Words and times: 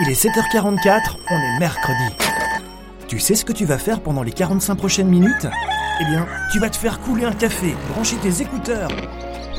Il 0.00 0.10
est 0.10 0.20
7h44, 0.20 1.18
on 1.30 1.36
est 1.36 1.58
mercredi. 1.60 2.16
Tu 3.06 3.20
sais 3.20 3.36
ce 3.36 3.44
que 3.44 3.52
tu 3.52 3.64
vas 3.64 3.78
faire 3.78 4.00
pendant 4.00 4.24
les 4.24 4.32
45 4.32 4.74
prochaines 4.74 5.06
minutes? 5.06 5.46
Eh 6.00 6.04
bien, 6.06 6.26
tu 6.50 6.58
vas 6.58 6.68
te 6.68 6.76
faire 6.76 6.98
couler 6.98 7.24
un 7.24 7.32
café, 7.32 7.76
brancher 7.90 8.16
tes 8.16 8.42
écouteurs, 8.42 8.90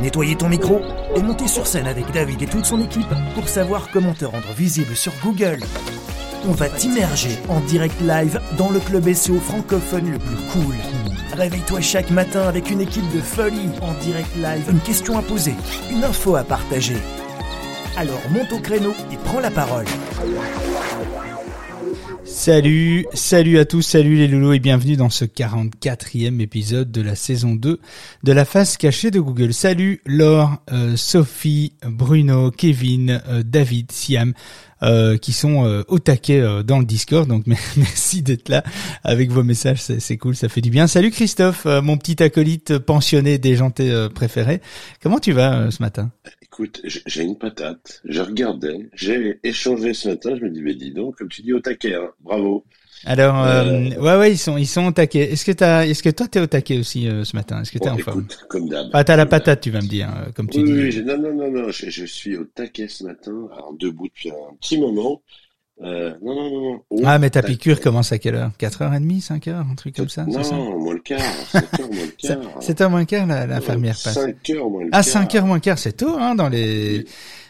nettoyer 0.02 0.36
ton 0.36 0.50
micro 0.50 0.82
et 1.16 1.21
monter 1.21 1.48
sur 1.48 1.66
scène 1.66 1.88
avec 1.88 2.12
David 2.12 2.42
et 2.42 2.48
toute 2.48 2.66
son 2.66 2.82
équipe 2.84 3.08
pour 3.34 3.48
savoir 3.48 3.88
comment 3.94 4.13
te 4.13 4.26
rendre 4.26 4.52
visible 4.58 4.94
sur 4.98 5.13
Google. 5.23 5.59
On 6.45 6.52
va 6.52 6.67
t'immerger 6.67 7.39
en 7.47 7.61
direct 7.61 8.02
live 8.02 8.41
dans 8.57 8.71
le 8.71 8.81
club 8.81 9.13
SEO 9.13 9.39
francophone 9.39 10.11
le 10.11 10.20
plus 10.20 10.36
cool. 10.52 10.75
Réveille-toi 11.38 11.79
chaque 11.79 12.11
matin 12.11 12.41
avec 12.41 12.70
une 12.70 12.81
équipe 12.81 13.09
de 13.15 13.21
folie 13.21 13.70
en 13.81 13.93
direct 14.04 14.36
live, 14.36 14.70
une 14.70 14.81
question 14.81 15.17
à 15.17 15.21
poser, 15.21 15.55
une 15.89 16.04
info 16.04 16.36
à 16.36 16.43
partager. 16.43 16.97
Alors 17.95 18.20
monte 18.31 18.52
au 18.52 18.59
créneau 18.59 18.93
et 19.13 19.17
prends 19.23 19.39
la 19.39 19.49
parole. 19.49 19.86
Salut, 22.45 23.05
salut 23.13 23.58
à 23.58 23.66
tous, 23.66 23.81
salut 23.81 24.18
les 24.18 24.27
loulous 24.27 24.54
et 24.54 24.59
bienvenue 24.59 24.95
dans 24.95 25.09
ce 25.09 25.26
44e 25.26 26.40
épisode 26.41 26.91
de 26.91 27.02
la 27.02 27.16
saison 27.16 27.55
2 27.55 27.80
de 28.23 28.32
la 28.32 28.46
face 28.46 28.77
cachée 28.77 29.09
de 29.09 29.20
Google. 29.20 29.54
Salut 29.54 30.02
Laure, 30.05 30.58
euh, 30.72 30.96
Sophie, 30.96 31.73
Bruno, 31.84 32.52
Kevin, 32.52 33.22
euh, 33.27 33.41
David, 33.44 33.91
Siam. 33.91 34.34
Euh, 34.84 35.18
qui 35.18 35.32
sont 35.32 35.84
au 35.88 35.99
taquet 35.99 36.44
dans 36.66 36.80
le 36.80 36.85
Discord. 36.85 37.27
Donc 37.27 37.48
merci 37.77 38.21
d'être 38.21 38.49
là 38.49 38.62
avec 39.05 39.32
vos 39.32 39.41
messages, 39.41 39.80
c'est 39.82 40.18
cool, 40.18 40.35
ça 40.35 40.49
fait 40.49 40.60
du 40.60 40.70
bien. 40.70 40.85
Salut 40.85 41.12
Christophe, 41.12 41.66
mon 41.66 41.98
petit 41.98 42.21
acolyte 42.21 42.77
pensionné 42.77 43.38
déjanté 43.38 44.07
préféré. 44.13 44.62
Comment 45.02 45.20
tu 45.20 45.32
vas 45.32 45.71
ce 45.71 45.82
matin? 45.82 46.12
Écoute, 46.55 46.80
j'ai 46.86 47.23
une 47.23 47.38
patate. 47.38 48.02
Je 48.05 48.22
regardais, 48.22 48.90
j'ai 48.94 49.41
échangé 49.44 49.94
ce 49.94 50.08
matin. 50.08 50.38
Je 50.40 50.46
me 50.46 50.50
dis, 50.50 50.62
mais 50.62 50.73
dis 50.73 50.91
donc, 50.91 51.18
comme 51.18 51.27
tu 51.27 51.41
dis, 51.41 51.52
au 51.52 51.59
taquet, 51.59 51.96
hein. 51.96 52.12
bravo. 52.22 52.63
Alors, 53.04 53.43
euh, 53.43 53.63
euh, 53.66 53.90
ouais, 53.99 54.18
ouais, 54.18 54.32
ils 54.32 54.38
sont, 54.38 54.55
ils 54.55 54.66
sont 54.66 54.85
au 54.85 54.91
taquet. 54.94 55.34
Est-ce 55.34 55.44
que 55.44 55.52
t'as, 55.52 55.85
est-ce 55.85 56.02
que 56.02 56.10
toi 56.10 56.29
t'es 56.29 56.40
au 56.40 56.48
taquet 56.48 56.79
aussi 56.79 57.10
euh, 57.10 57.26
ce 57.26 57.35
matin? 57.35 57.62
Est-ce 57.62 57.74
que 57.74 57.79
t'es 57.79 57.90
en 57.90 57.98
forme? 57.98 58.26
Comme 58.48 58.70
d'hab. 58.70 58.88
Ah, 58.94 59.04
t'as 59.04 59.18
la 59.18 59.26
patate, 59.26 59.60
tu 59.60 59.70
vas 59.70 59.82
me 59.82 59.88
dire, 59.88 60.07
comme 60.34 60.49
tu 60.49 60.60
oui, 60.60 60.91
dis. 60.91 60.99
Oui, 60.99 61.05
non, 61.05 61.18
non, 61.18 61.34
non, 61.34 61.52
non. 61.52 61.71
Je, 61.71 61.90
je, 61.90 62.05
suis 62.05 62.38
au 62.38 62.46
taquet 62.46 62.88
ce 62.88 63.04
matin, 63.04 63.49
alors 63.51 63.76
debout 63.77 64.07
depuis 64.07 64.29
un 64.29 64.56
petit 64.62 64.79
moment. 64.79 65.22
Euh, 65.81 66.13
non, 66.22 66.35
non, 66.35 66.50
non. 66.50 66.81
Oh, 66.90 67.01
ah, 67.06 67.19
mais 67.19 67.29
ta 67.29 67.44
piqûre 67.44 67.81
commence 67.81 68.12
à 68.12 68.18
quelle 68.18 68.35
heure? 68.35 68.51
4h30, 68.59 69.25
5h, 69.25 69.72
un 69.72 69.75
truc 69.75 69.95
comme 69.95 70.07
ça 70.07 70.25
Non, 70.25 70.79
moins 70.79 70.94
le 70.94 71.01
quart. 71.01 71.19
7h 71.19 71.81
moins 71.94 72.06
le 72.06 72.12
quart. 72.12 72.59
7h 72.62 72.90
moins 72.90 73.00
le 73.00 73.06
quart, 73.06 73.28
l'infirmière 73.28 73.97
passe. 74.01 74.17
5h 74.17 74.69
moins 74.69 74.84
le 74.84 74.90
ah, 74.94 75.03
quart. 75.03 75.16
Ah, 75.16 75.25
5h 75.25 75.45
moins 75.45 75.56
le 75.56 75.62
quart, 75.62 75.78
c'est 75.79 75.97
tôt, 75.97 76.16
hein, 76.17 76.35
dans 76.35 76.50
les... 76.50 77.06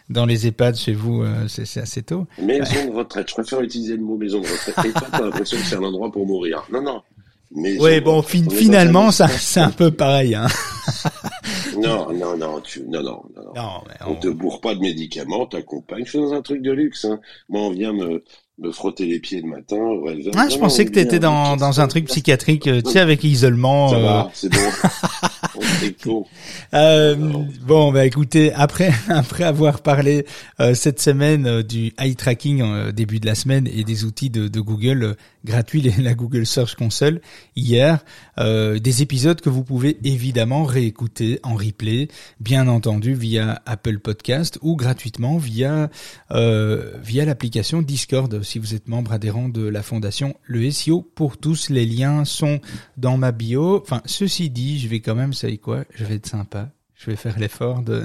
Dans 0.08 0.24
les 0.24 0.46
EHPAD 0.46 0.76
chez 0.76 0.92
vous, 0.92 1.22
euh, 1.22 1.48
c'est 1.48 1.80
assez 1.80 2.00
tôt. 2.00 2.28
Maison 2.40 2.86
de 2.86 2.92
retraite. 2.92 3.28
Je 3.28 3.34
préfère 3.34 3.60
utiliser 3.60 3.96
le 3.96 4.02
mot 4.02 4.16
maison 4.16 4.40
de 4.40 4.46
retraite. 4.46 4.86
Et 4.86 4.92
toi, 4.92 5.08
t'as 5.10 5.20
l'impression 5.20 5.56
que 5.58 5.64
c'est 5.64 5.74
un 5.74 5.82
endroit 5.82 6.12
pour 6.12 6.24
mourir. 6.24 6.64
Non, 6.72 6.80
non. 6.80 7.02
Oui, 7.50 8.00
bon, 8.00 8.22
finalement, 8.22 9.10
ça, 9.10 9.26
c'est 9.26 9.58
un 9.58 9.70
peu 9.70 9.90
pareil. 9.90 10.36
Hein. 10.36 10.46
non, 11.78 12.12
non, 12.12 12.36
non, 12.36 12.60
tu, 12.60 12.82
non, 12.88 13.02
non, 13.02 13.22
non. 13.34 13.52
non 13.54 13.80
on... 14.06 14.12
on... 14.12 14.14
te 14.16 14.28
bourre 14.28 14.60
pas 14.60 14.74
de 14.74 14.80
médicaments, 14.80 15.46
t'accompagne. 15.46 16.04
Je 16.04 16.10
suis 16.10 16.18
dans 16.18 16.32
un 16.32 16.42
truc 16.42 16.62
de 16.62 16.72
luxe. 16.72 17.04
Hein. 17.04 17.20
Moi, 17.48 17.62
on 17.62 17.70
vient 17.70 17.92
me, 17.92 18.22
me 18.58 18.72
frotter 18.72 19.06
les 19.06 19.20
pieds 19.20 19.40
le 19.40 19.48
matin. 19.48 19.76
Ouais, 19.76 20.18
ah, 20.34 20.48
je 20.48 20.58
pensais 20.58 20.84
que 20.84 20.92
tu 20.92 21.00
étais 21.00 21.18
dans, 21.18 21.56
dans 21.56 21.80
un 21.80 21.88
truc 21.88 22.06
psychiatrique, 22.06 22.66
euh, 22.66 22.80
tu 22.82 22.92
sais, 22.92 23.00
avec 23.00 23.22
isolement. 23.24 23.88
Ça 23.88 23.96
euh... 23.96 24.02
va, 24.02 24.30
c'est 24.32 24.48
bon. 24.52 24.58
euh, 26.74 27.16
bon, 27.62 27.92
bah 27.92 28.04
écoutez, 28.06 28.52
après 28.52 28.90
après 29.08 29.44
avoir 29.44 29.80
parlé 29.80 30.26
euh, 30.60 30.74
cette 30.74 31.00
semaine 31.00 31.46
euh, 31.46 31.62
du 31.62 31.92
eye 31.98 32.16
tracking 32.16 32.90
début 32.92 33.20
de 33.20 33.26
la 33.26 33.34
semaine 33.34 33.68
et 33.72 33.84
des 33.84 34.04
outils 34.04 34.30
de, 34.30 34.48
de 34.48 34.60
Google 34.60 35.16
gratuits, 35.46 35.80
la 36.02 36.14
Google 36.14 36.44
Search 36.44 36.74
Console 36.74 37.20
hier, 37.54 38.04
des 38.36 39.02
épisodes 39.02 39.40
que 39.40 39.48
vous 39.48 39.64
pouvez 39.64 39.98
évidemment 40.04 40.64
réécouter 40.64 41.40
en 41.42 41.54
replay, 41.54 42.08
bien 42.40 42.68
entendu 42.68 43.14
via 43.14 43.62
Apple 43.64 43.98
Podcast 44.00 44.58
ou 44.60 44.76
gratuitement 44.76 45.38
via 45.38 45.88
via 46.30 47.24
l'application 47.24 47.82
Discord 47.82 48.42
si 48.42 48.58
vous 48.58 48.74
êtes 48.74 48.88
membre 48.88 49.12
adhérent 49.12 49.48
de 49.48 49.66
la 49.66 49.82
fondation 49.82 50.34
Le 50.42 50.70
SEO 50.70 51.02
pour 51.02 51.38
tous. 51.38 51.70
Les 51.70 51.86
liens 51.86 52.24
sont 52.24 52.60
dans 52.96 53.16
ma 53.16 53.32
bio. 53.32 53.80
Enfin, 53.80 54.02
ceci 54.04 54.50
dit, 54.50 54.78
je 54.78 54.88
vais 54.88 55.00
quand 55.00 55.14
même, 55.14 55.32
savez 55.32 55.58
quoi, 55.58 55.84
je 55.94 56.04
vais 56.04 56.16
être 56.16 56.26
sympa. 56.26 56.70
Je 56.94 57.10
vais 57.10 57.16
faire 57.16 57.38
l'effort 57.38 57.82
de 57.82 58.02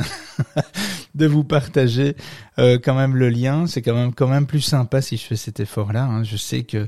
de 1.15 1.25
vous 1.25 1.45
partager 1.45 2.15
euh, 2.59 2.77
quand 2.81 2.95
même 2.95 3.15
le 3.15 3.29
lien. 3.29 3.65
C'est 3.65 3.81
quand 3.81 3.95
même 3.95 4.13
quand 4.13 4.27
même 4.27 4.47
plus 4.47 4.61
sympa 4.61 5.01
si 5.01 5.15
je 5.15 5.23
fais 5.23 5.37
cet 5.37 5.61
effort-là. 5.61 6.03
Hein. 6.03 6.23
Je 6.23 6.35
sais 6.35 6.63
que 6.63 6.87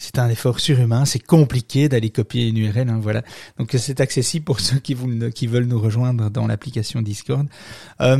c'est 0.00 0.18
un 0.18 0.30
effort 0.30 0.60
surhumain, 0.60 1.04
c'est 1.04 1.18
compliqué 1.18 1.90
d'aller 1.90 2.08
copier 2.08 2.48
une 2.48 2.56
URL, 2.56 2.88
hein, 2.88 2.98
voilà. 3.02 3.22
Donc 3.58 3.76
c'est 3.78 4.00
accessible 4.00 4.46
pour 4.46 4.58
ceux 4.60 4.78
qui, 4.78 4.94
veulent 4.94 5.66
nous 5.66 5.78
rejoindre 5.78 6.30
dans 6.30 6.46
l'application 6.46 7.02
Discord. 7.02 7.46
Euh, 8.00 8.16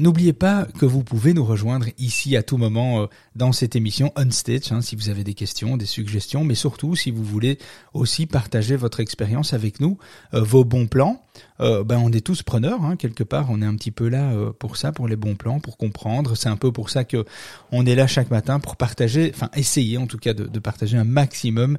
N'oubliez 0.00 0.32
pas 0.32 0.66
que 0.78 0.84
vous 0.84 1.04
pouvez 1.04 1.32
nous 1.32 1.44
rejoindre 1.44 1.86
ici 1.98 2.36
à 2.36 2.42
tout 2.42 2.56
moment 2.56 3.02
euh, 3.02 3.06
dans 3.36 3.52
cette 3.52 3.76
émission 3.76 4.12
On 4.16 4.28
Stage, 4.32 4.72
hein, 4.72 4.80
si 4.80 4.96
vous 4.96 5.08
avez 5.08 5.22
des 5.22 5.34
questions, 5.34 5.76
des 5.76 5.86
suggestions, 5.86 6.42
mais 6.42 6.56
surtout 6.56 6.96
si 6.96 7.12
vous 7.12 7.22
voulez 7.22 7.58
aussi 7.92 8.26
partager 8.26 8.74
votre 8.74 8.98
expérience 8.98 9.54
avec 9.54 9.78
nous, 9.78 9.98
euh, 10.34 10.42
vos 10.42 10.64
bons 10.64 10.88
plans. 10.88 11.20
Ben 11.60 11.98
on 11.98 12.10
est 12.12 12.24
tous 12.24 12.42
preneurs 12.42 12.84
hein, 12.84 12.96
quelque 12.96 13.22
part. 13.22 13.46
On 13.50 13.62
est 13.62 13.64
un 13.64 13.74
petit 13.76 13.90
peu 13.90 14.08
là 14.08 14.32
pour 14.58 14.76
ça, 14.76 14.92
pour 14.92 15.08
les 15.08 15.16
bons 15.16 15.36
plans, 15.36 15.60
pour 15.60 15.76
comprendre. 15.76 16.36
C'est 16.36 16.48
un 16.48 16.56
peu 16.56 16.72
pour 16.72 16.90
ça 16.90 17.04
que 17.04 17.24
on 17.70 17.86
est 17.86 17.94
là 17.94 18.06
chaque 18.06 18.30
matin 18.30 18.60
pour 18.60 18.76
partager, 18.76 19.32
enfin 19.34 19.50
essayer 19.54 19.96
en 19.98 20.06
tout 20.06 20.18
cas 20.18 20.34
de, 20.34 20.58
partager 20.58 20.96
maximum 21.04 21.78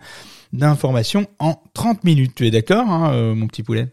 d'informations 0.53 1.27
en 1.39 1.61
30 1.73 2.03
minutes. 2.03 2.33
Tu 2.35 2.47
es 2.47 2.51
d'accord, 2.51 2.87
hein, 2.89 3.13
euh, 3.13 3.35
mon 3.35 3.47
petit 3.47 3.63
poulet? 3.63 3.87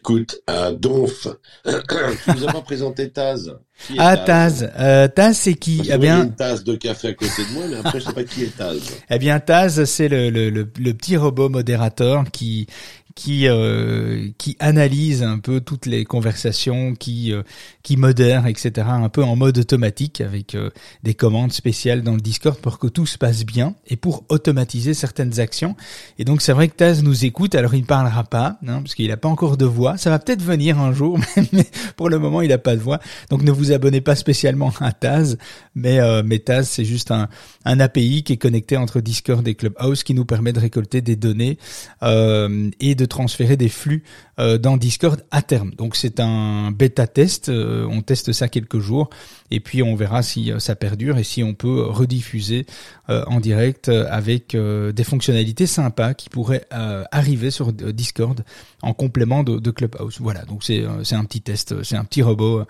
Écoute, 0.00 0.40
euh, 0.48 0.70
Donf, 0.72 1.26
tu 1.64 2.30
nous 2.36 2.48
as 2.48 2.52
pas 2.52 2.60
présenté 2.60 3.10
Taz. 3.10 3.52
ah 3.98 4.16
Taz, 4.16 4.70
euh, 4.78 5.08
Taz 5.08 5.36
c'est 5.36 5.54
qui? 5.54 5.82
Eh 5.92 5.98
bien, 5.98 6.22
une 6.22 6.34
tasse 6.36 6.62
de 6.62 6.76
café 6.76 7.08
à 7.08 7.14
côté 7.14 7.44
de 7.44 7.52
moi, 7.54 7.64
mais 7.68 7.76
après 7.76 7.98
je 7.98 8.04
sais 8.04 8.12
pas 8.12 8.22
qui 8.22 8.44
est 8.44 8.56
Taz. 8.56 8.80
Eh 9.10 9.18
bien 9.18 9.40
Taz, 9.40 9.84
c'est 9.84 10.06
le, 10.08 10.30
le, 10.30 10.50
le, 10.50 10.70
le, 10.78 10.94
petit 10.94 11.16
robot 11.16 11.48
modérateur 11.48 12.22
qui 12.30 12.68
qui 13.16 13.48
euh, 13.48 14.28
qui 14.36 14.56
analyse 14.60 15.22
un 15.22 15.38
peu 15.38 15.60
toutes 15.60 15.86
les 15.86 16.04
conversations, 16.04 16.94
qui 16.94 17.32
euh, 17.32 17.42
qui 17.82 17.96
modère, 17.96 18.46
etc. 18.46 18.86
Un 18.88 19.08
peu 19.08 19.24
en 19.24 19.34
mode 19.36 19.56
automatique 19.56 20.20
avec 20.20 20.54
euh, 20.54 20.68
des 21.02 21.14
commandes 21.14 21.50
spéciales 21.50 22.02
dans 22.02 22.14
le 22.14 22.20
Discord 22.20 22.58
pour 22.58 22.78
que 22.78 22.86
tout 22.86 23.06
se 23.06 23.16
passe 23.16 23.44
bien 23.44 23.74
et 23.88 23.96
pour 23.96 24.24
automatiser 24.28 24.92
certaines 24.92 25.40
actions. 25.40 25.76
Et 26.18 26.24
donc 26.24 26.42
c'est 26.42 26.52
vrai 26.52 26.68
que 26.68 26.76
Taz 26.76 27.02
nous 27.02 27.24
écoute. 27.24 27.54
Alors 27.54 27.74
il 27.74 27.80
ne 27.80 27.86
parlera 27.86 28.22
pas, 28.22 28.58
hein, 28.68 28.82
parce 28.82 28.94
qu'il 28.94 29.08
n'a 29.08 29.16
pas 29.16 29.30
encore 29.30 29.56
de 29.56 29.64
voix. 29.64 29.96
Ça 29.96 30.10
va 30.10 30.18
peut-être 30.18 30.42
venir 30.42 30.78
un 30.78 30.92
jour, 30.92 31.18
mais 31.52 31.66
pour 31.96 32.10
le 32.10 32.18
moment 32.18 32.42
il 32.42 32.50
n'a 32.50 32.58
pas 32.58 32.76
de 32.76 32.82
voix. 32.82 33.00
Donc 33.30 33.42
ne 33.42 33.50
vous 33.50 33.72
abonnez 33.72 34.02
pas 34.02 34.14
spécialement 34.14 34.74
à 34.78 34.92
Taz, 34.92 35.38
mais 35.74 36.00
mais 36.22 36.40
Taz 36.40 36.68
c'est 36.68 36.84
juste 36.84 37.10
un 37.10 37.28
un 37.64 37.80
API 37.80 38.24
qui 38.24 38.34
est 38.34 38.36
connecté 38.36 38.76
entre 38.76 39.00
Discord 39.00 39.46
et 39.48 39.54
Clubhouse 39.54 40.04
qui 40.04 40.12
nous 40.12 40.26
permet 40.26 40.52
de 40.52 40.60
récolter 40.60 41.00
des 41.00 41.16
données 41.16 41.56
et 42.02 42.94
de 42.94 43.05
transférer 43.06 43.56
des 43.56 43.68
flux 43.68 44.02
dans 44.38 44.76
Discord 44.76 45.24
à 45.30 45.42
terme. 45.42 45.72
Donc 45.74 45.96
c'est 45.96 46.20
un 46.20 46.70
bêta 46.70 47.06
test, 47.06 47.48
euh, 47.48 47.86
on 47.90 48.02
teste 48.02 48.32
ça 48.32 48.48
quelques 48.48 48.78
jours 48.78 49.08
et 49.50 49.60
puis 49.60 49.82
on 49.82 49.94
verra 49.94 50.22
si 50.22 50.52
euh, 50.52 50.58
ça 50.58 50.74
perdure 50.74 51.18
et 51.18 51.24
si 51.24 51.42
on 51.42 51.54
peut 51.54 51.86
rediffuser 51.86 52.66
en 53.08 53.38
direct 53.38 53.88
avec 53.88 54.56
des 54.56 55.04
fonctionnalités 55.04 55.68
sympas 55.68 56.12
qui 56.14 56.28
pourraient 56.28 56.66
arriver 57.12 57.52
sur 57.52 57.72
Discord 57.72 58.42
en 58.82 58.94
complément 58.94 59.44
de, 59.44 59.70
Clubhouse. 59.70 60.16
Voilà, 60.20 60.44
donc 60.44 60.64
c'est 60.64 60.84
un 60.84 61.24
petit 61.24 61.40
test, 61.40 61.84
c'est 61.84 61.94
un 61.94 62.04
petit 62.04 62.22
robot 62.22 62.64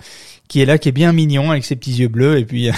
qui 0.46 0.60
est 0.60 0.66
là, 0.66 0.76
qui 0.76 0.90
est 0.90 0.92
bien 0.92 1.14
mignon 1.14 1.50
avec 1.50 1.64
ses 1.64 1.74
petits 1.74 1.94
yeux 1.94 2.08
bleus 2.08 2.38
et 2.38 2.44
puis 2.44 2.68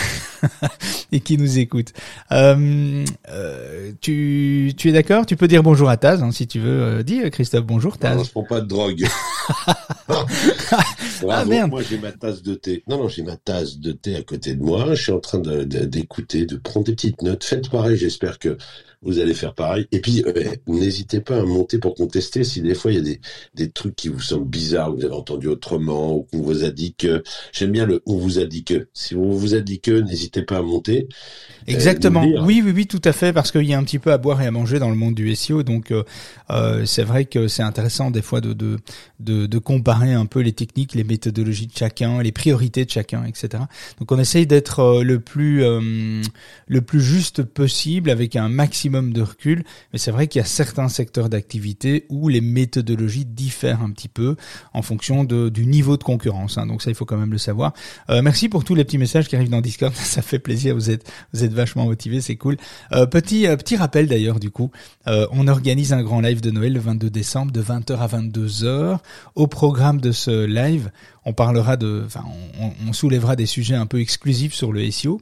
et 1.12 1.18
qui 1.18 1.36
nous 1.36 1.58
écoute. 1.58 1.92
Euh, 2.30 3.04
tu 4.00 4.72
tu 4.76 4.88
es 4.88 4.92
d'accord? 4.92 5.26
Tu 5.26 5.36
peux 5.36 5.48
dire 5.48 5.64
bonjour 5.64 5.88
à 5.88 5.96
Taz 5.96 6.22
hein, 6.22 6.30
si 6.30 6.46
tu 6.46 6.60
veux. 6.60 7.02
dis 7.02 7.28
Christophe 7.30 7.66
bonjour 7.66 7.98
Taz. 7.98 8.18
Drogue. 8.78 9.04
ah 11.28 11.44
merde. 11.44 11.70
Moi 11.70 11.82
j'ai 11.82 11.98
ma 11.98 12.12
tasse 12.12 12.42
de 12.42 12.54
thé. 12.54 12.82
Non 12.86 12.98
non 12.98 13.08
j'ai 13.08 13.22
ma 13.22 13.36
tasse 13.36 13.78
de 13.78 13.92
thé 13.92 14.16
à 14.16 14.22
côté 14.22 14.54
de 14.54 14.62
moi. 14.62 14.94
Je 14.94 15.02
suis 15.02 15.12
en 15.12 15.20
train 15.20 15.38
d'écouter, 15.38 16.46
de, 16.46 16.54
de, 16.54 16.60
prendre 16.60 16.86
des 16.86 16.92
petites 16.92 17.22
notes. 17.22 17.44
Faites 17.44 17.68
pareil. 17.70 17.96
J'espère 17.96 18.38
que 18.38 18.56
vous 19.02 19.20
allez 19.20 19.34
faire 19.34 19.54
pareil. 19.54 19.86
Et 19.92 20.00
puis, 20.00 20.24
euh, 20.26 20.54
n'hésitez 20.66 21.20
pas 21.20 21.38
à 21.38 21.44
monter 21.44 21.78
pour 21.78 21.94
contester 21.94 22.42
si 22.42 22.60
des 22.62 22.74
fois 22.74 22.90
il 22.90 22.96
y 22.96 23.00
a 23.00 23.02
des, 23.02 23.20
des 23.54 23.70
trucs 23.70 23.94
qui 23.94 24.08
vous 24.08 24.20
semblent 24.20 24.48
bizarres, 24.48 24.92
vous 24.92 25.04
avez 25.04 25.14
entendu 25.14 25.46
autrement, 25.46 26.16
ou 26.16 26.22
qu'on 26.22 26.42
vous 26.42 26.64
a 26.64 26.70
dit 26.70 26.94
que. 26.94 27.22
J'aime 27.52 27.70
bien 27.70 27.86
le 27.86 28.02
on 28.06 28.16
vous 28.16 28.38
a 28.40 28.44
dit 28.44 28.64
que. 28.64 28.88
Si 28.94 29.14
on 29.14 29.30
vous 29.30 29.54
a 29.54 29.60
dit 29.60 29.80
que, 29.80 30.00
n'hésitez 30.00 30.42
pas 30.42 30.58
à 30.58 30.62
monter. 30.62 31.08
Exactement. 31.68 32.22
oui, 32.22 32.62
oui, 32.64 32.72
oui, 32.74 32.86
tout 32.86 33.00
à 33.04 33.12
fait, 33.12 33.32
parce 33.32 33.52
qu'il 33.52 33.64
y 33.64 33.74
a 33.74 33.78
un 33.78 33.84
petit 33.84 33.98
peu 33.98 34.12
à 34.12 34.18
boire 34.18 34.42
et 34.42 34.46
à 34.46 34.50
manger 34.50 34.78
dans 34.78 34.90
le 34.90 34.96
monde 34.96 35.14
du 35.14 35.32
SEO. 35.34 35.62
Donc, 35.62 35.92
euh, 36.50 36.84
c'est 36.86 37.04
vrai 37.04 37.24
que 37.24 37.46
c'est 37.46 37.62
intéressant 37.62 38.10
des 38.10 38.22
fois 38.22 38.40
de, 38.40 38.52
de, 38.52 38.78
de, 39.20 39.46
de, 39.46 39.58
comparer 39.58 40.12
un 40.12 40.26
peu 40.26 40.40
les 40.40 40.52
techniques, 40.52 40.94
les 40.94 41.04
méthodologies 41.04 41.66
de 41.66 41.76
chacun, 41.76 42.22
les 42.22 42.32
priorités 42.32 42.84
de 42.84 42.90
chacun, 42.90 43.24
etc. 43.24 43.62
Donc, 44.00 44.10
on 44.10 44.18
essaye 44.18 44.46
d'être 44.46 45.02
le 45.04 45.20
plus 45.20 45.62
le 46.66 46.80
plus 46.80 47.00
juste 47.00 47.42
possible 47.42 48.10
avec 48.10 48.34
un 48.34 48.48
maximum 48.48 48.87
de 48.88 49.22
recul. 49.22 49.64
Mais 49.92 49.98
c'est 49.98 50.10
vrai 50.10 50.26
qu'il 50.26 50.40
y 50.40 50.42
a 50.42 50.46
certains 50.46 50.88
secteurs 50.88 51.28
d'activité 51.28 52.06
où 52.08 52.28
les 52.28 52.40
méthodologies 52.40 53.24
diffèrent 53.24 53.82
un 53.82 53.90
petit 53.90 54.08
peu 54.08 54.36
en 54.72 54.82
fonction 54.82 55.24
de, 55.24 55.48
du 55.48 55.66
niveau 55.66 55.96
de 55.96 56.04
concurrence. 56.04 56.58
Hein. 56.58 56.66
Donc 56.66 56.82
ça, 56.82 56.90
il 56.90 56.94
faut 56.94 57.04
quand 57.04 57.16
même 57.16 57.32
le 57.32 57.38
savoir. 57.38 57.72
Euh, 58.10 58.22
merci 58.22 58.48
pour 58.48 58.64
tous 58.64 58.74
les 58.74 58.84
petits 58.84 58.98
messages 58.98 59.28
qui 59.28 59.36
arrivent 59.36 59.50
dans 59.50 59.60
Discord. 59.60 59.94
Ça 59.94 60.22
fait 60.22 60.38
plaisir. 60.38 60.74
Vous 60.74 60.90
êtes, 60.90 61.10
vous 61.32 61.44
êtes 61.44 61.52
vachement 61.52 61.84
motivés. 61.84 62.20
C'est 62.20 62.36
cool. 62.36 62.56
Euh, 62.92 63.06
petit, 63.06 63.46
euh, 63.46 63.56
petit 63.56 63.76
rappel 63.76 64.06
d'ailleurs, 64.08 64.40
du 64.40 64.50
coup, 64.50 64.70
on 65.06 65.48
organise 65.48 65.94
un 65.94 66.02
grand 66.02 66.20
live 66.20 66.42
de 66.42 66.50
Noël 66.50 66.74
le 66.74 66.80
22 66.80 67.08
décembre 67.08 67.50
de 67.50 67.62
20h 67.62 67.96
à 67.96 68.06
22h. 68.06 68.98
Au 69.34 69.46
programme 69.46 70.00
de 70.00 70.12
ce 70.12 70.44
live, 70.44 70.90
on 71.28 71.34
parlera 71.34 71.76
de, 71.76 72.04
enfin, 72.06 72.24
on, 72.58 72.92
soulèvera 72.94 73.36
des 73.36 73.44
sujets 73.44 73.74
un 73.74 73.84
peu 73.84 74.00
exclusifs 74.00 74.54
sur 74.54 74.72
le 74.72 74.90
SEO, 74.90 75.20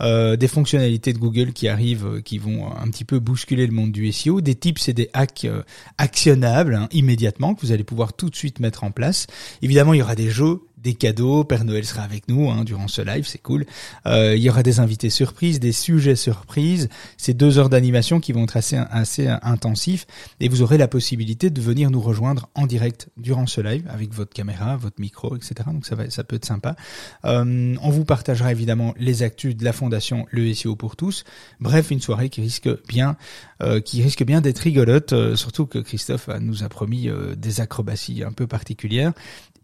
euh, 0.00 0.36
des 0.36 0.46
fonctionnalités 0.46 1.12
de 1.12 1.18
Google 1.18 1.52
qui 1.52 1.66
arrivent, 1.66 2.06
euh, 2.06 2.20
qui 2.20 2.38
vont 2.38 2.70
un 2.72 2.88
petit 2.88 3.04
peu 3.04 3.18
bousculer 3.18 3.66
le 3.66 3.72
monde 3.72 3.90
du 3.90 4.10
SEO, 4.12 4.40
des 4.40 4.54
tips 4.54 4.88
et 4.88 4.92
des 4.92 5.10
hacks 5.12 5.44
euh, 5.44 5.62
actionnables 5.98 6.76
hein, 6.76 6.88
immédiatement 6.92 7.54
que 7.54 7.62
vous 7.62 7.72
allez 7.72 7.82
pouvoir 7.82 8.12
tout 8.12 8.30
de 8.30 8.36
suite 8.36 8.60
mettre 8.60 8.84
en 8.84 8.92
place. 8.92 9.26
Évidemment, 9.60 9.94
il 9.94 9.98
y 9.98 10.02
aura 10.02 10.14
des 10.14 10.30
jeux 10.30 10.60
des 10.82 10.94
cadeaux. 10.94 11.44
Père 11.44 11.64
Noël 11.64 11.84
sera 11.84 12.02
avec 12.02 12.28
nous 12.28 12.50
hein, 12.50 12.64
durant 12.64 12.88
ce 12.88 13.02
live, 13.02 13.26
c'est 13.26 13.42
cool. 13.42 13.66
Euh, 14.06 14.36
il 14.36 14.42
y 14.42 14.50
aura 14.50 14.62
des 14.62 14.80
invités 14.80 15.10
surprises, 15.10 15.60
des 15.60 15.72
sujets 15.72 16.16
surprises. 16.16 16.88
C'est 17.16 17.34
deux 17.34 17.58
heures 17.58 17.68
d'animation 17.68 18.20
qui 18.20 18.32
vont 18.32 18.44
être 18.44 18.56
assez 18.56 18.76
assez 18.90 19.28
intensifs 19.42 20.06
et 20.40 20.48
vous 20.48 20.62
aurez 20.62 20.78
la 20.78 20.88
possibilité 20.88 21.50
de 21.50 21.60
venir 21.60 21.90
nous 21.90 22.00
rejoindre 22.00 22.48
en 22.54 22.66
direct 22.66 23.08
durant 23.16 23.46
ce 23.46 23.60
live 23.60 23.84
avec 23.88 24.12
votre 24.12 24.32
caméra, 24.32 24.76
votre 24.76 25.00
micro, 25.00 25.36
etc. 25.36 25.54
Donc 25.66 25.86
ça 25.86 25.94
va, 25.94 26.10
ça 26.10 26.24
peut 26.24 26.36
être 26.36 26.44
sympa. 26.44 26.76
Euh, 27.24 27.74
on 27.82 27.90
vous 27.90 28.04
partagera 28.04 28.52
évidemment 28.52 28.94
les 28.98 29.22
actus 29.22 29.56
de 29.56 29.64
la 29.64 29.72
fondation 29.72 30.26
Le 30.30 30.52
SEO 30.54 30.76
pour 30.76 30.96
tous. 30.96 31.24
Bref, 31.60 31.90
une 31.90 32.00
soirée 32.00 32.28
qui 32.28 32.40
risque 32.40 32.68
bien, 32.86 33.16
euh, 33.62 33.80
qui 33.80 34.02
risque 34.02 34.24
bien 34.24 34.40
d'être 34.40 34.58
rigolote. 34.58 35.12
Euh, 35.12 35.36
surtout 35.36 35.66
que 35.66 35.78
Christophe 35.78 36.28
nous 36.40 36.62
a 36.62 36.68
promis 36.68 37.08
des 37.36 37.60
acrobaties 37.60 38.22
un 38.22 38.32
peu 38.32 38.46
particulières. 38.46 39.12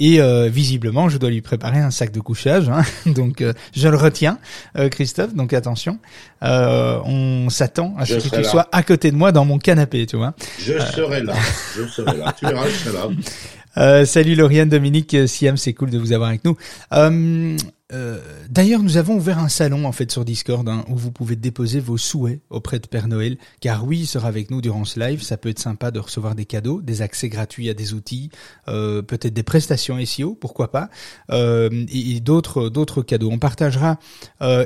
Et 0.00 0.20
euh, 0.20 0.48
visiblement, 0.48 1.08
je 1.08 1.18
dois 1.18 1.30
lui 1.30 1.40
préparer 1.40 1.78
un 1.78 1.90
sac 1.90 2.10
de 2.10 2.20
couchage. 2.20 2.68
Hein. 2.68 2.82
Donc, 3.06 3.40
euh, 3.40 3.52
je 3.74 3.88
le 3.88 3.96
retiens, 3.96 4.38
euh, 4.76 4.88
Christophe. 4.88 5.34
Donc, 5.34 5.52
attention. 5.52 5.98
on 6.42 7.48
s'attend 7.50 7.94
à 7.98 8.06
ce 8.06 8.14
que 8.14 8.36
tu 8.36 8.44
sois 8.44 8.68
à 8.72 8.82
côté 8.82 9.10
de 9.10 9.16
moi 9.16 9.32
dans 9.32 9.44
mon 9.44 9.58
canapé, 9.58 10.06
tu 10.06 10.16
vois. 10.16 10.34
Je 10.58 10.78
serai 10.78 11.22
là. 11.22 11.34
Je 11.76 11.86
serai 11.86 12.16
là. 12.16 12.34
tu 12.36 12.46
verras, 12.46 12.68
je 12.68 12.90
serai 12.90 12.92
là. 12.92 13.08
Euh, 13.76 14.04
salut 14.04 14.36
Lauriane, 14.36 14.68
Dominique, 14.68 15.16
Siam, 15.26 15.56
c'est 15.56 15.72
cool 15.72 15.90
de 15.90 15.98
vous 15.98 16.12
avoir 16.12 16.28
avec 16.28 16.44
nous. 16.44 16.56
Euh, 17.92 18.18
d'ailleurs, 18.48 18.82
nous 18.82 18.96
avons 18.96 19.16
ouvert 19.16 19.38
un 19.38 19.50
salon 19.50 19.84
en 19.84 19.92
fait 19.92 20.10
sur 20.10 20.24
Discord 20.24 20.66
hein, 20.66 20.86
où 20.88 20.96
vous 20.96 21.12
pouvez 21.12 21.36
déposer 21.36 21.80
vos 21.80 21.98
souhaits 21.98 22.40
auprès 22.48 22.78
de 22.78 22.86
Père 22.86 23.08
Noël, 23.08 23.36
car 23.60 23.84
oui, 23.86 24.00
il 24.00 24.06
sera 24.06 24.28
avec 24.28 24.50
nous 24.50 24.62
durant 24.62 24.86
ce 24.86 24.98
live. 24.98 25.22
Ça 25.22 25.36
peut 25.36 25.50
être 25.50 25.58
sympa 25.58 25.90
de 25.90 25.98
recevoir 25.98 26.34
des 26.34 26.46
cadeaux, 26.46 26.80
des 26.80 27.02
accès 27.02 27.28
gratuits 27.28 27.68
à 27.68 27.74
des 27.74 27.92
outils, 27.92 28.30
euh, 28.68 29.02
peut-être 29.02 29.34
des 29.34 29.42
prestations 29.42 30.02
SEO, 30.04 30.34
pourquoi 30.34 30.72
pas, 30.72 30.88
euh, 31.30 31.84
et, 31.92 32.20
d'autres 32.20 32.70
d'autres 32.70 33.02
cadeaux. 33.02 33.30
On 33.30 33.38
partagera 33.38 33.98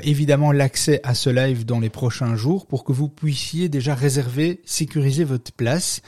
évidemment 0.03 0.53
l'accès 0.53 1.01
à 1.03 1.15
ce 1.15 1.31
live 1.31 1.65
dans 1.65 1.81
les 1.81 1.91
prochains 1.91 2.37
jours 2.37 2.67
pour 2.67 2.85
que 2.85 2.93
vous 2.93 3.09
puissiez 3.09 3.69
déjà 3.69 3.95
réserver, 3.95 4.61
sécuriser 4.65 5.25
votre 5.25 5.53
place, 5.53 6.03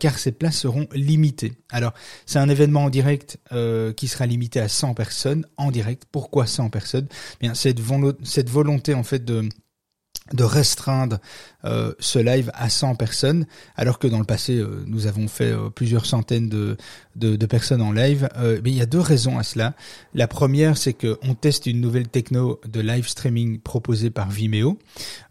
car 0.00 0.18
ces 0.18 0.32
places 0.32 0.58
seront 0.58 0.86
limitées. 0.92 1.52
Alors, 1.70 1.94
c'est 2.26 2.38
un 2.38 2.48
événement 2.48 2.84
en 2.84 2.90
direct 2.90 3.38
qui 3.96 4.08
sera 4.08 4.26
limité 4.26 4.60
à 4.60 4.68
100 4.68 4.94
personnes 4.94 5.46
en 5.56 5.70
direct. 5.70 6.04
Pourquoi 6.10 6.34
100 6.46 6.70
personnes, 6.70 7.08
bien 7.40 7.54
cette, 7.54 7.80
cette 8.22 8.50
volonté 8.50 8.94
en 8.94 9.02
fait 9.02 9.24
de 9.24 9.48
de 10.32 10.42
restreindre 10.42 11.18
euh, 11.66 11.92
ce 11.98 12.18
live 12.18 12.50
à 12.54 12.70
100 12.70 12.94
personnes, 12.94 13.46
alors 13.76 13.98
que 13.98 14.06
dans 14.06 14.18
le 14.18 14.24
passé, 14.24 14.56
euh, 14.56 14.82
nous 14.86 15.06
avons 15.06 15.28
fait 15.28 15.52
euh, 15.52 15.68
plusieurs 15.68 16.06
centaines 16.06 16.48
de, 16.48 16.76
personnes 17.46 17.82
en 17.82 17.92
live. 17.92 18.28
mais 18.36 18.70
il 18.70 18.74
y 18.74 18.80
a 18.80 18.86
deux 18.86 19.00
raisons 19.00 19.38
à 19.38 19.42
cela. 19.42 19.74
La 20.14 20.26
première, 20.26 20.78
c'est 20.78 20.94
qu'on 20.94 21.34
teste 21.34 21.66
une 21.66 21.80
nouvelle 21.80 22.08
techno 22.08 22.58
de 22.66 22.80
live 22.80 23.06
streaming 23.06 23.60
proposée 23.60 24.10
par 24.10 24.30
Vimeo, 24.30 24.78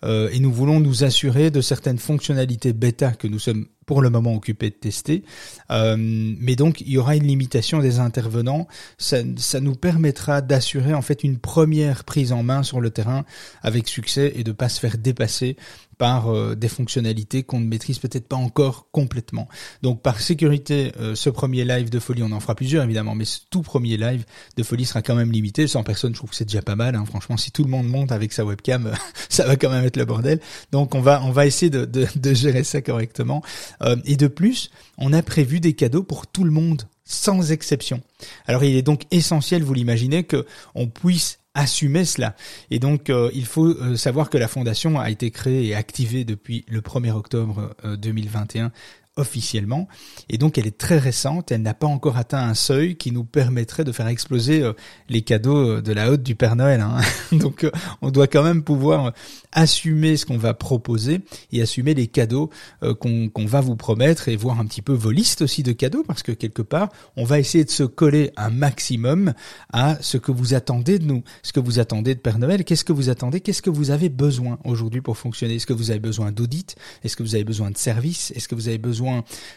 et 0.05 0.39
nous 0.39 0.51
voulons 0.51 0.79
nous 0.79 1.03
assurer 1.03 1.49
de 1.49 1.59
certaines 1.59 1.97
fonctionnalités 1.97 2.71
bêta 2.71 3.11
que 3.11 3.27
nous 3.27 3.39
sommes 3.39 3.65
pour 3.85 4.01
le 4.01 4.09
moment 4.09 4.33
occupé 4.33 4.69
de 4.69 4.75
tester. 4.75 5.23
Mais 5.69 6.55
donc 6.55 6.81
il 6.81 6.89
y 6.89 6.97
aura 6.97 7.15
une 7.15 7.27
limitation 7.27 7.79
des 7.79 7.99
intervenants. 7.99 8.67
Ça, 8.97 9.17
ça 9.37 9.59
nous 9.59 9.75
permettra 9.75 10.41
d'assurer 10.41 10.93
en 10.93 11.01
fait 11.01 11.23
une 11.23 11.39
première 11.39 12.03
prise 12.05 12.31
en 12.31 12.43
main 12.43 12.63
sur 12.63 12.79
le 12.79 12.91
terrain 12.91 13.25
avec 13.61 13.87
succès 13.87 14.31
et 14.35 14.43
de 14.43 14.51
pas 14.51 14.69
se 14.69 14.79
faire 14.83 14.97
dépasser 14.97 15.55
par 15.97 16.33
euh, 16.33 16.55
des 16.55 16.67
fonctionnalités 16.67 17.43
qu'on 17.43 17.61
ne 17.61 17.65
maîtrise 17.65 17.99
peut-être 17.99 18.27
pas 18.27 18.35
encore 18.35 18.87
complètement. 18.91 19.47
Donc 19.81 20.01
par 20.01 20.19
sécurité, 20.19 20.91
euh, 20.99 21.15
ce 21.15 21.29
premier 21.29 21.63
live 21.63 21.89
de 21.89 21.99
folie, 21.99 22.21
on 22.23 22.31
en 22.33 22.41
fera 22.41 22.55
plusieurs 22.55 22.83
évidemment, 22.83 23.15
mais 23.15 23.23
ce 23.23 23.39
tout 23.49 23.61
premier 23.61 23.95
live 23.95 24.25
de 24.57 24.63
folie 24.63 24.85
sera 24.85 25.01
quand 25.01 25.15
même 25.15 25.31
limité. 25.31 25.67
100 25.67 25.83
personnes, 25.83 26.13
je 26.13 26.19
trouve 26.19 26.31
que 26.31 26.35
c'est 26.35 26.45
déjà 26.45 26.61
pas 26.61 26.75
mal. 26.75 26.95
Hein. 26.95 27.05
Franchement, 27.05 27.37
si 27.37 27.51
tout 27.51 27.63
le 27.63 27.69
monde 27.69 27.87
monte 27.87 28.11
avec 28.11 28.33
sa 28.33 28.43
webcam, 28.43 28.91
ça 29.29 29.45
va 29.45 29.55
quand 29.55 29.69
même 29.69 29.85
être 29.85 29.95
le 29.95 30.03
bordel. 30.03 30.41
Donc 30.71 30.95
on 30.95 31.01
va 31.01 31.23
on 31.23 31.31
va 31.31 31.45
essayer 31.45 31.69
de, 31.69 32.33
gérer 32.33 32.65
ça 32.65 32.81
correctement. 32.81 33.41
Euh, 33.83 33.95
et 34.03 34.17
de 34.17 34.27
plus, 34.27 34.69
on 34.97 35.13
a 35.13 35.21
prévu 35.21 35.61
des 35.61 35.73
cadeaux 35.73 36.03
pour 36.03 36.27
tout 36.27 36.43
le 36.43 36.51
monde 36.51 36.83
sans 37.05 37.51
exception. 37.51 38.01
Alors 38.47 38.63
il 38.63 38.75
est 38.75 38.81
donc 38.81 39.03
essentiel, 39.11 39.63
vous 39.63 39.73
l'imaginez, 39.73 40.23
que 40.23 40.45
on 40.75 40.87
puisse 40.87 41.39
assumer 41.53 42.05
cela. 42.05 42.35
Et 42.71 42.79
donc, 42.79 43.09
euh, 43.09 43.29
il 43.33 43.45
faut 43.45 43.67
euh, 43.67 43.95
savoir 43.95 44.29
que 44.29 44.37
la 44.37 44.47
fondation 44.47 44.99
a 44.99 45.09
été 45.09 45.31
créée 45.31 45.67
et 45.67 45.75
activée 45.75 46.23
depuis 46.25 46.65
le 46.67 46.81
1er 46.81 47.11
octobre 47.11 47.75
2021 47.83 48.71
officiellement. 49.15 49.87
Et 50.29 50.37
donc 50.37 50.57
elle 50.57 50.65
est 50.65 50.77
très 50.77 50.97
récente, 50.97 51.51
elle 51.51 51.61
n'a 51.61 51.75
pas 51.75 51.85
encore 51.85 52.17
atteint 52.17 52.41
un 52.41 52.55
seuil 52.55 52.95
qui 52.95 53.11
nous 53.11 53.23
permettrait 53.23 53.83
de 53.83 53.91
faire 53.91 54.07
exploser 54.07 54.63
euh, 54.63 54.73
les 55.07 55.21
cadeaux 55.21 55.77
euh, 55.77 55.81
de 55.81 55.93
la 55.93 56.11
haute 56.11 56.23
du 56.23 56.35
Père 56.35 56.55
Noël. 56.55 56.81
Hein. 56.81 56.99
donc 57.31 57.63
euh, 57.63 57.71
on 58.01 58.09
doit 58.09 58.25
quand 58.25 58.43
même 58.43 58.63
pouvoir 58.63 59.13
assumer 59.51 60.17
ce 60.17 60.25
qu'on 60.25 60.37
va 60.37 60.55
proposer 60.55 61.21
et 61.51 61.61
assumer 61.61 61.93
les 61.93 62.07
cadeaux 62.07 62.49
qu'on 62.81 63.45
va 63.45 63.61
vous 63.61 63.75
promettre 63.75 64.27
et 64.27 64.35
voir 64.35 64.59
un 64.59 64.65
petit 64.65 64.81
peu 64.81 64.93
vos 64.93 65.11
listes 65.11 65.43
aussi 65.43 65.61
de 65.61 65.73
cadeaux 65.73 66.03
parce 66.07 66.23
que 66.23 66.31
quelque 66.31 66.63
part 66.63 66.89
on 67.15 67.23
va 67.23 67.39
essayer 67.39 67.63
de 67.63 67.69
se 67.69 67.83
coller 67.83 68.31
un 68.35 68.49
maximum 68.49 69.33
à 69.71 69.97
ce 70.01 70.17
que 70.17 70.31
vous 70.31 70.55
attendez 70.55 70.97
de 70.97 71.05
nous, 71.05 71.23
ce 71.43 71.53
que 71.53 71.59
vous 71.59 71.77
attendez 71.77 72.15
de 72.15 72.19
Père 72.19 72.39
Noël, 72.39 72.63
qu'est-ce 72.63 72.83
que 72.83 72.93
vous 72.93 73.09
attendez, 73.09 73.41
qu'est-ce 73.41 73.61
que 73.61 73.69
vous 73.69 73.91
avez 73.91 74.09
besoin 74.09 74.57
aujourd'hui 74.63 75.01
pour 75.01 75.17
fonctionner, 75.17 75.55
est-ce 75.55 75.67
que 75.67 75.73
vous 75.73 75.91
avez 75.91 75.99
besoin 75.99 76.31
d'audit, 76.31 76.75
est-ce 77.03 77.15
que 77.15 77.21
vous 77.21 77.35
avez 77.35 77.43
besoin 77.43 77.69
de 77.69 77.77
services, 77.77 78.31
est-ce 78.35 78.47
que 78.47 78.55
vous 78.55 78.69
avez 78.69 78.79
besoin 78.79 79.02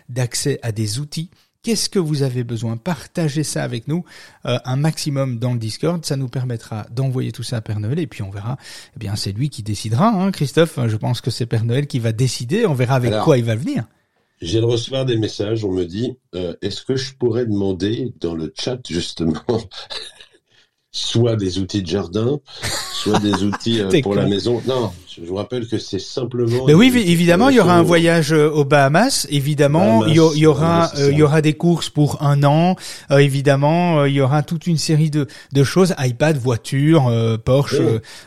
d'accès 0.08 0.58
à 0.62 0.72
des 0.72 0.98
outils. 0.98 1.30
Qu'est-ce 1.66 1.88
que 1.88 1.98
vous 1.98 2.22
avez 2.22 2.44
besoin? 2.44 2.76
Partagez 2.76 3.42
ça 3.42 3.64
avec 3.64 3.88
nous 3.88 4.04
euh, 4.44 4.56
un 4.64 4.76
maximum 4.76 5.40
dans 5.40 5.52
le 5.52 5.58
Discord. 5.58 6.04
Ça 6.04 6.14
nous 6.14 6.28
permettra 6.28 6.86
d'envoyer 6.92 7.32
tout 7.32 7.42
ça 7.42 7.56
à 7.56 7.60
Père 7.60 7.80
Noël 7.80 7.98
et 7.98 8.06
puis 8.06 8.22
on 8.22 8.30
verra. 8.30 8.56
Eh 8.94 9.00
bien, 9.00 9.16
c'est 9.16 9.32
lui 9.32 9.50
qui 9.50 9.64
décidera, 9.64 10.10
hein, 10.10 10.30
Christophe. 10.30 10.78
Je 10.86 10.96
pense 10.96 11.20
que 11.20 11.32
c'est 11.32 11.44
Père 11.44 11.64
Noël 11.64 11.88
qui 11.88 11.98
va 11.98 12.12
décider. 12.12 12.66
On 12.66 12.74
verra 12.74 12.94
avec 12.94 13.18
quoi 13.24 13.36
il 13.36 13.44
va 13.44 13.56
venir. 13.56 13.84
J'ai 14.40 14.60
de 14.60 14.64
recevoir 14.64 15.06
des 15.06 15.16
messages. 15.16 15.64
On 15.64 15.72
me 15.72 15.84
dit 15.84 16.16
euh, 16.36 16.54
est-ce 16.62 16.82
que 16.82 16.94
je 16.94 17.14
pourrais 17.14 17.46
demander 17.46 18.12
dans 18.20 18.36
le 18.36 18.52
chat 18.56 18.78
justement 18.88 19.42
soit 20.92 21.34
des 21.34 21.58
outils 21.58 21.82
de 21.82 21.88
jardin, 21.88 22.38
soit 22.92 23.18
des 23.18 23.42
outils 23.42 23.80
euh, 23.80 23.90
pour 24.02 24.14
la 24.14 24.26
maison? 24.26 24.62
Non, 24.66 24.92
je 25.18 25.24
vous 25.24 25.36
rappelle 25.36 25.66
que 25.66 25.78
c'est 25.78 25.98
simplement. 25.98 26.66
Mais 26.66 26.74
oui, 26.74 26.92
évidemment, 26.94 27.48
il 27.48 27.56
y 27.56 27.60
aura 27.60 27.74
un 27.74 27.82
voyage 27.82 28.34
euh, 28.34 28.50
aux 28.50 28.66
Bahamas. 28.66 29.26
Évidemment, 29.30 30.04
il, 30.04 30.14
y 30.14 30.46
aura, 30.46 30.90
euh, 30.98 31.10
il 31.10 31.16
y 31.16 31.22
aura 31.22 31.40
des 31.40 31.54
courses 31.54 31.88
pour 31.88 32.22
un 32.22 32.42
an. 32.44 32.76
Euh, 33.10 33.18
évidemment, 33.18 34.04
il 34.04 34.12
y 34.12 34.20
aura 34.20 34.42
toute 34.42 34.66
une 34.66 34.76
série 34.76 35.08
de, 35.08 35.26
de 35.52 35.64
choses 35.64 35.94
iPad, 35.98 36.36
voiture, 36.36 37.10
Porsche. 37.44 37.80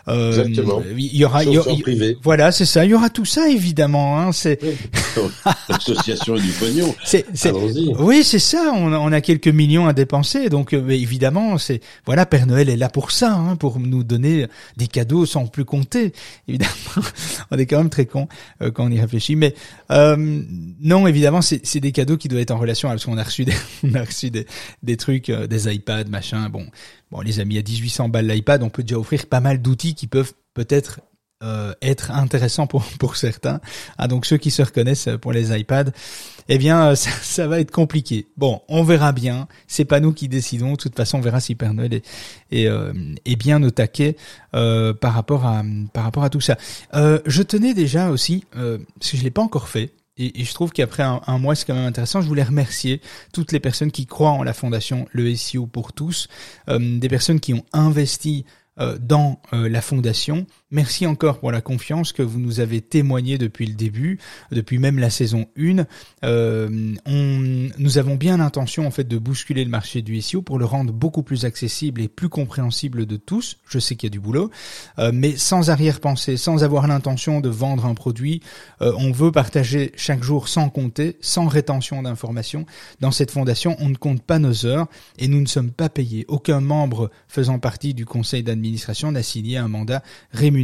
exactement. 0.08 0.82
Il 0.98 1.16
y 1.16 1.26
aura, 1.26 1.44
il 1.44 1.52
y 1.52 1.58
aura 1.60 1.76
privé. 1.76 2.18
voilà, 2.24 2.52
c'est 2.52 2.66
ça. 2.66 2.86
Il 2.86 2.92
y 2.92 2.94
aura 2.96 3.12
tout 3.12 3.26
ça, 3.26 3.50
évidemment. 3.50 4.20
Hein, 4.20 4.32
c'est 4.32 4.60
l'association 5.70 6.36
du 6.36 6.50
pognon. 6.54 6.96
C'est, 7.04 7.26
oui, 8.00 8.24
c'est 8.24 8.40
ça. 8.40 8.72
On, 8.74 8.94
on, 8.94 9.12
a 9.12 9.22
quelques 9.22 9.48
millions 9.48 9.88
à 9.88 9.94
dépenser, 9.94 10.50
donc 10.50 10.74
évidemment, 10.74 11.60
c'est 11.60 11.82
voilà, 12.06 12.26
Père 12.26 12.48
Noël 12.48 12.70
est 12.70 12.78
là 12.78 12.90
pour 12.90 13.12
ça, 13.12 13.34
hein, 13.34 13.56
pour 13.58 13.80
nous 13.80 14.04
donner 14.04 14.48
des 14.78 14.88
cadeaux 14.88 15.28
sans 15.28 15.46
plus 15.46 15.66
compter, 15.66 16.14
évidemment. 16.48 16.72
on 17.52 17.58
est 17.58 17.66
quand 17.66 17.78
même 17.78 17.90
très 17.90 18.06
con 18.06 18.28
quand 18.60 18.86
on 18.86 18.92
y 18.92 19.00
réfléchit. 19.00 19.36
Mais 19.36 19.56
non, 19.90 21.08
évidemment, 21.08 21.42
c'est 21.42 21.80
des 21.80 21.92
cadeaux 21.92 22.18
qui 22.18 22.28
doivent 22.28 22.42
être 22.42 22.52
en 22.52 22.58
relation 22.58 22.90
parce 22.90 23.06
qu'on 23.06 23.18
a 23.18 23.24
reçu 23.24 23.46
des, 23.46 23.54
on 23.84 23.94
a 23.96 24.04
reçu 24.04 24.30
des, 24.30 24.46
des 24.84 24.98
trucs, 24.98 25.32
des 25.32 25.74
iPads, 25.74 26.06
machin. 26.06 26.50
Bon, 26.50 26.66
bon, 27.12 27.22
les 27.22 27.40
amis, 27.40 27.58
à 27.58 27.62
1800 27.62 28.10
balles 28.10 28.28
l'iPad, 28.28 28.64
on 28.64 28.70
peut 28.70 28.84
déjà 28.84 29.00
offrir 29.00 29.26
pas 29.28 29.40
mal 29.40 29.62
d'outils 29.62 29.96
qui 29.96 30.08
peuvent 30.08 30.34
peut-être 30.54 31.02
euh, 31.42 31.74
être 31.82 32.12
intéressant 32.12 32.68
pour 32.68 32.84
pour 33.00 33.16
certains. 33.16 33.62
Ah 33.98 34.10
donc 34.10 34.26
ceux 34.26 34.36
qui 34.36 34.52
se 34.52 34.62
reconnaissent 34.62 35.08
pour 35.22 35.32
les 35.32 35.58
iPads, 35.58 35.92
eh 36.50 36.58
bien 36.58 36.88
euh, 36.88 36.96
ça, 36.96 37.48
va 37.48 37.62
être 37.62 37.72
compliqué. 37.72 38.28
Bon, 38.36 38.62
on 38.68 38.84
verra 38.84 39.14
bien. 39.14 39.48
C'est 39.66 39.86
pas 39.86 40.02
nous 40.02 40.12
qui 40.12 40.28
décidons. 40.28 40.72
De 40.72 40.76
toute 40.76 40.98
façon, 40.98 41.20
on 41.20 41.22
verra 41.22 41.40
si 41.40 41.56
Père 41.56 41.74
Noël 41.74 41.94
est, 41.94 42.06
est, 42.52 42.68
euh, 42.68 42.92
bien 43.38 43.64
au 43.64 43.72
taquet 43.72 44.18
par 44.52 45.14
rapport 45.14 45.46
à 45.46 45.64
par 45.94 46.04
rapport 46.04 46.26
à 46.26 46.30
tout 46.30 46.42
ça. 46.42 46.58
je 46.94 47.42
tenais 47.42 47.74
déjà 47.74 48.10
aussi 48.10 48.44
parce 48.52 49.12
que 49.12 49.16
je 49.16 49.24
l'ai 49.24 49.32
pas 49.32 49.42
encore 49.42 49.70
fait. 49.70 49.94
Et, 50.18 50.44
je 50.44 50.54
trouve 50.54 50.74
qu'après 50.74 51.04
un, 51.04 51.22
un, 51.26 51.38
mois, 51.38 51.56
c'est 51.56 51.66
quand 51.66 51.74
même 51.74 51.86
intéressant. 51.86 52.20
Je 52.20 52.28
voulais 52.28 52.44
remercier 52.44 53.00
toutes 53.32 53.54
les 53.54 53.62
personnes 53.62 53.92
qui 53.92 54.06
croient 54.06 54.32
en 54.32 54.44
la 54.44 54.52
fondation 54.52 55.08
Le 55.14 55.34
SEO 55.34 55.68
pour 55.68 55.94
tous, 55.94 56.28
des 56.68 57.08
personnes 57.08 57.40
qui 57.40 57.54
ont 57.54 57.64
investi 57.72 58.44
dans 59.00 59.42
la 59.54 59.82
fondation 59.82 60.46
Merci 60.72 61.08
encore 61.08 61.40
pour 61.40 61.52
la 61.52 61.62
confiance 61.62 62.14
que 62.14 62.22
vous 62.22 62.38
nous 62.38 62.60
avez 62.60 62.80
témoignée 62.80 63.40
depuis 63.40 63.66
le 63.66 63.74
début, 63.74 64.20
depuis 64.52 64.78
même 64.78 65.00
la 65.00 65.10
saison 65.10 65.48
1. 65.58 65.86
Euh, 66.24 66.94
on, 67.08 67.70
nous 67.80 67.98
avons 67.98 68.14
bien 68.14 68.38
l'intention 68.38 68.86
en 68.86 68.92
fait 68.92 69.06
de 69.08 69.18
bousculer 69.18 69.64
le 69.64 69.72
marché 69.72 70.04
du 70.04 70.22
SEO 70.22 70.44
pour 70.44 70.60
le 70.60 70.66
rendre 70.66 70.94
beaucoup 70.94 71.24
plus 71.24 71.44
accessible 71.44 72.02
et 72.02 72.08
plus 72.08 72.30
compréhensible 72.30 73.08
de 73.08 73.16
tous. 73.16 73.58
Je 73.68 73.80
sais 73.80 73.96
qu'il 73.96 74.10
y 74.10 74.12
a 74.12 74.14
du 74.14 74.20
boulot, 74.20 74.52
euh, 75.00 75.10
mais 75.12 75.36
sans 75.38 75.72
arrière-pensée, 75.72 76.38
sans 76.38 76.64
avoir 76.64 76.86
l'intention 76.86 77.40
de 77.40 77.50
vendre 77.50 77.88
un 77.88 77.96
produit. 77.96 78.44
Euh, 78.84 78.94
on 78.96 79.12
veut 79.12 79.32
partager 79.32 79.92
chaque 79.96 80.22
jour 80.22 80.48
sans 80.48 80.70
compter, 80.70 81.18
sans 81.20 81.48
rétention 81.48 82.04
d'informations. 82.04 82.68
Dans 83.00 83.10
cette 83.10 83.32
fondation, 83.32 83.76
on 83.80 83.90
ne 83.90 83.96
compte 83.96 84.22
pas 84.22 84.38
nos 84.38 84.68
heures 84.68 84.86
et 85.18 85.28
nous 85.30 85.42
ne 85.42 85.48
sommes 85.48 85.72
pas 85.72 85.90
payés. 85.90 86.26
Aucun 86.28 86.62
membre 86.62 87.10
faisant 87.28 87.58
partie 87.58 87.96
du 87.96 88.06
conseil 88.06 88.44
d'administration 88.44 89.12
n'a 89.12 89.24
signé 89.24 89.58
un 89.58 89.68
mandat 89.68 90.04
rémunéré 90.32 90.59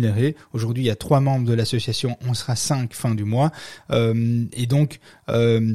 Aujourd'hui, 0.54 0.84
il 0.84 0.88
y 0.88 0.92
a 0.92 0.96
trois 0.96 1.20
membres 1.20 1.48
de 1.48 1.54
l'association, 1.54 2.18
on 2.28 2.34
sera 2.34 2.56
cinq 2.56 2.94
fin 2.94 3.16
du 3.16 3.24
mois. 3.24 3.52
Euh, 3.92 4.46
et 4.54 4.66
donc, 4.66 5.00
euh, 5.30 5.74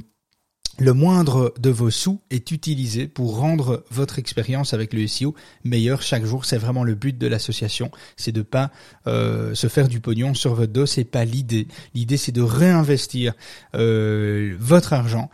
le 0.79 0.93
moindre 0.95 1.53
de 1.59 1.69
vos 1.69 1.91
sous 1.91 2.21
est 2.31 2.51
utilisé 2.53 3.07
pour 3.07 3.39
rendre 3.39 3.85
votre 3.91 4.19
expérience 4.19 4.73
avec 4.73 4.95
le 4.95 5.07
SEO 5.07 5.35
meilleure 5.65 6.01
chaque 6.01 6.25
jour. 6.25 6.45
C'est 6.45 6.57
vraiment 6.57 6.85
le 6.85 6.95
but 6.95 7.19
de 7.19 7.27
l'association, 7.27 7.91
c'est 8.17 8.33
de 8.33 8.43
pas 8.43 8.71
euh, 9.07 9.55
se 9.55 9.67
faire 9.67 9.89
du 9.89 10.01
pognon 10.01 10.33
sur 10.33 10.55
votre 10.55 10.73
dos. 10.73 10.87
C'est 10.87 11.05
pas 11.05 11.25
l'idée. 11.25 11.69
L'idée, 11.95 12.17
c'est 12.17 12.33
de 12.33 12.43
réinvestir 12.43 13.35
votre 13.75 14.93
argent 14.93 15.31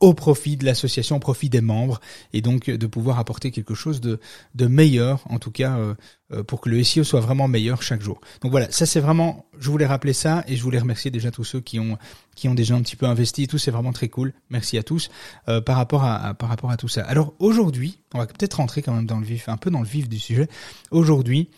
au 0.00 0.14
profit 0.14 0.56
de 0.56 0.64
l'association, 0.64 1.16
au 1.16 1.20
profit 1.20 1.48
des 1.50 1.60
membres, 1.60 2.00
et 2.32 2.40
donc 2.40 2.70
de 2.70 2.86
pouvoir 2.86 3.18
apporter 3.18 3.50
quelque 3.50 3.74
chose 3.74 4.00
de, 4.00 4.18
de 4.54 4.66
meilleur, 4.66 5.24
en 5.30 5.38
tout 5.38 5.50
cas 5.50 5.76
euh, 5.76 5.94
euh, 6.32 6.42
pour 6.42 6.60
que 6.60 6.70
le 6.70 6.82
SEO 6.82 7.04
soit 7.04 7.20
vraiment 7.20 7.48
meilleur 7.48 7.82
chaque 7.82 8.00
jour. 8.00 8.20
Donc 8.40 8.50
voilà, 8.50 8.70
ça 8.70 8.86
c'est 8.86 9.00
vraiment, 9.00 9.46
je 9.58 9.70
voulais 9.70 9.86
rappeler 9.86 10.14
ça, 10.14 10.42
et 10.48 10.56
je 10.56 10.62
voulais 10.62 10.78
remercier 10.78 11.10
déjà 11.10 11.30
tous 11.30 11.44
ceux 11.44 11.60
qui 11.60 11.78
ont 11.78 11.98
qui 12.34 12.48
ont 12.48 12.54
déjà 12.54 12.74
un 12.74 12.80
petit 12.80 12.96
peu 12.96 13.06
investi, 13.06 13.46
tout 13.46 13.58
c'est 13.58 13.70
vraiment 13.70 13.92
très 13.92 14.08
cool. 14.08 14.32
Merci 14.48 14.78
à 14.78 14.82
tous 14.82 15.10
euh, 15.48 15.60
par 15.60 15.76
rapport 15.76 16.04
à, 16.04 16.32
par 16.32 16.48
rapport 16.48 16.70
à 16.70 16.78
tout 16.78 16.88
ça. 16.88 17.02
Alors 17.02 17.34
aujourd'hui, 17.38 17.98
on 18.14 18.18
va 18.18 18.26
peut-être 18.26 18.54
rentrer 18.54 18.80
quand 18.80 18.94
même 18.94 19.06
dans 19.06 19.18
le 19.18 19.26
vif, 19.26 19.48
un 19.50 19.58
peu 19.58 19.70
dans 19.70 19.80
le 19.80 19.86
vif 19.86 20.08
du 20.08 20.18
sujet. 20.18 20.48
Aujourd'hui, 20.90 21.50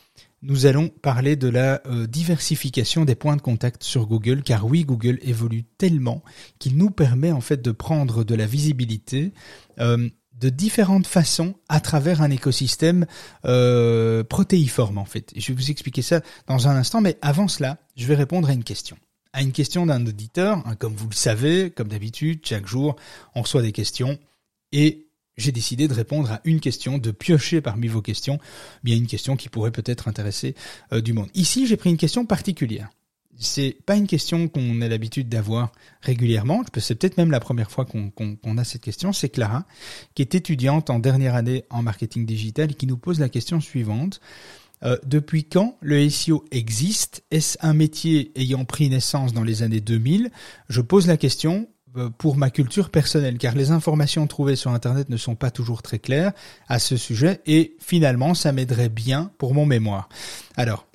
nous 0.43 0.67
allons 0.67 0.89
parler 0.89 1.37
de 1.37 1.49
la 1.49 1.81
euh, 1.87 2.07
diversification 2.07 3.05
des 3.05 3.15
points 3.15 3.37
de 3.37 3.43
contact 3.43 3.85
sur 3.85 4.07
Google, 4.07 4.43
car 4.43 4.67
oui, 4.67 4.85
Google 4.85 5.19
évolue 5.23 5.65
tellement 5.79 6.23
qu'il 6.59 6.77
nous 6.77 6.91
permet 6.91 7.33
en 7.33 7.41
fait 7.41 7.63
de 7.63 7.71
prendre 7.71 8.25
de 8.25 8.35
la 8.35 8.47
visibilité 8.47 9.33
euh, 9.79 10.09
de 10.41 10.49
différentes 10.49 11.07
façons 11.07 11.55
à 11.69 11.81
travers 11.81 12.21
un 12.21 12.31
écosystème 12.31 13.07
euh, 13.45 14.25
protéiforme 14.25 14.99
en 14.99 15.05
fait. 15.05 15.33
je 15.37 15.53
vais 15.53 15.55
vous 15.55 15.71
expliquer 15.71 16.03
ça 16.03 16.21
dans 16.49 16.67
un 16.67 16.77
instant, 16.77 17.01
mais 17.01 17.17
avant 17.23 17.47
cela, 17.47 17.79
je 17.97 18.07
vais 18.07 18.17
répondre 18.17 18.49
à 18.49 18.53
une 18.53 18.65
question. 18.65 18.97
À 19.33 19.43
une 19.43 19.53
question 19.53 19.87
d'un 19.87 20.05
auditeur, 20.05 20.63
hein, 20.67 20.75
comme 20.75 20.95
vous 20.95 21.09
le 21.09 21.15
savez, 21.15 21.71
comme 21.71 21.89
d'habitude, 21.89 22.41
chaque 22.45 22.67
jour, 22.67 22.97
on 23.35 23.43
reçoit 23.43 23.63
des 23.63 23.73
questions 23.73 24.19
et 24.73 25.02
j'ai 25.37 25.53
décidé 25.53 25.89
de 25.89 25.95
répondre 25.95 26.31
à 26.31 26.41
une 26.45 26.61
question, 26.61 26.99
de 26.99 27.11
piocher 27.11 27.61
parmi 27.61 27.89
vos 27.89 28.03
questions, 28.03 28.39
bien 28.85 28.97
une 28.97 29.07
question 29.07 29.37
qui 29.37 29.49
pourrait 29.49 29.71
peut-être 29.71 30.09
intéresser 30.09 30.55
euh, 30.93 31.01
du 31.01 31.13
monde. 31.13 31.29
Ici, 31.35 31.67
j'ai 31.67 31.77
pris 31.77 31.91
une 31.91 31.97
question 31.97 32.27
particulière. 32.27 32.91
C'est 33.39 33.77
pas 33.87 33.97
une 33.97 34.07
question 34.07 34.47
qu'on 34.47 34.83
a 34.83 34.89
l'habitude 34.89 35.29
d'avoir 35.29 35.73
régulièrement. 36.03 36.63
C'est 36.77 36.95
peut-être 36.95 37.17
même 37.17 37.31
la 37.31 37.41
première 37.41 37.71
fois 37.71 37.87
qu'on 37.87 38.59
a 38.59 38.65
cette 38.65 38.83
question. 38.83 39.13
C'est 39.13 39.31
Clara, 39.31 39.65
qui 40.15 40.23
est 40.23 40.35
étudiante 40.35 40.91
en 40.91 40.99
dernière 40.99 41.35
année 41.35 41.65
en 41.71 41.83
marketing 41.83 42.27
digital 42.27 42.75
qui 42.75 42.87
nous 42.87 42.99
pose 42.99 43.19
la 43.19 43.31
question 43.31 43.61
suivante. 43.61 44.21
Euh, 44.85 44.97
depuis 45.05 45.45
quand 45.45 45.77
le 45.81 46.09
SEO 46.11 46.45
existe? 46.51 47.25
Est-ce 47.31 47.57
un 47.61 47.73
métier 47.73 48.33
ayant 48.37 48.65
pris 48.65 48.89
naissance 48.91 49.33
dans 49.33 49.45
les 49.45 49.63
années 49.63 49.81
2000 49.81 50.31
Je 50.69 50.81
pose 50.81 51.07
la 51.07 51.17
question 51.17 51.69
pour 52.19 52.37
ma 52.37 52.51
culture 52.51 52.91
personnelle, 52.91 53.39
car 53.39 53.55
les 53.55 53.71
informations 53.71 54.27
trouvées 54.27 54.57
sur 54.57 54.71
Internet 54.71 55.09
ne 55.09 55.17
sont 55.17 55.35
pas 55.35 55.51
toujours 55.51 55.83
très 55.83 55.99
claires 55.99 56.33
à 56.69 56.79
ce 56.79 56.97
sujet, 56.97 57.41
et 57.47 57.77
finalement, 57.81 58.35
ça 58.35 58.53
m'aiderait 58.53 58.89
bien 58.89 59.31
pour 59.39 59.55
mon 59.55 59.67
mémoire. 59.67 60.09
Alors, 60.57 60.87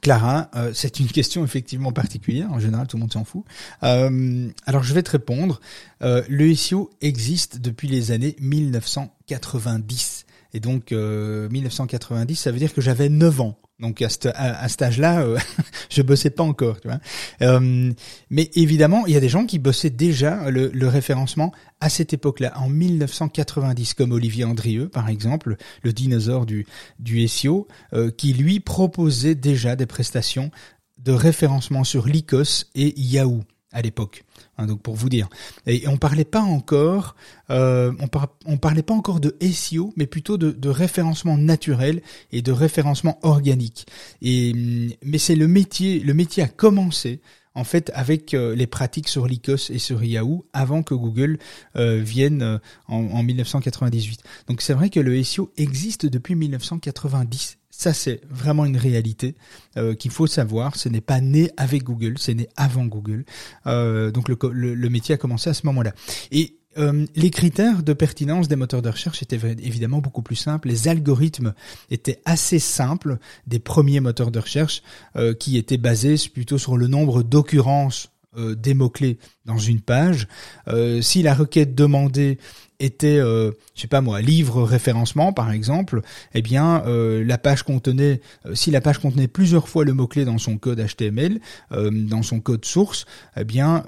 Clara, 0.00 0.50
euh, 0.56 0.72
c'est 0.74 1.00
une 1.00 1.06
question 1.12 1.44
effectivement 1.44 1.92
particulière. 1.92 2.50
En 2.52 2.58
général, 2.58 2.86
tout 2.86 2.96
le 2.96 3.02
monde 3.02 3.12
s'en 3.12 3.24
fout. 3.24 3.44
Euh, 3.82 4.48
alors, 4.66 4.82
je 4.82 4.94
vais 4.94 5.02
te 5.02 5.10
répondre. 5.10 5.60
le 6.00 6.54
SEO 6.54 6.90
existe 7.00 7.58
depuis 7.60 7.88
les 7.88 8.10
années 8.10 8.36
1990. 8.40 10.21
Et 10.52 10.60
donc, 10.60 10.92
1990, 10.92 12.36
ça 12.36 12.50
veut 12.52 12.58
dire 12.58 12.74
que 12.74 12.80
j'avais 12.80 13.08
9 13.08 13.40
ans. 13.40 13.58
Donc 13.82 14.00
à, 14.00 14.08
ce, 14.08 14.28
à, 14.34 14.68
cet 14.68 14.82
âge-là, 14.82 15.22
euh, 15.22 15.38
je 15.90 16.02
bossais 16.02 16.30
pas 16.30 16.44
encore, 16.44 16.80
tu 16.80 16.86
vois. 16.86 17.00
Euh, 17.42 17.92
mais 18.30 18.48
évidemment, 18.54 19.06
il 19.06 19.12
y 19.12 19.16
a 19.16 19.20
des 19.20 19.28
gens 19.28 19.44
qui 19.44 19.58
bossaient 19.58 19.90
déjà 19.90 20.50
le, 20.50 20.68
le 20.68 20.88
référencement 20.88 21.52
à 21.80 21.88
cette 21.88 22.12
époque-là, 22.12 22.52
en 22.56 22.68
1990, 22.68 23.94
comme 23.94 24.12
Olivier 24.12 24.44
Andrieux, 24.44 24.88
par 24.88 25.08
exemple, 25.08 25.56
le 25.82 25.92
dinosaure 25.92 26.46
du, 26.46 26.64
du 27.00 27.26
SEO, 27.26 27.66
euh, 27.92 28.12
qui 28.12 28.32
lui 28.32 28.60
proposait 28.60 29.34
déjà 29.34 29.74
des 29.74 29.86
prestations 29.86 30.52
de 30.98 31.10
référencement 31.10 31.82
sur 31.82 32.06
Lycos 32.06 32.66
et 32.76 32.94
Yahoo 33.00 33.42
à 33.72 33.82
l'époque. 33.82 34.22
Hein, 34.58 34.66
donc 34.66 34.82
pour 34.82 34.94
vous 34.94 35.08
dire. 35.08 35.28
Et 35.66 35.88
on 35.88 35.96
parlait 35.96 36.26
pas 36.26 36.42
encore, 36.42 37.16
euh, 37.48 37.92
on, 38.44 38.58
parlait 38.58 38.82
pas 38.82 38.92
encore 38.92 39.18
de 39.18 39.34
SEO, 39.40 39.94
mais 39.96 40.06
plutôt 40.06 40.36
de, 40.36 40.68
référencement 40.68 41.38
naturel 41.38 42.02
et 42.32 42.42
de 42.42 42.52
référencement 42.52 43.18
organique. 43.22 43.86
Et 44.20 44.98
mais 45.02 45.16
c'est 45.16 45.36
le 45.36 45.48
métier, 45.48 46.00
le 46.00 46.12
métier 46.12 46.42
a 46.42 46.48
commencé 46.48 47.22
en 47.54 47.64
fait 47.64 47.90
avec 47.94 48.34
euh, 48.34 48.54
les 48.54 48.66
pratiques 48.66 49.08
sur 49.08 49.26
Lycos 49.26 49.70
et 49.70 49.78
sur 49.78 50.04
Yahoo 50.04 50.44
avant 50.52 50.82
que 50.82 50.94
Google 50.94 51.38
euh, 51.76 51.98
vienne 51.98 52.60
en, 52.88 52.96
en 52.96 53.22
1998. 53.22 54.22
Donc 54.48 54.60
c'est 54.60 54.74
vrai 54.74 54.90
que 54.90 55.00
le 55.00 55.22
SEO 55.22 55.50
existe 55.56 56.04
depuis 56.04 56.34
1990 56.34 57.58
ça, 57.74 57.94
c'est 57.94 58.20
vraiment 58.30 58.66
une 58.66 58.76
réalité 58.76 59.34
euh, 59.78 59.94
qu'il 59.94 60.10
faut 60.10 60.26
savoir. 60.26 60.76
Ce 60.76 60.90
n'est 60.90 61.00
pas 61.00 61.22
né 61.22 61.50
avec 61.56 61.82
Google, 61.82 62.18
c'est 62.18 62.34
né 62.34 62.48
avant 62.54 62.84
Google. 62.84 63.24
Euh, 63.66 64.10
donc 64.10 64.28
le, 64.28 64.88
métier 64.90 65.14
a 65.14 65.18
commencé 65.18 65.48
à 65.48 65.54
ce 65.54 65.66
moment-là. 65.66 65.94
Et 66.30 66.58
euh, 66.76 67.06
les 67.16 67.30
critères 67.30 67.82
de 67.82 67.94
pertinence 67.94 68.46
des 68.46 68.56
moteurs 68.56 68.82
de 68.82 68.90
recherche 68.90 69.22
étaient 69.22 69.40
évidemment 69.62 69.98
beaucoup 69.98 70.20
plus 70.20 70.36
simples. 70.36 70.68
Les 70.68 70.86
algorithmes 70.86 71.54
étaient 71.90 72.20
assez 72.26 72.58
simples 72.58 73.18
des 73.46 73.58
premiers 73.58 74.00
moteurs 74.00 74.30
de 74.30 74.38
recherche 74.38 74.82
qui 75.40 75.56
étaient 75.56 75.78
basés 75.78 76.16
plutôt 76.32 76.58
sur 76.58 76.76
le 76.76 76.88
nombre 76.88 77.22
d'occurrences 77.22 78.10
des 78.36 78.74
mots-clés 78.74 79.18
dans 79.44 79.58
une 79.58 79.80
page. 79.80 80.26
si 81.00 81.22
la 81.22 81.34
requête 81.34 81.74
demandée 81.74 82.38
était, 82.82 83.18
euh, 83.18 83.52
je 83.74 83.82
sais 83.82 83.88
pas 83.88 84.00
moi, 84.00 84.20
livre 84.20 84.62
référencement 84.62 85.32
par 85.32 85.50
exemple, 85.52 86.02
eh 86.34 86.42
bien 86.42 86.82
euh, 86.86 87.24
la 87.24 87.38
page 87.38 87.62
contenait, 87.62 88.20
euh, 88.46 88.54
si 88.54 88.70
la 88.70 88.80
page 88.80 88.98
contenait 88.98 89.28
plusieurs 89.28 89.68
fois 89.68 89.84
le 89.84 89.94
mot 89.94 90.06
clé 90.06 90.24
dans 90.24 90.38
son 90.38 90.58
code 90.58 90.84
HTML, 90.84 91.40
euh, 91.72 91.90
dans 91.90 92.22
son 92.22 92.40
code 92.40 92.64
source, 92.64 93.06
eh 93.36 93.44
bien 93.44 93.84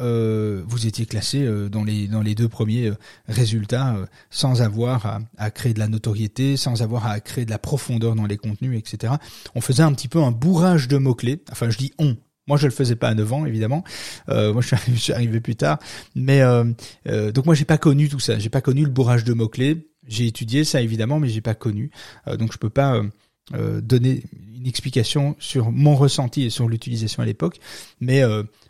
vous 0.67 0.87
étiez 0.87 1.07
classé 1.07 1.47
dans 1.71 1.85
les 1.85 2.07
dans 2.07 2.21
les 2.21 2.35
deux 2.35 2.49
premiers 2.49 2.93
résultats 3.29 3.97
sans 4.31 4.63
avoir 4.63 5.07
à, 5.07 5.21
à, 5.39 5.51
créer 5.51 5.75
de 5.75 5.79
la 5.79 5.89
notoriété, 5.89 6.57
sans 6.57 6.83
avoir 6.83 7.07
à 7.07 7.21
créer 7.21 7.45
de 7.45 7.51
la 7.51 7.59
profondeur 7.59 8.15
dans 8.15 8.27
les 8.27 8.37
contenus, 8.37 8.79
etc. 8.79 9.15
On 9.55 9.61
faisait 9.61 9.83
un 9.83 9.93
petit 9.93 10.09
peu 10.09 10.23
un 10.23 10.31
bourrage 10.31 10.89
de 10.89 10.99
mots 10.99 11.15
clés. 11.15 11.43
Enfin, 11.51 11.71
je 11.71 11.79
dis 11.79 11.93
on, 11.99 12.17
moi, 12.47 12.59
je 12.59 12.67
le 12.67 12.73
faisais 12.73 12.97
pas 12.97 13.09
à 13.09 13.15
9 13.15 13.33
ans, 13.33 13.47
évidemment. 13.47 13.85
Euh, 14.29 14.53
moi, 14.53 14.63
je 14.63 14.75
suis, 14.97 15.13
arrivé, 15.13 15.41
plus 15.41 15.57
tard. 15.57 15.79
Mais 16.15 16.43
euh, 16.43 16.65
euh, 17.09 17.33
donc, 17.33 17.47
moi, 17.47 17.55
j'ai 17.55 17.65
pas 17.65 17.79
connu 17.79 18.09
tout 18.09 18.21
ça. 18.21 18.39
J'ai 18.39 18.51
pas 18.51 18.61
connu 18.61 18.83
le 18.83 18.91
bourrage 18.91 19.25
de 19.25 19.33
mots 19.33 19.49
clés. 19.49 19.89
J'ai 20.07 20.27
étudié 20.27 20.65
ça, 20.65 20.83
évidemment, 20.83 21.19
mais 21.19 21.29
j'ai 21.29 21.41
pas 21.41 21.55
connu. 21.55 21.91
Donc, 22.39 22.53
je 22.53 22.59
peux 22.59 22.71
pas 22.71 23.01
donner 23.53 24.23
une 24.55 24.67
explication 24.67 25.35
sur 25.39 25.71
mon 25.71 25.95
ressenti 25.95 26.45
et 26.45 26.51
sur 26.51 26.69
l'utilisation 26.69 27.23
à 27.23 27.27
l'époque, 27.27 27.59
mais 28.01 28.23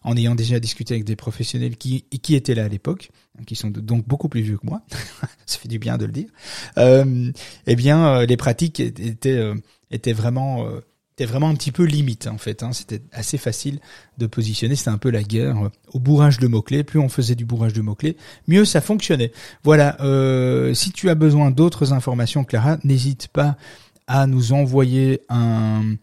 en 0.04 0.16
ayant 0.16 0.36
déjà 0.36 0.60
discuté 0.60 0.94
avec 0.94 1.04
des 1.04 1.16
professionnels 1.16 1.76
qui, 1.76 2.04
étaient 2.12 2.54
là 2.54 2.66
à 2.66 2.68
l'époque, 2.68 3.10
qui 3.48 3.56
sont 3.56 3.70
donc 3.70 4.06
beaucoup 4.06 4.28
plus 4.28 4.42
vieux 4.42 4.58
que 4.58 4.66
moi, 4.66 4.82
ça 5.46 5.58
fait 5.58 5.66
du 5.66 5.80
bien 5.80 5.98
de 5.98 6.06
le 6.06 6.12
dire, 6.12 6.28
eh 6.76 7.76
bien 7.76 8.24
les 8.24 8.36
pratiques 8.36 8.78
étaient 8.78 10.12
vraiment 10.12 10.68
c'était 11.16 11.30
vraiment 11.30 11.48
un 11.48 11.54
petit 11.54 11.70
peu 11.70 11.84
limite 11.84 12.26
en 12.26 12.38
fait. 12.38 12.64
Hein. 12.64 12.72
C'était 12.72 13.00
assez 13.12 13.38
facile 13.38 13.78
de 14.18 14.26
positionner. 14.26 14.74
C'était 14.74 14.90
un 14.90 14.98
peu 14.98 15.10
la 15.10 15.22
guerre 15.22 15.70
au 15.92 16.00
bourrage 16.00 16.38
de 16.38 16.48
mots-clés. 16.48 16.82
Plus 16.82 16.98
on 16.98 17.08
faisait 17.08 17.36
du 17.36 17.44
bourrage 17.44 17.72
de 17.72 17.82
mots-clés, 17.82 18.16
mieux 18.48 18.64
ça 18.64 18.80
fonctionnait. 18.80 19.30
Voilà. 19.62 19.96
Euh, 20.00 20.74
si 20.74 20.90
tu 20.90 21.08
as 21.10 21.14
besoin 21.14 21.52
d'autres 21.52 21.92
informations, 21.92 22.42
Clara, 22.42 22.78
n'hésite 22.82 23.28
pas 23.28 23.56
à 24.08 24.26
nous 24.26 24.52
envoyer 24.52 25.20
un, 25.28 25.94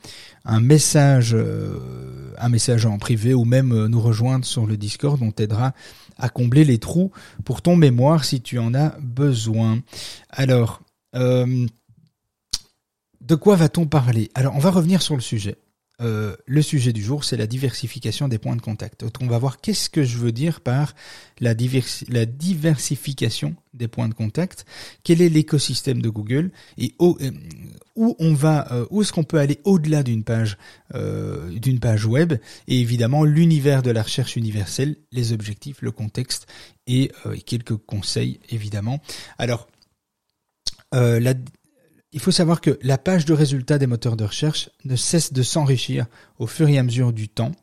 un 0.46 0.60
message, 0.62 1.36
euh, 1.36 2.34
un 2.38 2.48
message 2.48 2.86
en 2.86 2.98
privé 2.98 3.34
ou 3.34 3.44
même 3.44 3.74
euh, 3.74 3.90
nous 3.90 4.00
rejoindre 4.00 4.46
sur 4.46 4.66
le 4.66 4.78
Discord. 4.78 5.22
On 5.22 5.32
t'aidera 5.32 5.74
à 6.18 6.30
combler 6.30 6.64
les 6.64 6.78
trous 6.78 7.12
pour 7.44 7.62
ton 7.62 7.76
mémoire 7.76 8.24
si 8.24 8.40
tu 8.40 8.60
en 8.60 8.74
as 8.74 8.96
besoin. 9.02 9.80
Alors. 10.30 10.82
Euh, 11.14 11.68
de 13.22 13.36
quoi 13.36 13.56
va-t-on 13.56 13.86
parler? 13.86 14.30
Alors, 14.34 14.56
on 14.56 14.60
va 14.60 14.72
revenir 14.72 15.02
sur 15.02 15.16
le 15.16 15.22
sujet. 15.22 15.58
Euh, 16.02 16.36
le 16.48 16.64
sujet 16.64 16.94
du 16.94 17.04
jour, 17.04 17.24
c'est 17.24 17.38
la 17.38 17.46
diversification 17.46 18.28
des 18.28 18.40
points 18.40 18.56
de 18.56 18.62
contact. 18.62 19.06
On 19.22 19.28
va 19.28 19.38
voir 19.38 19.62
qu'est-ce 19.62 19.88
que 19.90 20.04
je 20.04 20.18
veux 20.18 20.32
dire 20.32 20.62
par 20.62 20.96
la, 21.40 21.54
diversification 21.54 23.56
des 23.76 23.88
points 23.88 24.10
de 24.10 24.16
contact. 24.16 24.66
Quel 25.04 25.22
est 25.22 25.30
l'écosystème 25.30 26.02
de 26.02 26.10
Google 26.10 26.50
et 26.80 26.96
où, 26.98 27.20
euh, 27.22 27.30
on 27.96 28.34
va, 28.34 28.74
euh, 28.74 28.88
où 28.90 29.04
est-ce 29.04 29.14
qu'on 29.14 29.24
peut 29.24 29.38
aller 29.38 29.60
au-delà 29.64 30.02
d'une 30.02 30.24
page, 30.24 30.58
d'une 30.94 31.80
page 31.80 32.06
web 32.06 32.34
et 32.68 32.80
évidemment 32.80 33.24
l'univers 33.24 33.84
de 33.84 33.92
la 33.92 34.02
recherche 34.02 34.36
universelle, 34.36 34.96
les 35.12 35.34
objectifs, 35.34 35.84
le 35.84 35.92
contexte 35.92 36.48
et, 36.88 37.12
quelques 37.46 37.78
conseils 37.78 38.40
évidemment. 38.50 39.00
Alors, 39.38 39.68
la, 40.92 41.36
il 42.14 42.20
faut 42.20 42.32
savoir 42.32 42.60
que 42.60 42.78
la 42.82 42.98
page 42.98 43.26
de 43.26 43.34
résultats 43.34 43.78
des 43.78 43.88
moteurs 43.88 44.18
de 44.18 44.26
recherche 44.26 44.70
ne 44.84 44.98
cesse 44.98 45.32
de 45.32 45.44
s'enrichir 45.44 46.08
au 46.40 46.48
fur 46.48 46.68
et 46.68 46.78
à 46.78 46.84
mesure 46.84 47.14
du 47.14 47.30
temps, 47.30 47.54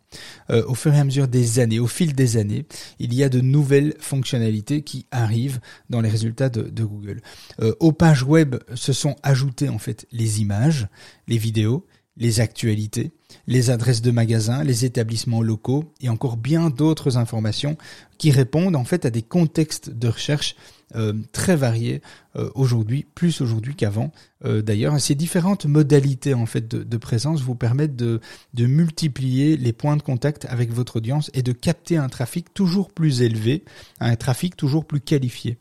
euh, 0.50 0.64
au 0.66 0.74
fur 0.74 0.94
et 0.94 0.98
à 0.98 1.04
mesure 1.04 1.28
des 1.28 1.58
années, 1.58 1.78
au 1.78 1.86
fil 1.86 2.14
des 2.14 2.38
années. 2.38 2.64
Il 2.98 3.12
y 3.12 3.22
a 3.22 3.28
de 3.28 3.40
nouvelles 3.40 3.94
fonctionnalités 3.98 4.82
qui 4.82 5.06
arrivent 5.10 5.60
dans 5.90 6.00
les 6.00 6.08
résultats 6.08 6.48
de, 6.48 6.84
Google. 6.84 7.20
Euh, 7.60 7.74
aux 7.78 7.92
pages 7.92 8.22
web 8.22 8.56
se 8.74 8.94
sont 8.94 9.16
ajoutées 9.22 9.68
en 9.68 9.78
fait 9.78 10.06
les 10.12 10.40
images, 10.40 10.88
les 11.26 11.38
vidéos, 11.38 11.86
les 12.16 12.40
actualités, 12.40 13.12
les 13.46 13.70
adresses 13.70 14.02
de 14.02 14.10
magasins, 14.10 14.64
les 14.64 14.84
établissements 14.84 15.42
locaux 15.42 15.92
et 16.00 16.08
encore 16.08 16.36
bien 16.36 16.70
d'autres 16.70 17.18
informations 17.18 17.76
qui 18.16 18.30
répondent 18.30 18.76
en 18.76 18.84
fait 18.84 19.04
à 19.04 19.10
des 19.10 19.22
contextes 19.22 19.90
de 19.90 20.08
recherche 20.08 20.56
euh, 20.94 21.12
très 21.32 21.54
variés 21.54 22.00
euh, 22.36 22.50
aujourd'hui, 22.54 23.06
plus 23.14 23.42
aujourd'hui 23.42 23.74
qu'avant. 23.74 24.10
Euh, 24.46 24.62
d'ailleurs, 24.62 24.98
ces 25.00 25.14
différentes 25.14 25.66
modalités 25.66 26.32
en 26.32 26.46
fait 26.46 26.66
de, 26.66 26.96
présence 26.96 27.42
vous 27.42 27.54
permettent 27.54 27.94
de, 27.94 28.20
de, 28.54 28.66
multiplier 28.66 29.58
les 29.58 29.74
points 29.74 29.98
de 29.98 30.02
contact 30.02 30.46
avec 30.46 30.72
votre 30.72 30.96
audience 30.96 31.30
et 31.34 31.42
de 31.42 31.52
capter 31.52 31.98
un 31.98 32.08
trafic 32.08 32.54
toujours 32.54 32.90
plus 32.90 33.20
élevé, 33.20 33.64
un 34.00 34.16
trafic 34.16 34.56
toujours 34.56 34.86
plus 34.86 35.00
qualifié. 35.00 35.58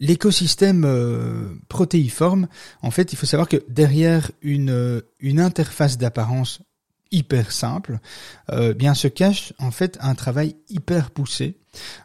L'écosystème 0.00 1.58
protéiforme, 1.68 2.46
en 2.82 2.90
fait, 2.92 3.12
il 3.12 3.16
faut 3.16 3.26
savoir 3.26 3.48
que 3.48 3.62
derrière 3.68 4.30
une, 4.42 5.02
une 5.18 5.40
interface 5.40 5.98
d'apparence 5.98 6.62
hyper 7.10 7.52
simple, 7.52 7.98
euh, 8.52 8.74
bien 8.74 8.94
se 8.94 9.08
cache 9.08 9.52
en 9.58 9.70
fait 9.70 9.98
un 10.00 10.14
travail 10.14 10.56
hyper 10.68 11.10
poussé, 11.10 11.56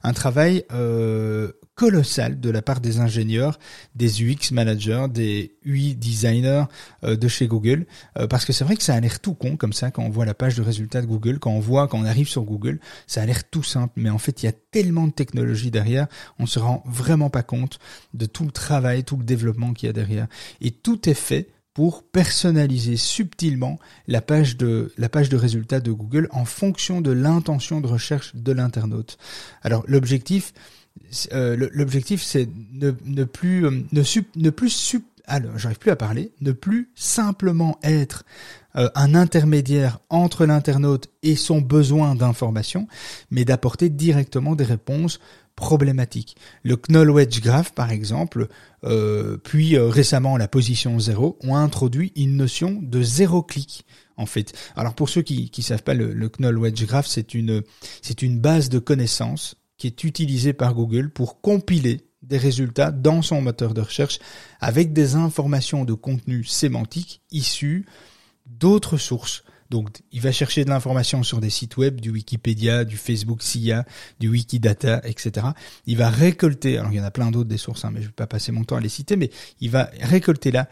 un 0.04 0.14
travail 0.14 0.64
euh, 0.72 1.52
colossal 1.76 2.40
de 2.40 2.50
la 2.50 2.62
part 2.62 2.82
des 2.82 3.00
ingénieurs, 3.00 3.58
des 3.96 4.24
UX 4.24 4.52
managers, 4.52 5.08
des 5.10 5.56
UI 5.66 5.96
designers 5.96 6.66
euh, 7.04 7.16
de 7.16 7.28
chez 7.28 7.48
Google, 7.48 7.86
euh, 8.18 8.28
parce 8.28 8.46
que 8.46 8.54
c'est 8.54 8.64
vrai 8.64 8.76
que 8.76 8.84
ça 8.84 8.94
a 8.94 9.00
l'air 9.00 9.20
tout 9.20 9.34
con 9.34 9.58
comme 9.58 9.74
ça 9.74 9.90
quand 9.90 10.04
on 10.04 10.10
voit 10.10 10.26
la 10.26 10.36
page 10.36 10.56
de 10.56 10.62
résultats 10.62 11.02
de 11.02 11.08
Google, 11.08 11.40
quand 11.40 11.52
on 11.52 11.60
voit, 11.60 11.88
quand 11.88 12.00
on 12.00 12.06
arrive 12.06 12.28
sur 12.28 12.44
Google, 12.44 12.80
ça 13.08 13.22
a 13.22 13.26
l'air 13.26 13.50
tout 13.50 13.64
simple, 13.64 13.94
mais 13.96 14.10
en 14.10 14.20
fait 14.20 14.44
il 14.44 14.46
y 14.46 14.50
a 14.50 14.54
tellement 14.72 15.08
de 15.08 15.14
technologie 15.14 15.72
derrière, 15.72 16.08
on 16.38 16.46
se 16.46 16.60
rend 16.60 16.84
vraiment 16.86 17.30
pas 17.30 17.44
compte 17.44 17.80
de 18.14 18.26
tout 18.26 18.46
le 18.46 18.52
travail, 18.52 19.04
tout 19.04 19.18
le 19.18 19.24
développement 19.24 19.74
qu'il 19.74 19.88
y 19.88 19.90
a 19.90 19.94
derrière, 19.94 20.28
et 20.62 20.72
tout 20.72 21.10
est 21.10 21.16
fait 21.16 21.50
pour 21.74 22.04
personnaliser 22.04 22.98
subtilement 22.98 23.80
la 24.08 24.22
page 24.22 24.58
de 24.58 24.92
la 24.98 25.10
page 25.10 25.30
de 25.30 25.38
résultats 25.38 25.80
de 25.80 25.92
Google 25.92 26.28
en 26.32 26.46
fonction 26.46 27.02
de 27.02 27.12
l'intention 27.12 27.82
de 27.82 27.88
recherche 27.88 28.36
de 28.36 28.52
l'internaute. 28.52 29.18
Alors 29.64 29.84
l'objectif 29.88 30.54
euh, 31.34 31.70
l'objectif 31.74 32.22
c'est 32.22 32.48
ne, 32.74 32.92
ne, 33.06 33.24
plus 33.24 33.66
euh, 33.66 33.72
ne, 33.92 34.04
ne 34.36 34.50
plus 34.50 34.70
sup, 34.70 35.06
alors 35.26 35.58
j'arrive 35.58 35.80
plus 35.80 35.92
à 35.92 35.96
parler, 35.96 36.32
ne 36.42 36.52
plus 36.52 36.92
simplement 36.96 37.80
être 37.84 38.26
euh, 38.76 38.90
un 38.96 39.16
intermédiaire 39.16 40.00
entre 40.10 40.46
l'internaute 40.46 41.10
et 41.22 41.36
son 41.36 41.62
besoin 41.62 42.16
d'information, 42.16 42.88
mais 43.32 43.46
d'apporter 43.46 43.90
directement 43.90 44.56
des 44.56 44.64
réponses 44.64 45.20
problématiques. 45.56 46.36
Le 46.64 46.78
Knoll 46.78 47.12
Wedge 47.12 47.42
Graph, 47.42 47.74
par 47.74 47.92
exemple, 47.92 48.48
euh, 48.84 49.38
puis 49.38 49.76
euh, 49.76 49.88
récemment 49.88 50.38
la 50.38 50.48
position 50.48 51.00
zéro, 51.00 51.38
ont 51.42 51.56
introduit 51.56 52.12
une 52.16 52.36
notion 52.36 52.80
de 52.82 53.02
zéro 53.02 53.44
clic. 53.44 53.86
En 54.18 54.26
fait, 54.26 54.54
alors 54.76 54.94
pour 54.94 55.10
ceux 55.10 55.22
qui 55.22 55.50
qui 55.50 55.64
savent 55.64 55.84
pas, 55.84 55.94
le, 55.94 56.14
le 56.14 56.30
Knoll 56.30 56.58
Wedge 56.60 56.86
Graph, 56.86 57.08
c'est 57.08 57.34
une 57.34 57.64
c'est 58.02 58.22
une 58.22 58.40
base 58.40 58.70
de 58.70 58.80
connaissances 58.80 59.56
qui 59.78 59.88
est 59.88 60.04
utilisée 60.04 60.54
par 60.54 60.74
Google 60.76 61.10
pour 61.10 61.42
compiler 61.42 62.02
des 62.22 62.38
résultats 62.38 62.92
dans 62.92 63.22
son 63.22 63.42
moteur 63.42 63.74
de 63.74 63.82
recherche 63.82 64.20
avec 64.62 64.94
des 64.94 65.16
informations 65.16 65.84
de 65.84 65.94
contenu 65.94 66.44
sémantique 66.44 67.22
issues 67.32 67.86
d'autres 68.46 68.98
sources. 68.98 69.44
Donc, 69.74 70.04
il 70.12 70.22
va 70.22 70.32
chercher 70.32 70.66
de 70.66 70.70
l'information 70.70 71.24
sur 71.24 71.42
des 71.42 71.50
sites 71.50 71.78
web, 71.78 72.00
du 72.00 72.12
Wikipédia, 72.12 72.86
du 72.86 72.96
Facebook 72.96 73.42
SIA, 73.42 73.86
du 74.20 74.30
Wikidata, 74.30 75.02
etc. 75.04 75.48
Il 75.88 75.98
va 75.98 76.12
récolter, 76.12 76.78
alors 76.78 76.92
il 76.92 76.98
y 76.98 77.02
en 77.02 77.04
a 77.04 77.10
plein 77.10 77.32
d'autres 77.32 77.50
des 77.50 77.58
sources, 77.58 77.84
hein, 77.84 77.90
mais 77.92 78.02
je 78.02 78.06
ne 78.06 78.10
vais 78.10 78.14
pas 78.16 78.28
passer 78.28 78.52
mon 78.52 78.66
temps 78.66 78.76
à 78.76 78.82
les 78.82 78.88
citer, 78.88 79.16
mais 79.16 79.32
il 79.62 79.72
va 79.72 79.90
récolter 80.00 80.52
là 80.52 80.70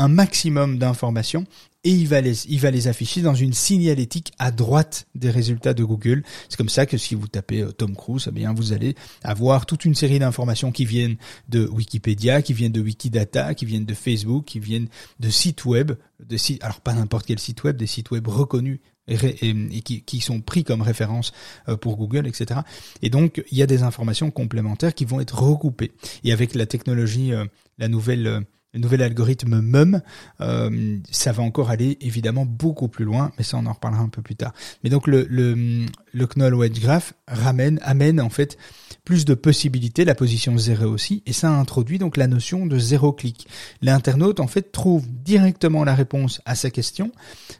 un 0.00 0.08
maximum 0.08 0.78
d'informations 0.78 1.44
et 1.84 1.90
il 1.90 2.08
va 2.08 2.20
les, 2.20 2.46
il 2.48 2.58
va 2.58 2.70
les 2.70 2.88
afficher 2.88 3.20
dans 3.20 3.34
une 3.34 3.52
signalétique 3.52 4.32
à 4.38 4.50
droite 4.50 5.06
des 5.14 5.30
résultats 5.30 5.74
de 5.74 5.84
Google. 5.84 6.22
C'est 6.48 6.56
comme 6.56 6.68
ça 6.68 6.86
que 6.86 6.96
si 6.96 7.14
vous 7.14 7.28
tapez 7.28 7.60
euh, 7.60 7.70
Tom 7.70 7.94
Cruise, 7.94 8.26
eh 8.28 8.32
bien 8.32 8.52
vous 8.52 8.72
allez 8.72 8.94
avoir 9.22 9.66
toute 9.66 9.84
une 9.84 9.94
série 9.94 10.18
d'informations 10.18 10.72
qui 10.72 10.86
viennent 10.86 11.16
de 11.48 11.66
Wikipédia, 11.66 12.40
qui 12.40 12.54
viennent 12.54 12.72
de 12.72 12.80
Wikidata, 12.80 13.54
qui 13.54 13.66
viennent 13.66 13.84
de 13.84 13.94
Facebook, 13.94 14.46
qui 14.46 14.58
viennent 14.58 14.88
de 15.20 15.28
sites 15.28 15.64
web, 15.66 15.92
de 16.18 16.36
sites, 16.36 16.62
alors 16.64 16.80
pas 16.80 16.94
n'importe 16.94 17.26
quel 17.26 17.38
site 17.38 17.62
web, 17.64 17.76
des 17.76 17.86
sites 17.86 18.10
web 18.10 18.26
reconnus 18.26 18.80
et, 19.08 19.82
qui, 19.82 20.02
qui, 20.02 20.20
sont 20.20 20.40
pris 20.40 20.64
comme 20.64 20.82
référence 20.82 21.32
euh, 21.68 21.76
pour 21.76 21.96
Google, 21.96 22.26
etc. 22.26 22.60
Et 23.02 23.10
donc, 23.10 23.42
il 23.50 23.58
y 23.58 23.62
a 23.62 23.66
des 23.66 23.82
informations 23.82 24.30
complémentaires 24.30 24.94
qui 24.94 25.04
vont 25.04 25.20
être 25.20 25.42
recoupées. 25.42 25.92
Et 26.24 26.32
avec 26.32 26.54
la 26.54 26.66
technologie, 26.66 27.32
euh, 27.32 27.44
la 27.78 27.88
nouvelle 27.88 28.44
le 28.72 28.80
nouvel 28.80 29.02
algorithme 29.02 29.60
MUM, 29.60 30.00
euh, 30.40 30.98
ça 31.10 31.32
va 31.32 31.42
encore 31.42 31.70
aller 31.70 31.98
évidemment 32.00 32.46
beaucoup 32.46 32.88
plus 32.88 33.04
loin, 33.04 33.32
mais 33.36 33.44
ça 33.44 33.56
on 33.56 33.66
en 33.66 33.72
reparlera 33.72 34.02
un 34.02 34.08
peu 34.08 34.22
plus 34.22 34.36
tard. 34.36 34.52
Mais 34.84 34.90
donc 34.90 35.06
le, 35.06 35.26
le, 35.28 35.86
le 36.12 36.26
Knoll 36.26 36.54
Wedge 36.54 36.80
Graph 36.80 37.14
ramène, 37.26 37.80
amène 37.82 38.20
en 38.20 38.30
fait 38.30 38.56
plus 39.04 39.24
de 39.24 39.34
possibilités, 39.34 40.04
la 40.04 40.14
position 40.14 40.56
zéro 40.56 40.86
aussi, 40.86 41.22
et 41.26 41.32
ça 41.32 41.50
introduit 41.50 41.98
donc 41.98 42.16
la 42.16 42.28
notion 42.28 42.66
de 42.66 42.78
zéro 42.78 43.12
clic. 43.12 43.48
L'internaute 43.82 44.38
en 44.38 44.46
fait 44.46 44.70
trouve 44.70 45.06
directement 45.08 45.84
la 45.84 45.94
réponse 45.94 46.40
à 46.44 46.54
sa 46.54 46.70
question 46.70 47.10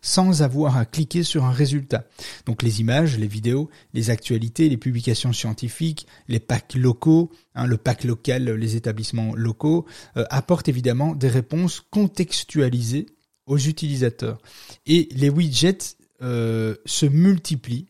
sans 0.02 0.42
avoir 0.42 0.76
à 0.76 0.84
cliquer 0.84 1.24
sur 1.24 1.44
un 1.44 1.50
résultat. 1.50 2.04
Donc 2.46 2.62
les 2.62 2.80
images, 2.80 3.18
les 3.18 3.26
vidéos, 3.26 3.68
les 3.94 4.10
actualités, 4.10 4.68
les 4.68 4.76
publications 4.76 5.32
scientifiques, 5.32 6.06
les 6.28 6.40
packs 6.40 6.74
locaux, 6.74 7.30
hein, 7.60 7.66
le 7.66 7.76
pack 7.76 8.04
local, 8.04 8.50
les 8.50 8.76
établissements 8.76 9.34
locaux, 9.34 9.86
euh, 10.16 10.24
apportent 10.30 10.68
évidemment 10.68 11.14
des 11.14 11.28
réponses 11.28 11.80
contextualisées 11.90 13.06
aux 13.46 13.58
utilisateurs. 13.58 14.38
Et 14.86 15.08
les 15.12 15.28
widgets 15.28 15.96
euh, 16.22 16.76
se 16.86 17.06
multiplient 17.06 17.86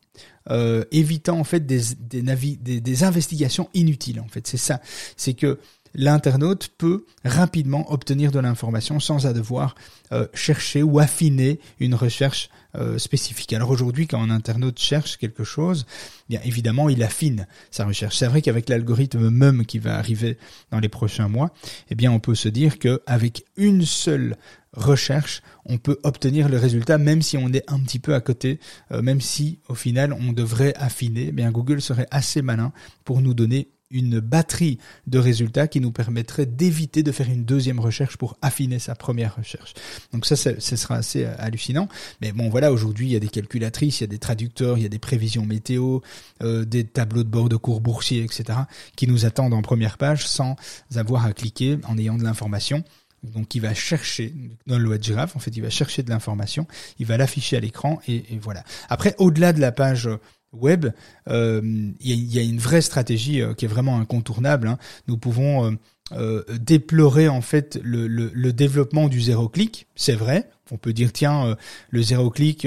euh, 0.51 0.85
évitant 0.91 1.39
en 1.39 1.45
fait 1.45 1.67
des 1.67 1.81
des, 2.01 3.05
investigations 3.05 3.69
inutiles 3.75 4.21
en 4.21 4.29
fait 4.29 4.47
c'est 4.47 4.57
ça 4.57 4.81
c'est 5.17 5.35
que 5.35 5.59
l'internaute 5.95 6.71
peut 6.79 7.05
rapidement 7.25 7.91
obtenir 7.93 8.33
de 8.33 8.39
l'information 8.39 9.01
sans 9.01 9.31
devoir 9.33 9.75
euh, 10.13 10.27
chercher 10.35 10.83
ou 10.83 10.99
affiner 10.99 11.61
une 11.79 11.95
recherche 11.95 12.51
euh, 12.77 12.99
spécifique. 12.99 13.53
Alors 13.53 13.71
aujourd'hui, 13.71 14.07
quand 14.07 14.23
un 14.23 14.31
internaute 14.31 14.79
cherche 14.79 15.17
quelque 15.19 15.45
chose, 15.45 15.87
bien 16.29 16.41
évidemment, 16.45 16.89
il 16.89 17.03
affine 17.03 17.47
sa 17.71 17.85
recherche. 17.85 18.17
C'est 18.17 18.27
vrai 18.27 18.43
qu'avec 18.43 18.69
l'algorithme 18.69 19.29
MEM 19.29 19.67
qui 19.67 19.79
va 19.79 19.97
arriver 19.97 20.39
dans 20.71 20.79
les 20.79 20.89
prochains 20.89 21.29
mois, 21.29 21.53
eh 21.91 21.95
bien, 21.95 22.13
on 22.13 22.21
peut 22.21 22.35
se 22.35 22.49
dire 22.49 22.79
qu'avec 22.79 23.45
une 23.57 23.85
seule 23.85 24.37
recherche, 24.73 25.43
on 25.65 25.79
peut 25.79 25.99
obtenir 26.05 26.49
le 26.49 26.57
résultat 26.57 26.97
même 26.97 27.23
si 27.23 27.37
on 27.37 27.53
est 27.53 27.69
un 27.69 27.81
petit 27.81 27.99
peu 27.99 28.15
à 28.15 28.21
côté, 28.21 28.61
euh, 28.93 29.03
même 29.03 29.21
si 29.21 29.59
au 29.69 29.75
final 29.75 30.13
on 30.13 30.33
devrait 30.33 30.75
affiner, 30.77 31.27
eh 31.29 31.33
bien 31.33 31.51
Google 31.51 31.81
serait 31.81 32.07
assez 32.11 32.41
malin 32.41 32.73
pour 33.05 33.21
nous 33.21 33.35
donner 33.35 33.69
une 33.91 34.21
batterie 34.21 34.79
de 35.07 35.19
résultats 35.19 35.69
qui 35.69 35.81
nous 35.81 35.91
permettrait 35.91 36.47
d'éviter 36.47 37.03
de 37.03 37.13
faire 37.13 37.29
une 37.29 37.45
deuxième 37.45 37.81
recherche 37.81 38.17
pour 38.17 38.37
affiner 38.43 38.79
sa 38.79 38.95
première 38.95 39.37
recherche. 39.37 39.75
Donc 40.13 40.27
ça, 40.27 40.37
ce 40.37 40.77
sera 40.77 40.97
assez 40.97 41.25
euh, 41.25 41.35
hallucinant. 41.39 41.89
Mais 42.21 42.33
bon, 42.33 42.49
voilà, 42.49 42.73
aujourd'hui, 42.73 43.09
il 43.09 43.13
y 43.13 43.17
a 43.17 43.21
des 43.21 43.29
calculatrices, 43.29 44.01
il 44.01 44.03
y 44.03 44.05
a 44.05 44.09
des 44.09 44.19
traducteurs, 44.19 44.79
il 44.79 44.83
y 44.83 44.87
a 44.87 44.91
des 44.91 44.99
prévisions 44.99 45.45
météo, 45.45 46.01
euh, 46.43 46.65
des 46.65 46.85
tableaux 46.85 47.25
de 47.25 47.29
bord 47.29 47.49
de 47.49 47.57
cours 47.57 47.81
boursiers, 47.81 48.23
etc., 48.23 48.61
qui 48.97 49.07
nous 49.07 49.25
attendent 49.25 49.55
en 49.55 49.63
première 49.63 49.99
page 49.99 50.27
sans 50.27 50.57
avoir 50.95 51.27
à 51.27 51.33
cliquer 51.33 51.79
en 51.89 51.99
ayant 51.99 52.17
de 52.17 52.25
l'information. 52.25 52.85
Donc 53.23 53.55
il 53.55 53.61
va 53.61 53.75
chercher 53.75 54.33
dans 54.67 54.79
le 54.79 54.89
web 54.89 55.03
en 55.19 55.39
fait, 55.39 55.55
il 55.55 55.63
va 55.63 55.69
chercher 55.71 56.03
de 56.03 56.11
l'information, 56.11 56.67
il 56.99 57.07
va 57.07 57.17
l'afficher 57.17 57.57
à 57.57 57.61
l'écran 57.61 58.01
et, 58.09 58.25
voilà. 58.41 58.65
Après, 58.89 59.15
au-delà 59.19 59.53
de 59.53 59.61
la 59.61 59.73
page 59.73 60.09
web, 60.53 60.87
euh, 61.29 61.61
il 62.01 62.35
y, 62.35 62.39
a, 62.39 62.43
une 62.43 62.59
vraie 62.59 62.81
stratégie 62.81 63.41
euh, 63.41 63.55
qui 63.55 63.65
est 63.65 63.69
vraiment 63.69 63.99
incontournable. 63.99 64.69
Hein. 64.69 64.79
Nous 65.09 65.17
pouvons 65.17 65.77
euh, 66.13 66.43
déplorer 66.59 67.29
en 67.29 67.41
fait 67.41 67.79
le, 67.83 68.53
développement 68.53 69.09
du 69.09 69.21
zéro 69.21 69.49
clic, 69.49 69.87
c'est 69.95 70.15
vrai. 70.15 70.51
On 70.73 70.77
peut 70.77 70.93
dire 70.93 71.13
tiens 71.13 71.57
le 71.91 72.01
zéro 72.01 72.31
clic, 72.31 72.65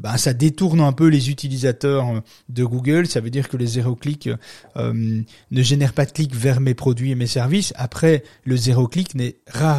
bah, 0.00 0.18
ça 0.18 0.32
détourne 0.32 0.80
un 0.80 0.90
peu 0.90 1.06
les 1.06 1.30
utilisateurs 1.30 2.20
de 2.48 2.64
Google. 2.64 3.06
Ça 3.06 3.20
veut 3.20 3.30
dire 3.30 3.48
que 3.48 3.56
le 3.56 3.64
zéro 3.64 3.94
clic 3.94 4.28
ne 4.74 5.22
génère 5.62 5.92
pas 5.92 6.04
de 6.04 6.10
clics 6.10 6.34
vers 6.34 6.60
mes 6.60 6.74
produits 6.74 7.12
et 7.12 7.14
mes 7.14 7.28
services. 7.28 7.72
Après, 7.76 8.24
le 8.42 8.56
zéro 8.56 8.88
clic 8.88 9.14
n'est 9.14 9.36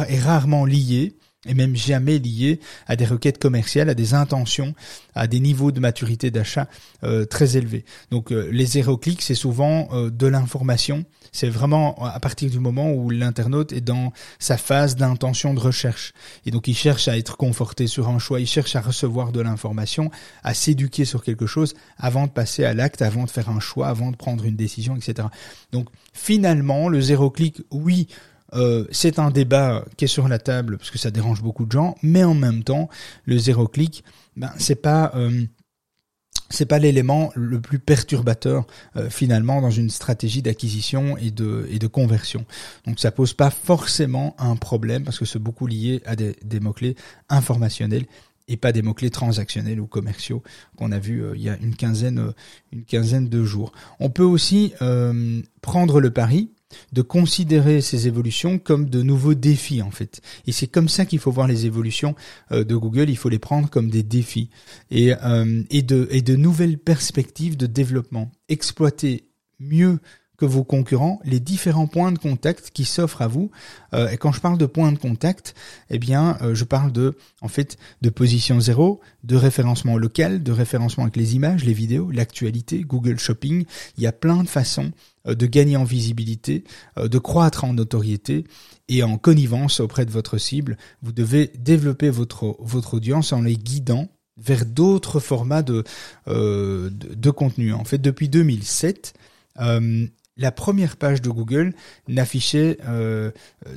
est 0.08 0.20
rarement 0.20 0.64
lié 0.64 1.16
et 1.46 1.54
même 1.54 1.76
jamais 1.76 2.18
lié 2.18 2.60
à 2.86 2.96
des 2.96 3.06
requêtes 3.06 3.38
commerciales, 3.38 3.88
à 3.88 3.94
des 3.94 4.14
intentions, 4.14 4.74
à 5.14 5.26
des 5.26 5.40
niveaux 5.40 5.72
de 5.72 5.80
maturité 5.80 6.30
d'achat 6.30 6.68
euh, 7.04 7.24
très 7.24 7.56
élevés. 7.56 7.84
Donc 8.10 8.32
euh, 8.32 8.48
les 8.52 8.66
zéro 8.66 8.96
clics, 8.96 9.22
c'est 9.22 9.34
souvent 9.34 9.88
euh, 9.92 10.10
de 10.10 10.26
l'information. 10.26 11.04
C'est 11.32 11.48
vraiment 11.48 11.96
à 12.04 12.18
partir 12.20 12.50
du 12.50 12.58
moment 12.58 12.90
où 12.92 13.10
l'internaute 13.10 13.72
est 13.72 13.80
dans 13.80 14.12
sa 14.38 14.56
phase 14.56 14.96
d'intention 14.96 15.54
de 15.54 15.60
recherche. 15.60 16.12
Et 16.46 16.50
donc 16.50 16.68
il 16.68 16.74
cherche 16.74 17.08
à 17.08 17.18
être 17.18 17.36
conforté 17.36 17.86
sur 17.86 18.08
un 18.08 18.18
choix, 18.18 18.40
il 18.40 18.46
cherche 18.46 18.76
à 18.76 18.80
recevoir 18.80 19.32
de 19.32 19.40
l'information, 19.40 20.10
à 20.42 20.54
s'éduquer 20.54 21.04
sur 21.04 21.22
quelque 21.22 21.46
chose 21.46 21.74
avant 21.98 22.26
de 22.26 22.32
passer 22.32 22.64
à 22.64 22.74
l'acte, 22.74 23.02
avant 23.02 23.24
de 23.24 23.30
faire 23.30 23.50
un 23.50 23.60
choix, 23.60 23.88
avant 23.88 24.10
de 24.10 24.16
prendre 24.16 24.44
une 24.44 24.56
décision, 24.56 24.96
etc. 24.96 25.28
Donc 25.72 25.88
finalement, 26.12 26.88
le 26.88 27.00
zéro 27.00 27.30
clic, 27.30 27.62
oui, 27.70 28.08
euh, 28.54 28.84
c'est 28.90 29.18
un 29.18 29.30
débat 29.30 29.84
qui 29.96 30.04
est 30.04 30.08
sur 30.08 30.28
la 30.28 30.38
table 30.38 30.78
parce 30.78 30.90
que 30.90 30.98
ça 30.98 31.10
dérange 31.10 31.42
beaucoup 31.42 31.66
de 31.66 31.72
gens, 31.72 31.96
mais 32.02 32.24
en 32.24 32.34
même 32.34 32.62
temps, 32.62 32.88
le 33.24 33.38
zéro 33.38 33.66
clic, 33.66 34.04
ben 34.36 34.52
c'est 34.58 34.80
pas 34.80 35.12
euh, 35.14 35.42
c'est 36.48 36.66
pas 36.66 36.78
l'élément 36.78 37.32
le 37.34 37.60
plus 37.60 37.80
perturbateur 37.80 38.66
euh, 38.96 39.10
finalement 39.10 39.60
dans 39.60 39.70
une 39.70 39.90
stratégie 39.90 40.42
d'acquisition 40.42 41.16
et 41.16 41.30
de 41.30 41.66
et 41.70 41.78
de 41.78 41.86
conversion. 41.86 42.44
Donc 42.86 43.00
ça 43.00 43.10
pose 43.10 43.34
pas 43.34 43.50
forcément 43.50 44.36
un 44.38 44.56
problème 44.56 45.02
parce 45.02 45.18
que 45.18 45.24
c'est 45.24 45.40
beaucoup 45.40 45.66
lié 45.66 46.02
à 46.06 46.14
des, 46.14 46.36
des 46.44 46.60
mots 46.60 46.72
clés 46.72 46.94
informationnels 47.28 48.06
et 48.48 48.56
pas 48.56 48.70
des 48.70 48.80
mots-clés 48.80 49.10
transactionnels 49.10 49.80
ou 49.80 49.88
commerciaux 49.88 50.40
qu'on 50.76 50.92
a 50.92 51.00
vu 51.00 51.24
il 51.34 51.42
y 51.42 51.48
a 51.48 51.56
une 51.56 51.74
quinzaine, 51.74 52.32
une 52.70 52.84
quinzaine 52.84 53.28
de 53.28 53.42
jours. 53.42 53.72
On 53.98 54.08
peut 54.08 54.22
aussi 54.22 54.72
prendre 55.62 56.00
le 56.00 56.12
pari 56.12 56.52
de 56.92 57.02
considérer 57.02 57.80
ces 57.80 58.06
évolutions 58.06 58.58
comme 58.58 58.88
de 58.88 59.02
nouveaux 59.02 59.34
défis 59.34 59.82
en 59.82 59.90
fait. 59.90 60.20
Et 60.46 60.52
c'est 60.52 60.66
comme 60.66 60.88
ça 60.88 61.06
qu'il 61.06 61.18
faut 61.18 61.30
voir 61.30 61.46
les 61.46 61.66
évolutions 61.66 62.14
euh, 62.52 62.64
de 62.64 62.76
Google, 62.76 63.10
il 63.10 63.16
faut 63.16 63.28
les 63.28 63.38
prendre 63.38 63.70
comme 63.70 63.90
des 63.90 64.02
défis 64.02 64.50
et, 64.90 65.14
euh, 65.22 65.62
de, 65.70 66.36
nouvelles 66.36 66.78
perspectives 66.78 67.56
de 67.56 67.66
développement. 67.66 68.30
Exploiter 68.48 69.28
mieux 69.60 69.98
que 70.36 70.44
vos 70.44 70.64
concurrents 70.64 71.18
les 71.24 71.40
différents 71.40 71.86
points 71.86 72.12
de 72.12 72.18
contact 72.18 72.70
qui 72.70 72.84
s'offrent 72.84 73.22
à 73.22 73.26
vous. 73.26 73.50
Euh, 73.94 74.10
et 74.10 74.18
quand 74.18 74.32
je 74.32 74.40
parle 74.42 74.58
de 74.58 74.66
points 74.66 74.92
de 74.92 74.98
contact, 74.98 75.54
eh 75.88 75.98
bien, 75.98 76.36
je 76.52 76.64
parle 76.64 76.92
de, 76.92 77.16
en 77.40 77.48
fait, 77.48 77.78
de 78.02 78.10
position 78.10 78.60
zéro, 78.60 79.00
de 79.24 79.34
référencement 79.36 79.96
local, 79.96 80.42
de 80.42 80.52
référencement 80.52 81.04
avec 81.04 81.16
les 81.16 81.36
images, 81.36 81.64
les 81.64 81.72
vidéos, 81.72 82.10
l'actualité, 82.10 82.82
Google 82.82 83.18
Shopping. 83.18 83.64
Il 83.96 84.02
y 84.02 84.06
a 84.06 84.12
plein 84.12 84.42
de 84.42 84.48
façons 84.48 84.92
de 85.34 85.46
gagner 85.46 85.76
en 85.76 85.84
visibilité, 85.84 86.64
euh, 86.98 87.08
de 87.08 87.18
croître 87.18 87.64
en 87.64 87.72
notoriété 87.72 88.44
et 88.88 89.02
en 89.02 89.18
connivence 89.18 89.80
auprès 89.80 90.06
de 90.06 90.10
votre 90.10 90.38
cible. 90.38 90.76
Vous 91.02 91.12
devez 91.12 91.50
développer 91.58 92.10
votre, 92.10 92.56
votre 92.60 92.94
audience 92.94 93.32
en 93.32 93.42
les 93.42 93.56
guidant 93.56 94.08
vers 94.36 94.66
d'autres 94.66 95.18
formats 95.18 95.62
de, 95.62 95.84
euh, 96.28 96.90
de, 96.90 97.30
contenu. 97.30 97.72
En 97.72 97.84
fait, 97.84 97.98
depuis 97.98 98.28
2007, 98.28 99.14
la 99.56 100.52
première 100.52 100.98
page 100.98 101.22
de 101.22 101.30
Google 101.30 101.72
n'affichait 102.08 102.78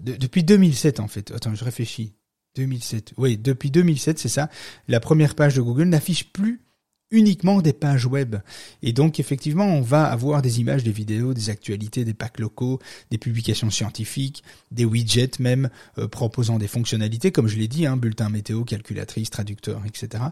depuis 0.01 0.43
2007 0.43 0.99
en 0.99 1.07
fait. 1.07 1.31
Attends, 1.31 1.55
je 1.55 1.63
réfléchis. 1.63 2.13
2007. 2.55 3.13
Oui, 3.17 3.37
depuis 3.37 3.71
2007, 3.71 4.19
c'est 4.19 4.27
ça. 4.27 4.49
La 4.87 4.99
première 4.99 5.35
page 5.35 5.55
de 5.55 5.61
Google 5.61 5.85
n'affiche 5.85 6.31
plus 6.33 6.61
uniquement 7.11 7.61
des 7.61 7.73
pages 7.73 8.05
web. 8.05 8.37
Et 8.81 8.93
donc 8.93 9.19
effectivement, 9.19 9.65
on 9.65 9.81
va 9.81 10.05
avoir 10.05 10.41
des 10.41 10.59
images, 10.59 10.83
des 10.83 10.91
vidéos, 10.91 11.33
des 11.33 11.49
actualités, 11.49 12.05
des 12.05 12.13
packs 12.13 12.39
locaux, 12.39 12.79
des 13.11 13.17
publications 13.17 13.69
scientifiques, 13.69 14.43
des 14.71 14.85
widgets 14.85 15.39
même 15.39 15.69
euh, 15.97 16.07
proposant 16.07 16.57
des 16.57 16.67
fonctionnalités, 16.67 17.31
comme 17.31 17.47
je 17.47 17.57
l'ai 17.57 17.67
dit, 17.67 17.85
hein, 17.85 17.97
bulletin 17.97 18.29
météo, 18.29 18.63
calculatrice, 18.63 19.29
traducteur, 19.29 19.81
etc. 19.85 20.23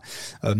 Euh, 0.43 0.55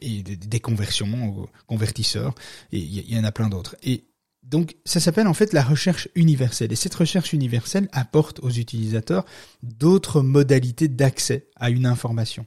et, 0.00 0.22
des 0.22 0.60
conversions, 0.60 1.48
convertisseurs, 1.66 2.34
et 2.72 2.78
il 2.78 3.12
y, 3.12 3.18
en 3.18 3.24
a 3.24 3.32
plein 3.32 3.48
d'autres. 3.48 3.76
Et 3.82 4.04
donc 4.42 4.76
ça 4.84 5.00
s'appelle 5.00 5.26
en 5.26 5.34
fait 5.34 5.52
la 5.52 5.62
recherche 5.62 6.08
universelle. 6.14 6.72
Et 6.72 6.76
cette 6.76 6.94
recherche 6.94 7.32
universelle 7.32 7.88
apporte 7.92 8.40
aux 8.40 8.50
utilisateurs 8.50 9.24
d'autres 9.62 10.22
modalités 10.22 10.88
d'accès 10.88 11.48
à 11.56 11.70
une 11.70 11.86
information. 11.86 12.46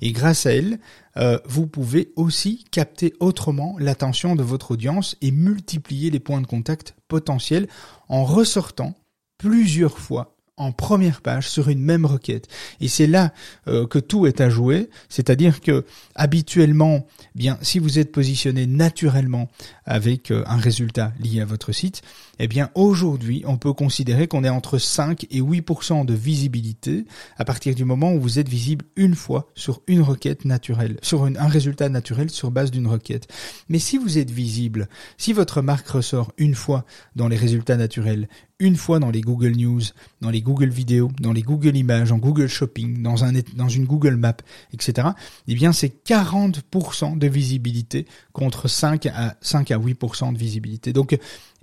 Et 0.00 0.12
grâce 0.12 0.46
à 0.46 0.52
elle, 0.52 0.78
euh, 1.16 1.38
vous 1.46 1.66
pouvez 1.66 2.12
aussi 2.16 2.64
capter 2.70 3.14
autrement 3.20 3.76
l'attention 3.78 4.36
de 4.36 4.42
votre 4.42 4.72
audience 4.72 5.16
et 5.20 5.30
multiplier 5.30 6.10
les 6.10 6.20
points 6.20 6.40
de 6.40 6.46
contact 6.46 6.94
potentiels 7.08 7.68
en 8.08 8.24
ressortant 8.24 8.94
plusieurs 9.38 9.98
fois 9.98 10.36
en 10.60 10.72
première 10.72 11.22
page 11.22 11.48
sur 11.48 11.70
une 11.70 11.80
même 11.80 12.04
requête. 12.04 12.46
Et 12.80 12.88
c'est 12.88 13.06
là 13.06 13.32
euh, 13.66 13.86
que 13.86 13.98
tout 13.98 14.26
est 14.26 14.42
à 14.42 14.50
jouer, 14.50 14.90
c'est-à-dire 15.08 15.62
que 15.62 15.86
habituellement, 16.14 17.06
bien 17.34 17.58
si 17.62 17.78
vous 17.78 17.98
êtes 17.98 18.12
positionné 18.12 18.66
naturellement 18.66 19.48
avec 19.86 20.30
euh, 20.30 20.44
un 20.46 20.58
résultat 20.58 21.12
lié 21.18 21.40
à 21.40 21.46
votre 21.46 21.72
site, 21.72 22.02
eh 22.42 22.48
bien 22.48 22.70
aujourd'hui, 22.74 23.42
on 23.46 23.58
peut 23.58 23.74
considérer 23.74 24.26
qu'on 24.26 24.44
est 24.44 24.48
entre 24.48 24.78
5 24.78 25.26
et 25.30 25.42
8% 25.42 26.06
de 26.06 26.14
visibilité 26.14 27.04
à 27.36 27.44
partir 27.44 27.74
du 27.74 27.84
moment 27.84 28.14
où 28.14 28.20
vous 28.20 28.38
êtes 28.38 28.48
visible 28.48 28.86
une 28.96 29.14
fois 29.14 29.50
sur 29.54 29.82
une 29.86 30.00
requête 30.00 30.46
naturelle, 30.46 30.98
sur 31.02 31.24
un 31.24 31.48
résultat 31.48 31.90
naturel 31.90 32.30
sur 32.30 32.50
base 32.50 32.70
d'une 32.70 32.86
requête. 32.86 33.28
Mais 33.68 33.78
si 33.78 33.98
vous 33.98 34.16
êtes 34.16 34.30
visible, 34.30 34.88
si 35.18 35.34
votre 35.34 35.60
marque 35.60 35.88
ressort 35.88 36.32
une 36.38 36.54
fois 36.54 36.86
dans 37.14 37.28
les 37.28 37.36
résultats 37.36 37.76
naturels, 37.76 38.26
une 38.58 38.76
fois 38.76 39.00
dans 39.00 39.10
les 39.10 39.20
Google 39.20 39.52
News, 39.52 39.82
dans 40.22 40.30
les 40.30 40.40
Google 40.40 40.70
Vidéos, 40.70 41.10
dans 41.20 41.32
les 41.32 41.42
Google 41.42 41.76
Images, 41.76 42.10
en 42.10 42.18
Google 42.18 42.46
Shopping, 42.46 43.02
dans, 43.02 43.22
un, 43.22 43.32
dans 43.54 43.68
une 43.68 43.84
Google 43.84 44.16
Map, 44.16 44.36
etc., 44.72 45.08
eh 45.46 45.54
bien 45.54 45.72
c'est 45.72 45.92
40% 46.06 47.18
de 47.18 47.26
visibilité 47.26 48.06
contre 48.32 48.66
5 48.66 49.06
à, 49.06 49.36
5 49.42 49.70
à 49.72 49.78
8% 49.78 50.32
de 50.32 50.38
visibilité. 50.38 50.92
Donc 50.94 51.18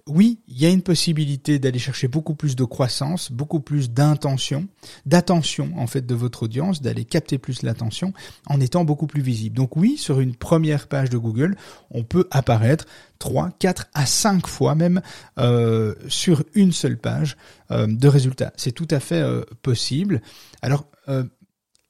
oui, 0.08 0.40
il 0.48 0.60
y 0.60 0.66
a 0.66 0.70
une 0.70 0.82
possibilité 0.82 1.60
d'aller 1.60 1.80
chercher 1.80 2.08
beaucoup 2.08 2.36
plus 2.36 2.56
de 2.56 2.64
croissance, 2.64 3.32
beaucoup 3.32 3.60
plus 3.60 3.92
d'intention, 3.92 4.68
d'attention 5.06 5.72
en 5.78 5.88
fait 5.88 6.06
de 6.06 6.16
votre 6.16 6.44
audience, 6.44 6.82
d'aller 6.82 7.06
capter 7.06 7.38
plus 7.38 7.64
l'attention 7.64 8.14
en 8.48 8.60
étant 8.60 8.84
beaucoup 8.84 9.08
plus 9.08 9.22
visible. 9.22 9.56
Donc 9.56 9.76
oui, 9.76 9.98
sur 9.98 10.20
une 10.20 10.36
première 10.36 10.88
page 10.88 11.10
de 11.10 11.18
Google, 11.18 11.56
on 11.92 12.04
peut 12.04 12.28
apparaître 12.32 12.86
3, 13.20 13.52
4 13.60 13.88
à 13.94 14.06
5 14.06 14.48
fois 14.48 14.76
même 14.76 15.02
euh, 15.40 15.96
sur 16.08 16.44
une 16.54 16.72
seule 16.72 16.98
page 16.98 17.38
euh, 17.72 17.88
de 17.88 18.08
résultats. 18.08 18.54
C'est 18.56 18.72
tout 18.72 18.88
à 18.92 19.00
fait 19.00 19.22
euh, 19.22 19.44
possible. 19.62 20.22
Alors 20.62 20.86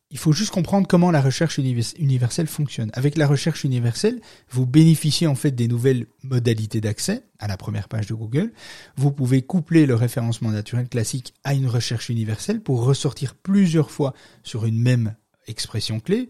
il 0.10 0.18
faut 0.18 0.32
juste 0.32 0.52
comprendre 0.52 0.88
comment 0.88 1.12
la 1.12 1.22
recherche 1.22 1.58
universelle 1.58 2.48
fonctionne. 2.48 2.90
Avec 2.94 3.18
la 3.18 3.28
recherche 3.28 3.66
universelle, 3.66 4.22
vous 4.50 4.66
bénéficiez 4.66 5.28
en 5.28 5.36
fait 5.36 5.52
des 5.52 5.68
nouvelles 5.68 6.08
modalités 6.24 6.80
d'accès 6.80 7.24
à 7.40 7.48
la 7.48 7.58
première 7.58 7.90
page 7.90 8.08
de 8.08 8.14
Google. 8.14 8.54
Vous 8.96 9.12
pouvez 9.12 9.42
coupler 9.42 9.86
le 9.86 9.96
référencement 9.96 10.50
naturel 10.50 10.88
classique 10.88 11.34
à 11.44 11.54
une 11.54 11.68
recherche 11.68 12.10
universelle 12.10 12.62
pour 12.62 12.86
ressortir 12.86 13.36
plusieurs 13.36 13.92
fois 13.92 14.14
sur 14.44 14.66
une 14.66 14.80
même 14.80 15.16
expression 15.48 16.00
clé. 16.00 16.30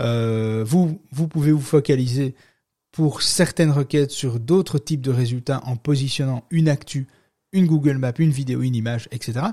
Euh, 0.00 0.64
vous, 0.66 1.00
vous 1.12 1.28
pouvez 1.28 1.52
vous 1.52 1.60
focaliser 1.60 2.34
pour 2.90 3.22
certaines 3.22 3.70
requêtes 3.70 4.10
sur 4.10 4.40
d'autres 4.40 4.78
types 4.78 5.00
de 5.00 5.12
résultats 5.12 5.62
en 5.64 5.76
positionnant 5.76 6.44
une 6.50 6.68
actu 6.68 7.06
une 7.52 7.66
Google 7.66 7.98
Map, 7.98 8.14
une 8.18 8.30
vidéo, 8.30 8.62
une 8.62 8.74
image, 8.74 9.08
etc. 9.12 9.46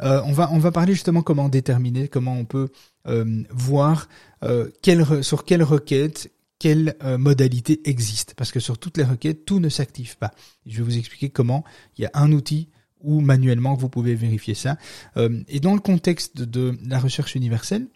Euh, 0.00 0.20
on 0.24 0.32
va 0.32 0.50
on 0.52 0.58
va 0.58 0.72
parler 0.72 0.92
justement 0.92 1.22
comment 1.22 1.48
déterminer, 1.48 2.08
comment 2.08 2.34
on 2.34 2.44
peut 2.44 2.68
euh, 3.06 3.42
voir 3.50 4.08
euh, 4.42 4.70
quelle, 4.82 5.24
sur 5.24 5.44
quelle 5.44 5.62
requête 5.62 6.32
quelle 6.58 6.96
modalité 7.18 7.82
existe, 7.84 8.32
parce 8.32 8.50
que 8.50 8.60
sur 8.60 8.78
toutes 8.78 8.96
les 8.96 9.04
requêtes, 9.04 9.44
tout 9.44 9.60
ne 9.60 9.68
s'active 9.68 10.16
pas. 10.16 10.32
Je 10.64 10.78
vais 10.78 10.84
vous 10.84 10.96
expliquer 10.96 11.28
comment 11.28 11.64
il 11.98 12.02
y 12.02 12.06
a 12.06 12.10
un 12.14 12.32
outil 12.32 12.70
où 13.02 13.20
manuellement 13.20 13.74
vous 13.74 13.90
pouvez 13.90 14.14
vérifier 14.14 14.54
ça. 14.54 14.78
et 15.16 15.60
dans 15.60 15.74
le 15.74 15.80
contexte 15.80 16.40
de 16.40 16.78
la 16.88 16.98
recherche 16.98 17.34
universelle, 17.34 17.88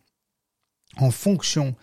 en 0.98 1.10
fonction 1.10 1.74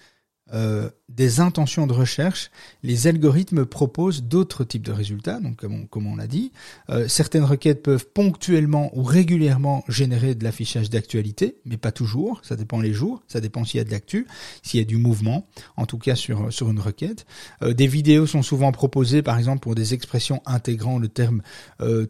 euh, 0.53 0.89
des 1.09 1.39
intentions 1.39 1.87
de 1.87 1.93
recherche, 1.93 2.51
les 2.83 3.07
algorithmes 3.07 3.65
proposent 3.65 4.23
d'autres 4.23 4.63
types 4.63 4.85
de 4.85 4.91
résultats. 4.91 5.39
Donc, 5.39 5.57
comme 5.89 6.07
on, 6.07 6.15
l'a 6.15 6.27
dit, 6.27 6.51
euh, 6.89 7.07
certaines 7.07 7.43
requêtes 7.43 7.83
peuvent 7.83 8.07
ponctuellement 8.07 8.91
ou 8.97 9.03
régulièrement 9.03 9.83
générer 9.87 10.35
de 10.35 10.43
l'affichage 10.43 10.89
d'actualité, 10.89 11.57
mais 11.65 11.77
pas 11.77 11.91
toujours. 11.91 12.41
Ça 12.43 12.55
dépend 12.55 12.79
les 12.79 12.93
jours. 12.93 13.23
Ça 13.27 13.41
dépend 13.41 13.63
s'il 13.63 13.77
y 13.77 13.81
a 13.81 13.83
de 13.83 13.91
l'actu, 13.91 14.27
s'il 14.63 14.79
y 14.79 14.83
a 14.83 14.85
du 14.85 14.97
mouvement. 14.97 15.47
En 15.75 15.85
tout 15.85 15.97
cas, 15.97 16.15
sur 16.15 16.51
sur 16.51 16.69
une 16.69 16.79
requête. 16.79 17.25
Euh, 17.61 17.73
des 17.73 17.87
vidéos 17.87 18.27
sont 18.27 18.43
souvent 18.43 18.71
proposées, 18.71 19.21
par 19.21 19.37
exemple, 19.37 19.59
pour 19.59 19.75
des 19.75 19.93
expressions 19.93 20.41
intégrant 20.45 20.99
le 20.99 21.07
terme 21.07 21.41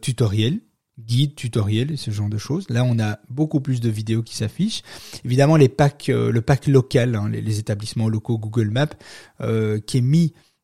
tutoriel 0.00 0.60
guide, 0.98 1.34
tutoriel 1.34 1.92
et 1.92 1.96
ce 1.96 2.10
genre 2.10 2.28
de 2.28 2.38
choses. 2.38 2.68
Là, 2.68 2.84
on 2.84 2.98
a 2.98 3.18
beaucoup 3.28 3.60
plus 3.60 3.80
de 3.80 3.88
vidéos 3.88 4.22
qui 4.22 4.36
s'affichent. 4.36 4.82
Évidemment, 5.24 5.56
euh, 5.56 6.32
le 6.32 6.40
pack 6.40 6.66
local, 6.66 7.14
hein, 7.14 7.28
les, 7.28 7.58
établissements 7.58 8.08
locaux 8.08 8.38
Google 8.38 8.70
Maps, 8.70 8.88
euh, 9.40 9.80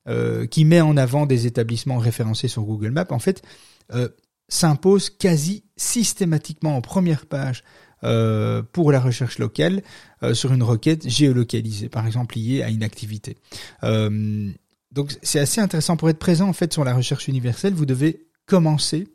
euh, 0.09 0.47
qui 0.47 0.65
met 0.65 0.81
en 0.81 0.97
avant 0.97 1.27
des 1.27 1.47
établissements 1.47 1.99
référencés 1.99 2.49
sur 2.49 2.63
Google 2.63 2.91
Maps, 2.91 3.07
en 3.11 3.19
fait, 3.19 3.43
s'impose 4.49 5.11
quasi 5.11 5.65
systématiquement 5.77 6.77
en 6.77 6.81
première 6.81 7.27
page 7.27 7.63
pour 8.73 8.93
la 8.93 9.01
recherche 9.01 9.39
locale 9.39 9.83
sur 10.33 10.53
une 10.53 10.63
requête 10.63 11.09
géolocalisée, 11.09 11.89
par 11.89 12.07
exemple 12.07 12.37
liée 12.37 12.63
à 12.63 12.69
une 12.69 12.83
activité. 12.83 13.37
donc, 13.83 15.17
c'est 15.23 15.39
assez 15.39 15.61
intéressant 15.61 15.97
pour 15.97 16.11
être 16.11 16.19
présent 16.19 16.49
en 16.49 16.53
fait 16.53 16.73
sur 16.73 16.85
la 16.85 16.95
recherche 16.95 17.29
universelle. 17.29 17.75
Vous 17.75 17.87
devez 17.87 18.27
commencer 18.47 19.09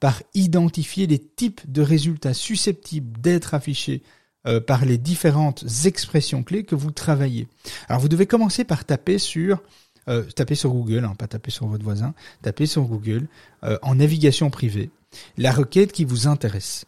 par 0.00 0.22
identifier 0.34 1.06
les 1.06 1.18
types 1.18 1.60
de 1.70 1.82
résultats 1.82 2.34
susceptibles 2.34 3.20
d'être 3.20 3.54
affichés 3.54 4.02
euh, 4.46 4.60
par 4.60 4.84
les 4.84 4.96
différentes 4.96 5.64
expressions 5.86 6.44
clés 6.44 6.62
que 6.62 6.76
vous 6.76 6.92
travaillez. 6.92 7.48
Alors 7.88 8.00
vous 8.00 8.08
devez 8.08 8.26
commencer 8.26 8.62
par 8.62 8.84
taper 8.84 9.18
sur 9.18 9.60
euh, 10.08 10.22
Google, 10.64 11.04
hein, 11.04 11.14
pas 11.18 11.26
taper 11.26 11.50
sur 11.50 11.66
votre 11.66 11.82
voisin, 11.82 12.14
taper 12.42 12.66
sur 12.66 12.82
Google 12.82 13.26
euh, 13.64 13.76
en 13.82 13.96
navigation 13.96 14.50
privée 14.50 14.90
la 15.36 15.50
requête 15.50 15.90
qui 15.90 16.04
vous 16.04 16.28
intéresse. 16.28 16.84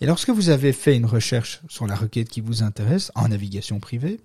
Et 0.00 0.06
lorsque 0.06 0.28
vous 0.28 0.50
avez 0.50 0.72
fait 0.72 0.94
une 0.94 1.06
recherche 1.06 1.62
sur 1.68 1.86
la 1.86 1.96
requête 1.96 2.28
qui 2.28 2.42
vous 2.42 2.62
intéresse 2.62 3.10
en 3.14 3.28
navigation 3.28 3.80
privée, 3.80 4.20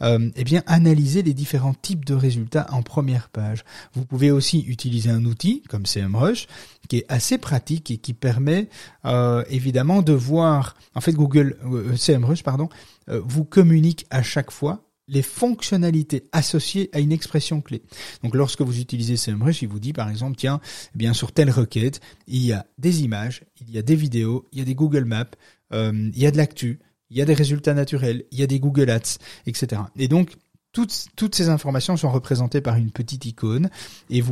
eh 0.00 0.44
bien 0.44 0.62
analysez 0.66 1.22
les 1.22 1.34
différents 1.34 1.74
types 1.74 2.04
de 2.04 2.14
résultats 2.14 2.68
en 2.70 2.82
première 2.82 3.28
page. 3.28 3.64
Vous 3.94 4.04
pouvez 4.04 4.30
aussi 4.30 4.60
utiliser 4.60 5.10
un 5.10 5.24
outil 5.24 5.64
comme 5.68 5.84
CMrush 5.84 6.46
qui 6.90 6.98
est 6.98 7.06
assez 7.08 7.38
pratique 7.38 7.90
et 7.92 7.98
qui 7.98 8.12
permet 8.14 8.68
euh, 9.04 9.44
évidemment 9.48 10.02
de 10.02 10.12
voir. 10.12 10.76
En 10.96 11.00
fait, 11.00 11.12
Google 11.12 11.56
euh, 11.64 11.96
CMrush 11.96 12.42
pardon 12.42 12.68
euh, 13.08 13.22
vous 13.24 13.44
communique 13.44 14.06
à 14.10 14.22
chaque 14.22 14.50
fois 14.50 14.82
les 15.06 15.22
fonctionnalités 15.22 16.28
associées 16.32 16.90
à 16.92 17.00
une 17.00 17.12
expression 17.12 17.60
clé. 17.60 17.82
Donc 18.22 18.34
lorsque 18.34 18.62
vous 18.62 18.80
utilisez 18.80 19.16
SEMrush, 19.16 19.62
il 19.62 19.68
vous 19.68 19.80
dit 19.80 19.92
par 19.92 20.08
exemple, 20.08 20.36
tiens, 20.36 20.60
eh 20.94 20.98
bien 20.98 21.12
sur 21.12 21.32
telle 21.32 21.50
requête, 21.50 22.00
il 22.26 22.44
y 22.44 22.52
a 22.52 22.66
des 22.78 23.02
images, 23.02 23.42
il 23.60 23.70
y 23.70 23.78
a 23.78 23.82
des 23.82 23.96
vidéos, 23.96 24.48
il 24.52 24.58
y 24.58 24.62
a 24.62 24.64
des 24.64 24.74
Google 24.74 25.04
Maps, 25.04 25.30
euh, 25.72 26.10
il 26.14 26.18
y 26.18 26.26
a 26.26 26.30
de 26.30 26.36
l'actu, 26.36 26.80
il 27.10 27.18
y 27.18 27.22
a 27.22 27.24
des 27.24 27.34
résultats 27.34 27.74
naturels, 27.74 28.24
il 28.30 28.38
y 28.38 28.42
a 28.42 28.46
des 28.46 28.60
Google 28.60 28.90
Ads, 28.90 29.18
etc. 29.46 29.82
Et 29.96 30.06
donc 30.08 30.36
toutes, 30.72 31.34
ces 31.34 31.48
informations 31.48 31.96
sont 31.96 32.10
représentées 32.10 32.60
par 32.60 32.76
une 32.76 32.92
petite 32.92 33.24
icône 33.24 33.70
et, 34.08 34.22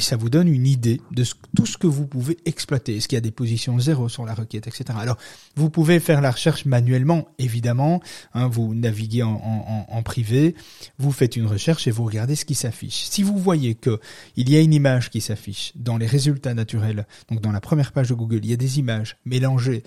ça 0.00 0.16
vous 0.16 0.30
donne 0.30 0.48
une 0.48 0.66
idée 0.66 1.00
de 1.12 1.24
tout 1.56 1.66
ce 1.66 1.78
que 1.78 1.86
vous 1.86 2.06
pouvez 2.06 2.38
exploiter. 2.44 2.96
Est-ce 2.96 3.06
qu'il 3.06 3.16
y 3.16 3.18
a 3.18 3.22
des 3.22 3.30
positions 3.30 3.78
zéro 3.78 4.08
sur 4.08 4.24
la 4.24 4.34
requête, 4.34 4.66
etc. 4.66 4.84
Alors, 4.98 5.16
vous 5.54 5.70
pouvez 5.70 6.00
faire 6.00 6.20
la 6.20 6.32
recherche 6.32 6.64
manuellement, 6.64 7.28
évidemment. 7.38 8.00
Hein, 8.34 8.48
vous 8.48 8.74
naviguez 8.74 9.22
en, 9.22 9.30
en, 9.30 9.86
en, 9.88 10.02
privé, 10.02 10.56
vous 10.98 11.12
faites 11.12 11.36
une 11.36 11.46
recherche 11.46 11.86
et 11.86 11.90
vous 11.92 12.04
regardez 12.04 12.34
ce 12.34 12.44
qui 12.44 12.54
s'affiche. 12.54 13.04
Si 13.04 13.22
vous 13.22 13.38
voyez 13.38 13.74
que 13.74 14.00
il 14.36 14.50
y 14.50 14.56
a 14.56 14.60
une 14.60 14.74
image 14.74 15.10
qui 15.10 15.20
s'affiche 15.20 15.72
dans 15.76 15.98
les 15.98 16.06
résultats 16.06 16.54
naturels, 16.54 17.06
donc 17.30 17.40
dans 17.40 17.52
la 17.52 17.60
première 17.60 17.92
page 17.92 18.08
de 18.08 18.14
Google, 18.14 18.40
il 18.42 18.50
y 18.50 18.54
a 18.54 18.56
des 18.56 18.78
images 18.78 19.16
mélangées 19.24 19.84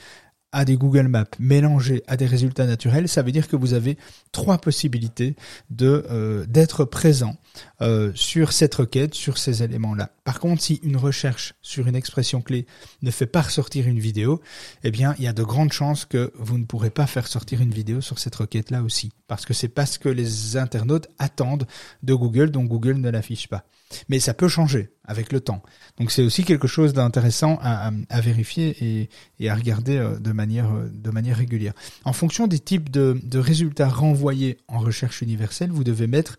à 0.52 0.66
des 0.66 0.78
Google 0.78 1.08
Maps 1.08 1.26
mélangés 1.40 2.04
à 2.08 2.18
des 2.18 2.26
résultats 2.26 2.66
naturels, 2.66 3.08
ça 3.08 3.22
veut 3.22 3.32
dire 3.32 3.48
que 3.48 3.56
vous 3.56 3.74
avez 3.74 3.98
trois 4.32 4.58
possibilités 4.58 5.36
de 5.70 6.06
euh, 6.10 6.46
d'être 6.46 6.86
présent 6.86 7.36
euh, 7.82 8.12
sur 8.14 8.52
cette 8.52 8.76
requête, 8.76 9.14
sur 9.14 9.38
ces 9.38 9.64
éléments-là. 9.64 10.12
Par 10.26 10.40
contre, 10.40 10.62
si 10.62 10.82
une 10.84 10.98
recherche 10.98 11.54
sur 11.62 11.88
une 11.88 11.96
expression 11.96 12.42
clé 12.42 12.66
ne 13.02 13.10
fait 13.10 13.26
pas 13.26 13.42
ressortir 13.42 13.88
une 13.88 14.00
vidéo, 14.00 14.42
eh 14.84 14.92
bien, 14.92 15.16
il 15.18 15.24
y 15.24 15.28
a 15.28 15.34
de 15.34 15.44
grandes 15.44 15.72
chances 15.72 16.06
que 16.06 16.32
vous 16.38 16.58
ne 16.58 16.66
pourrez 16.66 16.90
pas 16.90 17.08
faire 17.08 17.28
sortir 17.28 17.62
une 17.62 17.72
vidéo 17.72 18.02
sur 18.02 18.20
cette 18.20 18.36
requête-là 18.36 18.84
aussi, 18.84 19.12
parce 19.28 19.46
que 19.46 19.54
c'est 19.54 19.70
parce 19.70 19.98
que 19.98 20.10
les 20.10 20.58
internautes 20.58 21.08
attendent 21.20 21.68
de 22.04 22.14
Google, 22.14 22.52
dont 22.52 22.64
Google 22.64 22.98
ne 22.98 23.10
l'affiche 23.10 23.48
pas. 23.48 23.64
Mais 24.08 24.20
ça 24.20 24.34
peut 24.34 24.50
changer 24.50 24.92
avec 25.06 25.32
le 25.32 25.40
temps. 25.40 25.64
Donc 25.98 26.12
c'est 26.12 26.22
aussi 26.22 26.44
quelque 26.44 26.68
chose 26.68 26.94
d'intéressant 26.94 27.60
à, 27.62 27.92
vérifier 28.22 29.10
et, 29.40 29.50
à 29.50 29.56
regarder 29.56 29.98
euh, 29.98 30.20
de 30.20 30.32
manière, 30.32 30.72
euh, 30.72 30.90
de 30.94 31.10
manière 31.10 31.38
régulière. 31.38 31.74
En 32.04 32.14
fonction 32.14 32.46
des 32.46 32.60
types 32.60 32.92
de 32.92 33.40
résultats 33.40 33.90
renvoyés 33.90 34.58
en 34.68 34.80
recherche 34.80 35.22
universelle, 35.22 35.72
vous 35.72 35.84
devez 35.84 36.08
mettre 36.08 36.38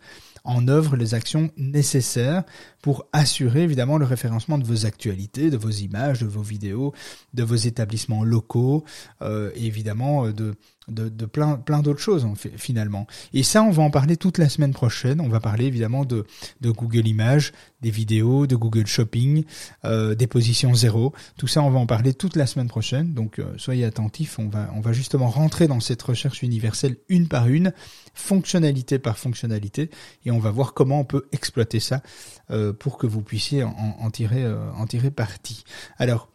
en 0.51 0.67
œuvre 0.67 0.97
les 0.97 1.15
actions 1.15 1.51
nécessaires 1.57 2.43
pour 2.83 3.07
assurer 3.13 3.63
évidemment 3.63 3.99
le 3.99 4.05
référencement 4.05 4.59
de 4.59 4.65
vos 4.65 4.85
actualités, 4.85 5.49
de 5.49 5.57
vos 5.57 5.71
images, 5.71 6.21
de 6.21 6.27
vos 6.27 6.43
vidéos, 6.43 6.93
de 7.35 7.45
vos 7.45 7.55
établissements 7.55 8.25
locaux, 8.25 8.85
euh, 9.23 9.53
évidemment 9.55 10.27
euh, 10.27 10.33
de, 10.33 10.55
de, 10.89 11.27
plein, 11.27 11.57
plein 11.57 11.81
d'autres 11.81 12.01
choses 12.01 12.27
finalement. 12.57 13.07
Et 13.33 13.43
ça, 13.43 13.63
on 13.63 13.71
va 13.71 13.83
en 13.83 13.91
parler 13.91 14.17
toute 14.17 14.39
la 14.39 14.49
semaine 14.49 14.73
prochaine. 14.73 15.21
On 15.21 15.29
va 15.29 15.41
parler 15.41 15.67
évidemment 15.67 16.05
de, 16.05 16.25
Google 16.63 17.07
Images, 17.07 17.53
des 17.81 17.91
vidéos, 17.91 18.47
de 18.47 18.57
Google 18.57 18.87
Shopping, 18.87 19.45
euh, 19.85 20.15
des 20.15 20.27
positions 20.27 20.75
zéro. 20.75 21.13
Tout 21.37 21.47
ça, 21.47 21.63
on 21.63 21.71
va 21.71 21.79
en 21.79 21.87
parler 21.87 22.15
toute 22.15 22.37
la 22.37 22.47
semaine 22.47 22.69
prochaine. 22.69 23.13
Donc 23.15 23.39
euh, 23.39 23.55
soyez 23.57 23.85
attentifs. 23.85 24.39
On 24.39 24.49
va, 24.49 24.71
on 24.75 24.81
va 24.81 24.93
justement 24.93 25.29
rentrer 25.29 25.69
dans 25.69 25.81
cette 25.81 26.03
recherche 26.03 26.43
universelle 26.43 26.97
une 27.09 27.29
par 27.29 27.49
une, 27.49 27.73
fonctionnalité 28.15 28.99
par 28.99 29.19
fonctionnalité, 29.19 29.91
et 30.25 30.31
on 30.31 30.39
va 30.39 30.51
voir 30.51 30.75
comment 30.75 31.01
on 31.01 31.05
peut 31.05 31.27
exploiter 31.33 31.79
ça 31.79 32.03
euh, 32.51 32.73
pour 32.73 32.99
que 32.99 33.07
vous 33.07 33.23
puissiez 33.23 33.63
en, 33.63 34.11
tirer, 34.11 34.45
en 34.77 34.87
tirer 34.87 35.11
parti. 35.11 35.65
Alors, 35.99 36.29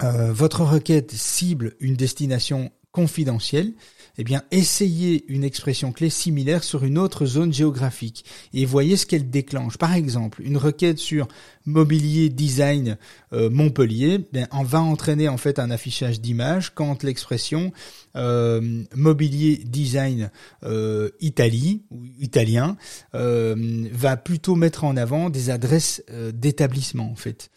votre 0.00 0.62
requête 0.62 1.12
cible 1.12 1.74
une 1.78 1.96
destination 1.96 2.72
confidentielle, 2.92 3.72
eh 4.18 4.24
bien, 4.24 4.42
essayez 4.50 5.24
une 5.28 5.42
expression 5.42 5.90
clé 5.90 6.10
similaire 6.10 6.62
sur 6.62 6.84
une 6.84 6.98
autre 6.98 7.24
zone 7.24 7.52
géographique 7.52 8.24
et 8.52 8.66
voyez 8.66 8.96
ce 8.96 9.06
qu'elle 9.06 9.30
déclenche. 9.30 9.78
Par 9.78 9.94
exemple, 9.94 10.42
une 10.42 10.58
requête 10.58 10.98
sur 10.98 11.28
mobilier 11.64 12.28
design 12.28 12.98
Montpellier, 13.32 14.20
ben, 14.32 14.46
on 14.52 14.64
va 14.64 14.82
entraîner 14.82 15.28
en 15.28 15.38
fait 15.38 15.58
un 15.58 15.70
affichage 15.70 16.20
d'images 16.20 16.72
quand 16.74 17.02
l'expression 17.02 17.72
euh, 18.14 18.82
mobilier 18.94 19.56
design 19.64 20.30
euh, 20.64 21.08
Italie 21.20 21.82
ou 21.90 22.04
italien 22.20 22.76
euh, 23.14 23.88
va 23.90 24.18
plutôt 24.18 24.54
mettre 24.54 24.84
en 24.84 24.98
avant 24.98 25.30
des 25.30 25.48
adresses 25.48 26.02
d'établissements 26.34 27.10
en 27.10 27.16
fait. 27.16 27.50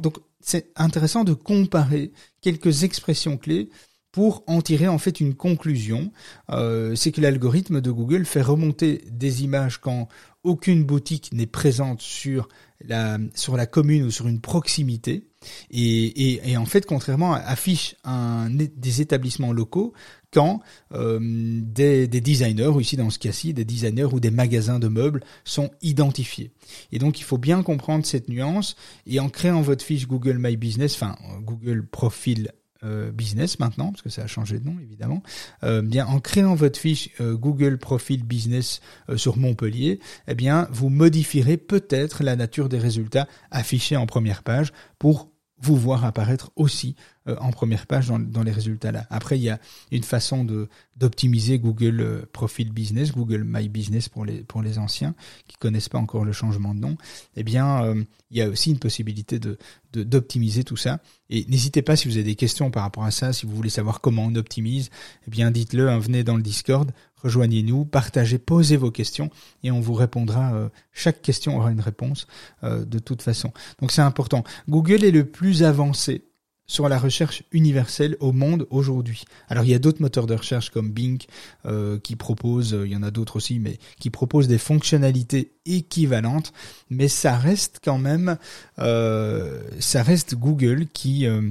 Donc 0.00 0.16
c'est 0.40 0.70
intéressant 0.76 1.24
de 1.24 1.34
comparer 1.34 2.12
quelques 2.40 2.84
expressions 2.84 3.36
clés 3.36 3.68
pour 4.12 4.42
en 4.46 4.60
tirer 4.60 4.88
en 4.88 4.98
fait 4.98 5.20
une 5.20 5.34
conclusion, 5.34 6.10
euh, 6.50 6.94
c'est 6.94 7.12
que 7.12 7.20
l'algorithme 7.20 7.80
de 7.80 7.90
Google 7.90 8.24
fait 8.24 8.42
remonter 8.42 9.04
des 9.10 9.44
images 9.44 9.78
quand 9.78 10.08
aucune 10.42 10.84
boutique 10.84 11.30
n'est 11.32 11.46
présente 11.46 12.00
sur 12.00 12.48
la, 12.80 13.18
sur 13.34 13.56
la 13.56 13.66
commune 13.66 14.04
ou 14.04 14.10
sur 14.10 14.26
une 14.26 14.40
proximité. 14.40 15.26
Et, 15.70 16.56
en 16.56 16.66
fait, 16.66 16.84
contrairement, 16.84 17.32
affiche 17.32 17.96
des 18.04 19.00
établissements 19.00 19.52
locaux 19.52 19.92
quand 20.32 20.60
euh, 20.92 21.18
des, 21.20 22.06
des, 22.06 22.20
designers, 22.20 22.70
ici 22.78 22.96
dans 22.96 23.10
ce 23.10 23.18
cas-ci, 23.18 23.52
des 23.54 23.64
designers 23.64 24.04
ou 24.12 24.20
des 24.20 24.30
magasins 24.30 24.78
de 24.78 24.88
meubles 24.88 25.22
sont 25.44 25.70
identifiés. 25.82 26.52
Et 26.92 26.98
donc 26.98 27.18
il 27.18 27.24
faut 27.24 27.38
bien 27.38 27.62
comprendre 27.64 28.06
cette 28.06 28.28
nuance 28.28 28.76
et 29.06 29.18
en 29.18 29.28
créant 29.28 29.60
votre 29.60 29.84
fiche 29.84 30.06
Google 30.06 30.38
My 30.38 30.56
Business, 30.56 30.94
enfin 30.94 31.16
Google 31.42 31.84
Profile 31.84 32.52
euh, 32.82 33.10
business 33.10 33.58
maintenant, 33.58 33.90
parce 33.90 34.00
que 34.00 34.08
ça 34.08 34.22
a 34.22 34.26
changé 34.26 34.58
de 34.58 34.64
nom 34.64 34.76
évidemment, 34.80 35.22
euh, 35.64 35.82
bien 35.82 36.06
en 36.06 36.18
créant 36.18 36.54
votre 36.54 36.78
fiche 36.78 37.10
euh, 37.20 37.36
Google 37.36 37.76
Profile 37.76 38.24
Business 38.24 38.80
sur 39.16 39.36
Montpellier, 39.36 40.00
eh 40.28 40.34
bien 40.34 40.66
vous 40.72 40.88
modifierez 40.88 41.58
peut-être 41.58 42.24
la 42.24 42.36
nature 42.36 42.68
des 42.68 42.78
résultats 42.78 43.28
affichés 43.50 43.96
en 43.96 44.06
première 44.06 44.42
page 44.42 44.72
pour 44.98 45.30
vous 45.60 45.76
voir 45.76 46.06
apparaître 46.06 46.52
aussi 46.56 46.96
en 47.40 47.50
première 47.50 47.86
page 47.86 48.08
dans, 48.08 48.42
les 48.42 48.52
résultats 48.52 48.92
là. 48.92 49.06
Après, 49.10 49.38
il 49.38 49.42
y 49.42 49.50
a 49.50 49.58
une 49.90 50.02
façon 50.02 50.46
d'optimiser 50.96 51.58
Google 51.58 52.00
euh, 52.00 52.22
Profile 52.32 52.72
Business, 52.72 53.12
Google 53.12 53.44
My 53.46 53.68
Business 53.68 54.08
pour 54.08 54.24
les 54.24 54.78
anciens 54.78 55.14
qui 55.46 55.56
connaissent 55.56 55.88
pas 55.88 55.98
encore 55.98 56.24
le 56.24 56.32
changement 56.32 56.74
de 56.74 56.80
nom. 56.80 56.96
Eh 57.36 57.42
bien, 57.42 57.84
euh, 57.84 58.04
il 58.30 58.38
y 58.38 58.42
a 58.42 58.48
aussi 58.48 58.70
une 58.70 58.78
possibilité 58.78 59.40
d'optimiser 59.92 60.64
tout 60.64 60.76
ça. 60.76 61.00
Et 61.28 61.44
n'hésitez 61.48 61.82
pas 61.82 61.96
si 61.96 62.08
vous 62.08 62.14
avez 62.14 62.24
des 62.24 62.36
questions 62.36 62.70
par 62.70 62.84
rapport 62.84 63.04
à 63.04 63.10
ça, 63.10 63.32
si 63.32 63.46
vous 63.46 63.54
voulez 63.56 63.70
savoir 63.70 64.00
comment 64.00 64.24
on 64.24 64.34
optimise, 64.36 64.90
eh 65.26 65.30
bien 65.30 65.50
dites-le, 65.50 65.88
hein, 65.88 65.98
venez 65.98 66.22
dans 66.22 66.36
le 66.36 66.42
Discord, 66.42 66.90
rejoignez-nous, 67.16 67.84
partagez, 67.84 68.38
posez 68.38 68.76
vos 68.76 68.90
questions 68.90 69.30
et 69.62 69.70
on 69.70 69.80
vous 69.80 69.94
répondra. 69.94 70.54
Euh, 70.54 70.68
chaque 70.92 71.22
question 71.22 71.56
aura 71.56 71.72
une 71.72 71.80
réponse 71.80 72.26
euh, 72.62 72.84
de 72.84 72.98
toute 72.98 73.22
façon. 73.22 73.52
Donc 73.80 73.90
c'est 73.90 74.02
important. 74.02 74.44
Google 74.68 75.04
est 75.04 75.10
le 75.10 75.24
plus 75.24 75.64
avancé 75.64 76.24
sur 76.70 76.88
la 76.88 77.00
recherche 77.00 77.42
universelle 77.50 78.16
au 78.20 78.30
monde 78.30 78.68
aujourd'hui. 78.70 79.24
Alors 79.48 79.64
il 79.64 79.70
y 79.70 79.74
a 79.74 79.80
d'autres 79.80 80.00
moteurs 80.00 80.28
de 80.28 80.34
recherche 80.34 80.70
comme 80.70 80.92
Bing 80.92 81.20
euh, 81.66 81.98
qui 81.98 82.14
proposent, 82.14 82.78
il 82.84 82.92
y 82.92 82.94
en 82.94 83.02
a 83.02 83.10
d'autres 83.10 83.34
aussi, 83.36 83.58
mais 83.58 83.80
qui 83.98 84.08
proposent 84.08 84.46
des 84.46 84.56
fonctionnalités 84.56 85.50
équivalentes, 85.66 86.52
mais 86.88 87.08
ça 87.08 87.36
reste 87.36 87.80
quand 87.82 87.98
même, 87.98 88.36
euh, 88.78 89.60
ça 89.80 90.04
reste 90.04 90.36
Google 90.36 90.86
qui 90.92 91.26
euh, 91.26 91.50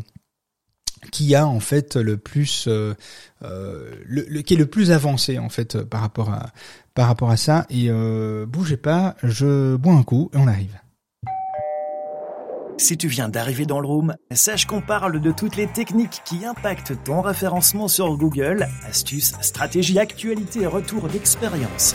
qui 1.11 1.35
a 1.35 1.45
en 1.45 1.59
fait 1.59 1.97
le 1.97 2.15
plus, 2.15 2.65
euh, 2.69 2.93
euh, 3.43 3.91
le, 4.05 4.25
le, 4.29 4.41
qui 4.41 4.53
est 4.53 4.57
le 4.57 4.67
plus 4.67 4.91
avancé 4.91 5.37
en 5.37 5.49
fait 5.49 5.83
par 5.83 5.99
rapport 5.99 6.29
à 6.29 6.53
par 6.93 7.07
rapport 7.07 7.29
à 7.29 7.37
ça. 7.37 7.65
Et 7.69 7.89
bougez 8.47 8.77
pas, 8.77 9.17
je 9.23 9.75
bois 9.75 9.95
un 9.95 10.03
coup 10.03 10.31
et 10.33 10.37
on 10.37 10.47
arrive. 10.47 10.79
Si 12.79 12.97
tu 12.97 13.09
viens 13.09 13.27
d'arriver 13.27 13.65
dans 13.65 13.81
le 13.81 13.87
room, 13.87 14.15
sache 14.31 14.65
qu'on 14.65 14.79
parle 14.79 15.19
de 15.19 15.31
toutes 15.33 15.57
les 15.57 15.67
techniques 15.67 16.21
qui 16.23 16.45
impactent 16.45 16.93
ton 17.03 17.19
référencement 17.19 17.89
sur 17.89 18.15
Google, 18.15 18.69
astuces, 18.87 19.33
stratégies, 19.41 19.99
actualités 19.99 20.61
et 20.61 20.65
retours 20.65 21.09
d'expérience. 21.09 21.93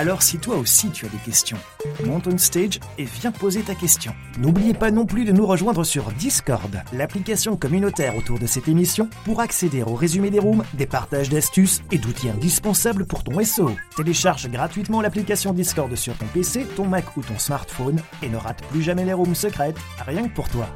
Alors 0.00 0.22
si 0.22 0.38
toi 0.38 0.56
aussi 0.56 0.88
tu 0.88 1.04
as 1.04 1.10
des 1.10 1.18
questions, 1.18 1.58
monte 2.06 2.26
on 2.26 2.38
stage 2.38 2.80
et 2.96 3.04
viens 3.04 3.32
poser 3.32 3.60
ta 3.60 3.74
question. 3.74 4.14
N'oubliez 4.38 4.72
pas 4.72 4.90
non 4.90 5.04
plus 5.04 5.26
de 5.26 5.32
nous 5.32 5.44
rejoindre 5.44 5.84
sur 5.84 6.10
Discord, 6.12 6.74
l'application 6.94 7.54
communautaire 7.54 8.16
autour 8.16 8.38
de 8.38 8.46
cette 8.46 8.66
émission, 8.66 9.10
pour 9.26 9.40
accéder 9.40 9.82
au 9.82 9.94
résumé 9.94 10.30
des 10.30 10.38
rooms, 10.38 10.64
des 10.72 10.86
partages 10.86 11.28
d'astuces 11.28 11.82
et 11.90 11.98
d'outils 11.98 12.30
indispensables 12.30 13.04
pour 13.04 13.22
ton 13.24 13.44
SEO. 13.44 13.72
Télécharge 13.94 14.48
gratuitement 14.48 15.02
l'application 15.02 15.52
Discord 15.52 15.94
sur 15.96 16.16
ton 16.16 16.26
PC, 16.32 16.66
ton 16.76 16.86
Mac 16.86 17.14
ou 17.18 17.20
ton 17.20 17.38
smartphone 17.38 18.00
et 18.22 18.30
ne 18.30 18.38
rate 18.38 18.64
plus 18.68 18.80
jamais 18.80 19.04
les 19.04 19.12
rooms 19.12 19.34
secrètes, 19.34 19.76
rien 20.06 20.26
que 20.26 20.34
pour 20.34 20.48
toi. 20.48 20.66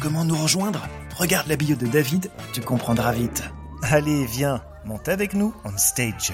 Comment 0.00 0.24
nous 0.24 0.36
rejoindre? 0.36 0.84
Regarde 1.16 1.46
la 1.46 1.54
bio 1.54 1.76
de 1.76 1.86
David, 1.86 2.28
tu 2.52 2.60
comprendras 2.60 3.12
vite. 3.12 3.44
Allez, 3.82 4.26
viens, 4.26 4.64
monte 4.84 5.08
avec 5.08 5.32
nous 5.34 5.54
on 5.64 5.78
stage. 5.78 6.32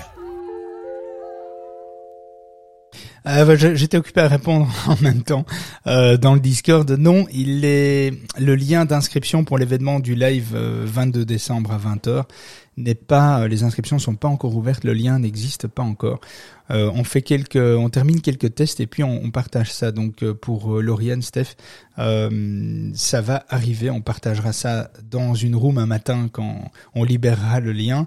Euh, 3.27 3.57
J'étais 3.75 3.97
occupé 3.97 4.21
à 4.21 4.29
répondre 4.29 4.69
en 4.87 4.97
même 5.03 5.23
temps 5.23 5.47
euh, 5.87 6.17
dans 6.17 6.35
le 6.35 6.41
Discord. 6.41 6.91
Non, 6.91 7.27
il 7.33 7.65
est 7.65 8.13
le 8.39 8.55
lien 8.55 8.85
d'inscription 8.85 9.45
pour 9.45 9.59
l'événement 9.59 10.01
du 10.01 10.15
live 10.15 10.55
22 10.55 11.21
euh, 11.21 11.25
décembre 11.25 11.73
à 11.73 11.79
20h 11.79 12.25
n'est 12.77 12.95
pas, 12.95 13.41
euh, 13.43 13.49
les 13.49 13.63
inscriptions 13.63 13.99
sont 13.99 14.17
pas 14.17 14.29
encore 14.29 14.57
ouvertes, 14.57 14.85
le 14.85 14.95
lien 14.95 15.19
n'existe 15.19 15.69
pas 15.69 15.83
encore. 15.83 16.21
Euh, 16.71 16.91
on 16.95 17.05
fait 17.05 17.21
quelques, 17.23 17.57
on 17.57 17.91
termine 17.91 18.21
quelques 18.23 18.55
tests 18.55 18.81
et 18.81 18.87
puis 18.87 19.05
on, 19.05 19.31
partage 19.31 19.73
ça. 19.73 19.93
Donc 19.93 20.23
euh, 20.23 20.33
pour 20.35 20.81
Lauriane, 20.81 21.23
Steph, 21.23 21.57
ça 21.97 23.21
va 23.21 23.45
arriver. 23.49 23.91
On 23.91 24.01
partagera 24.01 24.53
ça 24.53 24.91
dans 25.11 25.35
une 25.35 25.55
room 25.55 25.79
un 25.79 25.87
matin 25.87 26.29
quand 26.33 26.71
on 26.95 27.05
libérera 27.05 27.61
le 27.61 27.73
lien. 27.73 28.07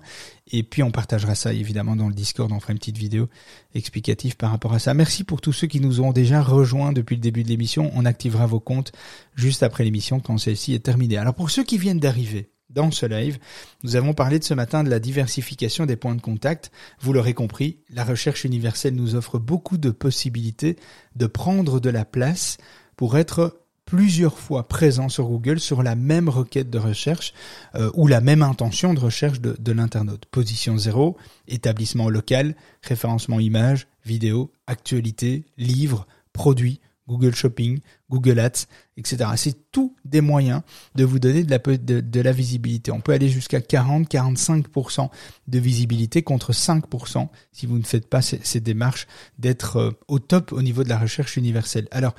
Et 0.52 0.64
puis 0.64 0.82
on 0.82 0.92
partagera 0.92 1.36
ça 1.36 1.54
évidemment 1.54 1.96
dans 1.96 2.08
le 2.08 2.14
Discord. 2.14 2.52
On 2.52 2.60
fera 2.60 2.74
une 2.74 2.80
petite 2.80 2.98
vidéo 2.98 3.30
explicative 3.76 4.38
par 4.38 4.52
rapport 4.52 4.74
à 4.74 4.80
ça. 4.80 4.94
Merci 4.94 5.24
pour 5.24 5.40
tous 5.40 5.54
ceux 5.54 5.68
qui 5.68 5.80
nous 5.80 6.02
ont 6.02 6.12
déjà 6.12 6.42
rejoints 6.42 6.94
depuis 6.94 7.16
le 7.16 7.22
début 7.22 7.44
de 7.44 7.50
l'émission. 7.50 7.92
On 7.94 8.06
activera 8.06 8.48
vos 8.48 8.60
comptes 8.60 8.92
juste 9.36 9.62
après 9.62 9.84
l'émission 9.84 10.20
quand 10.20 10.38
celle-ci 10.38 10.74
est 10.74 10.84
terminée. 10.84 11.18
Alors 11.18 11.36
pour 11.36 11.52
ceux 11.52 11.64
qui 11.64 11.78
viennent 11.78 12.00
d'arriver, 12.00 12.50
dans 12.70 12.92
ce 12.92 13.06
live, 13.06 13.40
nous 13.84 13.96
avons 13.96 14.14
parlé 14.14 14.40
de 14.40 14.44
ce 14.44 14.54
matin 14.54 14.84
de 14.84 14.90
la 14.90 15.00
diversification 15.00 15.86
des 15.86 15.96
points 15.96 16.16
de 16.16 16.22
contact. 16.22 16.72
Vous 17.00 17.14
l'aurez 17.14 17.34
compris, 17.34 17.78
la 17.90 18.04
recherche 18.04 18.44
universelle 18.44 18.96
nous 18.96 19.16
offre 19.16 19.40
beaucoup 19.40 19.78
de 19.78 19.92
possibilités 19.92 20.76
de 21.16 21.28
prendre 21.28 21.80
de 21.80 21.90
la 21.90 22.06
place 22.06 22.58
pour 22.96 23.18
être 23.18 23.62
plusieurs 23.88 24.38
fois 24.38 24.68
présent 24.68 25.10
sur 25.10 25.28
Google 25.28 25.60
sur 25.60 25.82
la 25.82 25.96
même 25.96 26.30
requête 26.30 26.70
de 26.70 26.78
recherche 26.78 27.34
euh, 27.76 27.90
ou 27.96 28.06
la 28.06 28.22
même 28.22 28.44
intention 28.44 28.94
de 28.94 29.00
recherche 29.00 29.40
de, 29.40 29.72
l'internaute. 29.72 30.26
Position 30.26 30.78
0, 30.78 31.18
établissement 31.48 32.10
local, 32.10 32.56
référencement 32.84 33.40
image, 33.40 33.88
vidéo, 34.06 34.52
actualité, 34.68 35.46
livre, 35.58 36.06
produit, 36.34 36.82
Google 37.08 37.34
Shopping, 37.36 37.80
Google 38.10 38.40
Ads, 38.40 38.66
etc. 38.98 39.32
C'est 39.36 39.72
tout 39.72 39.96
des 40.06 40.22
moyens 40.22 40.62
de 40.96 41.04
vous 41.04 41.20
donner 41.20 41.44
de 41.44 42.22
la, 42.22 42.32
visibilité. 42.32 42.92
On 42.92 43.02
peut 43.02 43.14
aller 43.14 43.30
jusqu'à 43.30 43.60
40-45% 43.60 45.10
de 45.48 45.60
visibilité 45.60 46.24
contre 46.24 46.54
5% 46.54 47.30
si 47.52 47.66
vous 47.66 47.78
ne 47.78 47.84
faites 47.84 48.10
pas 48.10 48.22
ces, 48.22 48.40
ces 48.44 48.60
démarches 48.60 49.08
d'être 49.40 49.78
euh, 49.78 49.92
au 50.08 50.20
top 50.20 50.52
au 50.52 50.62
niveau 50.62 50.84
de 50.84 50.90
la 50.90 50.98
recherche 50.98 51.38
universelle. 51.38 51.88
Alors, 51.92 52.16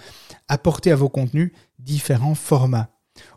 apportez 0.49 0.91
à 0.93 0.97
vos 0.97 1.09
contenus 1.09 1.53
différents 1.79 2.35
formats. 2.35 2.91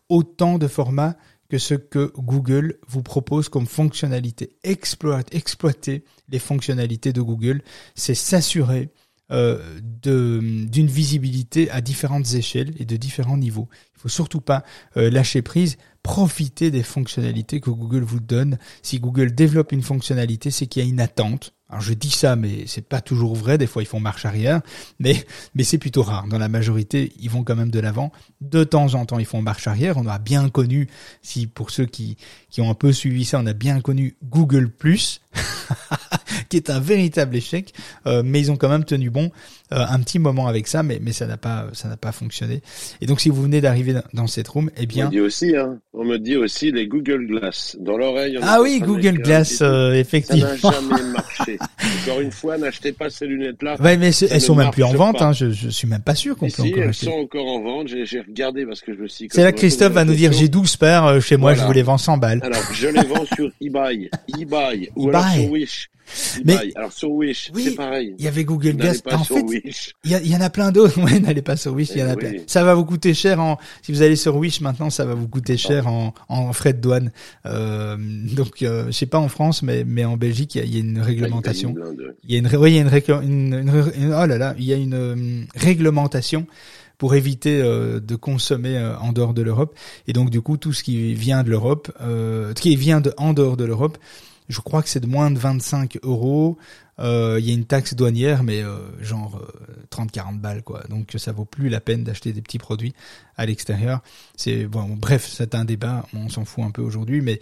Autant 0.09 0.57
de 0.57 0.67
formats 0.67 1.15
que 1.51 1.57
ce 1.57 1.73
que 1.73 2.13
Google 2.15 2.77
vous 2.87 3.03
propose 3.03 3.49
comme 3.49 3.67
fonctionnalité. 3.67 4.55
Exploiter 4.63 6.05
les 6.29 6.39
fonctionnalités 6.39 7.11
de 7.11 7.21
Google, 7.21 7.61
c'est 7.93 8.15
s'assurer 8.15 8.89
euh, 9.31 9.59
d'une 10.01 10.87
visibilité 10.87 11.69
à 11.69 11.79
différentes 11.79 12.33
échelles 12.33 12.73
et 12.79 12.85
de 12.85 12.97
différents 12.97 13.37
niveaux. 13.37 13.69
Il 13.95 14.01
faut 14.01 14.09
surtout 14.09 14.41
pas 14.41 14.63
euh, 14.97 15.09
lâcher 15.09 15.41
prise, 15.41 15.77
profiter 16.03 16.71
des 16.71 16.83
fonctionnalités 16.83 17.59
que 17.59 17.69
Google 17.69 18.03
vous 18.03 18.19
donne. 18.19 18.57
Si 18.81 18.99
Google 18.99 19.33
développe 19.33 19.71
une 19.71 19.83
fonctionnalité, 19.83 20.51
c'est 20.51 20.65
qu'il 20.65 20.83
y 20.83 20.85
a 20.85 20.89
une 20.89 20.99
attente. 20.99 21.53
Alors 21.69 21.81
je 21.81 21.93
dis 21.93 22.09
ça, 22.09 22.35
mais 22.35 22.65
c'est 22.67 22.85
pas 22.85 22.99
toujours 22.99 23.35
vrai. 23.35 23.57
Des 23.57 23.67
fois, 23.67 23.81
ils 23.81 23.87
font 23.87 24.01
marche 24.01 24.25
arrière, 24.25 24.61
mais 24.99 25.25
mais 25.55 25.63
c'est 25.63 25.77
plutôt 25.77 26.03
rare. 26.03 26.27
Dans 26.27 26.37
la 26.37 26.49
majorité, 26.49 27.13
ils 27.17 27.29
vont 27.29 27.43
quand 27.43 27.55
même 27.55 27.71
de 27.71 27.79
l'avant. 27.79 28.11
De 28.41 28.65
temps 28.65 28.95
en 28.95 29.05
temps, 29.05 29.19
ils 29.19 29.25
font 29.25 29.41
marche 29.41 29.67
arrière. 29.67 29.95
On 29.97 30.07
a 30.07 30.19
bien 30.19 30.49
connu, 30.49 30.89
si 31.21 31.47
pour 31.47 31.69
ceux 31.69 31.85
qui 31.85 32.17
qui 32.49 32.59
ont 32.59 32.69
un 32.69 32.75
peu 32.75 32.91
suivi 32.91 33.23
ça, 33.23 33.39
on 33.39 33.45
a 33.45 33.53
bien 33.53 33.79
connu 33.79 34.17
Google 34.23 34.69
Plus. 34.69 35.21
qui 36.51 36.57
est 36.57 36.69
un 36.69 36.79
véritable 36.79 37.35
échec. 37.35 37.73
Euh, 38.05 38.21
mais 38.23 38.39
ils 38.39 38.51
ont 38.51 38.57
quand 38.57 38.69
même 38.69 38.85
tenu 38.85 39.09
bon 39.09 39.31
un 39.71 39.99
petit 39.99 40.19
moment 40.19 40.47
avec 40.47 40.67
ça, 40.67 40.83
mais 40.83 40.99
mais 41.01 41.11
ça 41.13 41.25
n'a 41.27 41.37
pas 41.37 41.67
ça 41.73 41.87
n'a 41.87 41.97
pas 41.97 42.11
fonctionné. 42.11 42.61
Et 43.01 43.05
donc 43.05 43.21
si 43.21 43.29
vous 43.29 43.41
venez 43.41 43.61
d'arriver 43.61 43.95
dans 44.13 44.27
cette 44.27 44.47
room, 44.47 44.69
eh 44.77 44.85
bien. 44.85 45.05
On 45.05 45.09
me 45.09 45.11
dit 45.13 45.19
aussi, 45.21 45.55
hein, 45.55 45.79
on 45.93 46.03
me 46.05 46.17
dit 46.17 46.35
aussi 46.35 46.71
les 46.71 46.87
Google 46.87 47.25
Glass 47.27 47.77
dans 47.79 47.97
l'oreille. 47.97 48.37
Ah 48.41 48.59
oui, 48.61 48.79
Google 48.83 49.19
Glass, 49.21 49.59
euh, 49.61 49.93
effectivement. 49.93 50.47
Ça 50.61 50.69
n'a 50.71 50.71
jamais 50.71 51.03
marché. 51.11 51.57
Encore 52.03 52.21
une 52.21 52.31
fois, 52.31 52.57
n'achetez 52.57 52.91
pas 52.91 53.09
ces 53.09 53.25
lunettes-là. 53.27 53.75
Ouais, 53.81 53.97
mais 53.97 54.11
elles 54.29 54.41
sont 54.41 54.55
même 54.55 54.71
plus 54.71 54.83
en 54.83 54.93
vente. 54.93 55.21
Hein, 55.21 55.33
je, 55.33 55.51
je 55.51 55.69
suis 55.69 55.87
même 55.87 56.01
pas 56.01 56.15
sûr 56.15 56.35
qu'on 56.37 56.47
peut 56.47 56.51
si, 56.51 56.61
encore 56.71 56.83
elles 56.83 56.89
acheter. 56.89 57.05
sont 57.07 57.11
encore 57.13 57.47
en 57.47 57.61
vente. 57.61 57.87
J'ai 57.87 58.19
regardé 58.21 58.65
parce 58.65 58.81
que 58.81 58.93
je 58.93 58.99
me 58.99 59.07
suis. 59.07 59.27
C'est 59.31 59.43
là 59.43 59.51
que 59.51 59.57
Christophe 59.57 59.93
va 59.93 60.05
nous 60.05 60.13
dire 60.15 60.31
j'ai 60.33 60.47
12 60.49 60.77
paires 60.77 61.05
euh, 61.05 61.19
chez 61.19 61.37
moi, 61.37 61.51
Voilà. 61.51 61.63
je 61.63 61.67
vous 61.67 61.73
les 61.73 61.83
vends 61.83 61.97
100 61.97 62.17
balles. 62.17 62.39
Alors, 62.43 62.61
je 62.73 62.87
les 62.87 63.03
vends 63.03 63.25
sur 63.35 63.49
eBay, 63.61 64.09
eBay, 64.39 64.89
ou 64.95 65.09
alors 65.09 65.27
sur 65.31 65.51
Wish. 65.51 65.89
Mais-. 66.43 66.71
Alors 66.75 66.91
sur 66.91 67.11
Wish, 67.11 67.51
Oui, 67.53 67.63
c'est 67.65 67.75
pareil. 67.75 68.15
Il 68.19 68.25
y 68.25 68.27
avait 68.27 68.43
Google 68.43 68.73
Glass. 68.73 69.01
En 69.11 69.23
fait, 69.23 69.60
Wish. 69.65 69.93
il 70.03 70.27
y, 70.27 70.35
en 70.35 70.41
a 70.41 70.49
plein 70.49 70.71
d'autres. 70.71 70.99
Ouais, 71.03 71.19
n'allez 71.19 71.41
pas 71.41 71.55
sur 71.57 71.73
Wish. 71.73 71.89
Il 71.95 71.99
y 71.99 72.03
en 72.03 72.07
a 72.09 72.13
Eh 72.13 72.17
plein. 72.17 72.31
Ça 72.47 72.63
va 72.63 72.73
vous 72.75 72.85
coûter 72.85 73.13
cher 73.13 73.39
en. 73.39 73.57
Si 73.81 73.91
vous 73.91 74.01
allez 74.01 74.15
sur 74.15 74.35
Wish 74.35 74.61
maintenant, 74.61 74.89
ça 74.89 75.05
va 75.05 75.13
vous 75.13 75.27
coûter 75.27 75.57
cher 75.57 75.87
en, 75.87 76.13
en 76.29 76.53
frais 76.53 76.73
de 76.73 76.79
douane. 76.79 77.11
Euh, 77.45 77.97
donc, 78.35 78.61
euh, 78.61 78.85
je 78.87 78.91
sais 78.91 79.05
pas 79.05 79.19
en 79.19 79.27
France, 79.29 79.63
mais 79.63 79.83
mais 79.85 80.05
en 80.05 80.17
Belgique, 80.17 80.55
il 80.55 80.59
y 80.59 80.61
a, 80.61 80.65
il 80.65 80.73
y 80.73 80.77
a 80.77 80.79
une 80.81 80.99
réglementation. 80.99 81.75
Il 82.23 82.31
y 82.31 82.35
a 82.35 82.39
une, 82.39 82.47
oui, 82.57 82.71
il 82.71 82.75
y 82.75 82.79
a 82.79 82.81
une, 82.81 83.23
une, 83.23 83.53
une 83.53 83.91
une- 83.97 84.13
oh 84.13 84.25
là 84.25 84.37
là, 84.37 84.55
il 84.57 84.65
y 84.65 84.73
a 84.73 84.77
une 84.77 84.93
euh, 84.93 85.43
réglementation 85.55 86.45
pour 86.97 87.15
éviter 87.15 87.59
de 87.63 88.15
consommer 88.15 88.77
en 89.01 89.11
dehors 89.11 89.33
de 89.33 89.41
l'Europe. 89.41 89.75
Et 90.07 90.13
donc 90.13 90.29
du 90.29 90.39
coup, 90.41 90.57
tout 90.57 90.71
ce 90.71 90.83
qui 90.83 91.15
vient 91.15 91.41
de 91.43 91.49
l'Europe, 91.49 91.91
euh, 92.01 92.53
qui 92.53 92.75
vient 92.75 93.01
de 93.01 93.11
en 93.17 93.33
dehors 93.33 93.57
de 93.57 93.65
l'Europe, 93.65 93.97
je 94.49 94.59
crois 94.59 94.83
que 94.83 94.89
c'est 94.89 94.99
de 94.99 95.07
moins 95.07 95.31
de 95.31 95.39
25 95.39 95.97
euros. 96.03 96.59
Euh, 97.01 97.37
il 97.39 97.47
y 97.47 97.51
a 97.51 97.53
une 97.53 97.65
taxe 97.65 97.93
douanière, 97.93 98.43
mais 98.43 98.61
euh, 98.61 98.77
genre 99.01 99.41
30-40 99.91 100.39
balles, 100.39 100.63
quoi. 100.63 100.83
Donc 100.89 101.15
ça 101.17 101.31
vaut 101.31 101.45
plus 101.45 101.69
la 101.69 101.81
peine 101.81 102.03
d'acheter 102.03 102.31
des 102.31 102.41
petits 102.41 102.59
produits 102.59 102.93
à 103.35 103.45
l'extérieur. 103.45 104.01
C'est 104.35 104.65
bon, 104.65 104.95
bref, 104.95 105.27
c'est 105.27 105.55
un 105.55 105.65
débat, 105.65 106.05
on 106.13 106.29
s'en 106.29 106.45
fout 106.45 106.63
un 106.63 106.71
peu 106.71 106.81
aujourd'hui, 106.81 107.21
mais 107.21 107.39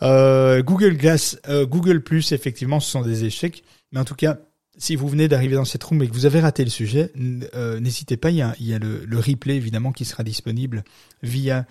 Google 0.00 0.96
Glass, 0.96 1.38
Google 1.48 2.02
Plus, 2.02 2.32
effectivement, 2.32 2.80
ce 2.80 2.90
sont 2.90 3.02
des 3.02 3.24
échecs. 3.24 3.64
Mais 3.92 4.00
en 4.00 4.04
tout 4.04 4.14
cas, 4.14 4.38
si 4.76 4.94
vous 4.96 5.08
venez 5.08 5.28
d'arriver 5.28 5.56
dans 5.56 5.64
cette 5.64 5.82
room 5.82 6.02
et 6.02 6.08
que 6.08 6.12
vous 6.12 6.26
avez 6.26 6.40
raté 6.40 6.64
le 6.64 6.70
sujet, 6.70 7.10
n'hésitez 7.14 8.16
pas, 8.16 8.30
il 8.30 8.36
y 8.36 8.42
a, 8.42 8.54
il 8.60 8.66
y 8.66 8.74
a 8.74 8.78
le, 8.78 9.04
le, 9.04 9.18
replay 9.18 9.56
évidemment 9.56 9.92
qui 9.92 10.04
sera 10.04 10.22
disponible 10.22 10.84
via 11.22 11.66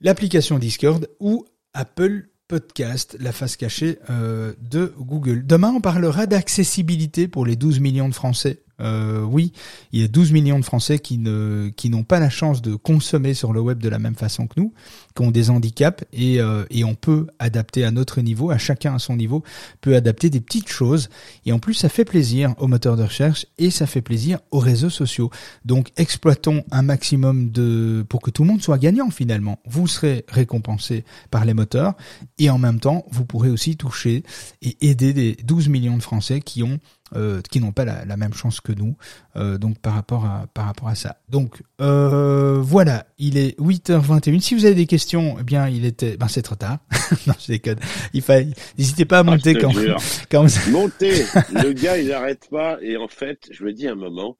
l'application 0.00 0.58
Discord 0.58 1.08
ou 1.20 1.46
Apple 1.74 2.28
Podcast, 2.48 3.16
la 3.20 3.32
face 3.32 3.56
cachée 3.56 3.98
euh, 4.10 4.52
de 4.60 4.92
Google. 4.98 5.46
Demain, 5.46 5.72
on 5.74 5.80
parlera 5.80 6.26
d'accessibilité 6.26 7.26
pour 7.26 7.46
les 7.46 7.56
12 7.56 7.80
millions 7.80 8.08
de 8.08 8.14
Français 8.14 8.63
euh, 8.80 9.22
oui, 9.22 9.52
il 9.92 10.00
y 10.00 10.04
a 10.04 10.08
12 10.08 10.32
millions 10.32 10.58
de 10.58 10.64
Français 10.64 10.98
qui 10.98 11.18
ne 11.18 11.70
qui 11.76 11.90
n'ont 11.90 12.02
pas 12.02 12.18
la 12.18 12.30
chance 12.30 12.62
de 12.62 12.74
consommer 12.74 13.34
sur 13.34 13.52
le 13.52 13.60
web 13.60 13.78
de 13.78 13.88
la 13.88 13.98
même 13.98 14.14
façon 14.14 14.46
que 14.46 14.60
nous, 14.60 14.72
qui 15.14 15.22
ont 15.22 15.30
des 15.30 15.50
handicaps 15.50 16.04
et 16.12 16.40
euh, 16.40 16.64
et 16.70 16.84
on 16.84 16.94
peut 16.94 17.26
adapter 17.38 17.84
à 17.84 17.90
notre 17.90 18.20
niveau, 18.20 18.50
à 18.50 18.58
chacun 18.58 18.94
à 18.94 18.98
son 18.98 19.16
niveau, 19.16 19.42
peut 19.80 19.94
adapter 19.94 20.30
des 20.30 20.40
petites 20.40 20.68
choses 20.68 21.08
et 21.46 21.52
en 21.52 21.58
plus 21.58 21.74
ça 21.74 21.88
fait 21.88 22.04
plaisir 22.04 22.54
aux 22.58 22.66
moteurs 22.66 22.96
de 22.96 23.04
recherche 23.04 23.46
et 23.58 23.70
ça 23.70 23.86
fait 23.86 24.02
plaisir 24.02 24.40
aux 24.50 24.58
réseaux 24.58 24.90
sociaux. 24.90 25.30
Donc 25.64 25.92
exploitons 25.96 26.64
un 26.70 26.82
maximum 26.82 27.50
de 27.50 28.04
pour 28.08 28.22
que 28.22 28.30
tout 28.30 28.42
le 28.42 28.48
monde 28.48 28.62
soit 28.62 28.78
gagnant 28.78 29.10
finalement. 29.10 29.60
Vous 29.66 29.86
serez 29.86 30.24
récompensé 30.28 31.04
par 31.30 31.44
les 31.44 31.54
moteurs 31.54 31.94
et 32.38 32.50
en 32.50 32.58
même 32.58 32.80
temps, 32.80 33.04
vous 33.10 33.24
pourrez 33.24 33.50
aussi 33.50 33.76
toucher 33.76 34.24
et 34.62 34.76
aider 34.80 35.12
des 35.12 35.36
12 35.44 35.68
millions 35.68 35.96
de 35.96 36.02
Français 36.02 36.40
qui 36.40 36.62
ont 36.62 36.78
euh, 37.14 37.40
qui 37.50 37.60
n'ont 37.60 37.72
pas 37.72 37.84
la, 37.84 38.16
même 38.16 38.34
chance 38.34 38.60
que 38.60 38.72
nous. 38.72 38.96
Euh, 39.36 39.58
donc 39.58 39.78
par 39.78 39.94
rapport 39.94 40.24
à 40.24 40.46
par 40.52 40.66
rapport 40.66 40.88
à 40.88 40.94
ça. 40.94 41.16
Donc 41.28 41.62
euh, 41.80 42.58
voilà, 42.60 43.06
il 43.18 43.36
est 43.36 43.58
8h21. 43.60 44.40
Si 44.40 44.54
vous 44.54 44.64
avez 44.64 44.74
des 44.74 44.86
questions, 44.86 45.36
eh 45.40 45.42
bien 45.42 45.68
il 45.68 45.84
était 45.84 46.16
ben 46.16 46.28
c'est 46.28 46.42
trop 46.42 46.54
tard. 46.54 46.78
non, 47.26 47.34
je 47.38 47.52
déconne. 47.52 47.78
Il 48.12 48.22
fallait 48.22 48.48
n'hésitez 48.78 49.04
pas 49.04 49.18
à 49.18 49.20
ah, 49.20 49.24
monter 49.24 49.54
quand, 49.54 49.72
quand 50.30 50.44
vous... 50.44 50.70
Monter, 50.70 51.24
le 51.52 51.72
gars 51.72 51.98
il 51.98 52.08
n'arrête 52.08 52.48
pas 52.50 52.78
et 52.82 52.96
en 52.96 53.08
fait, 53.08 53.48
je 53.50 53.64
me 53.64 53.72
dis 53.72 53.88
un 53.88 53.94
moment 53.94 54.36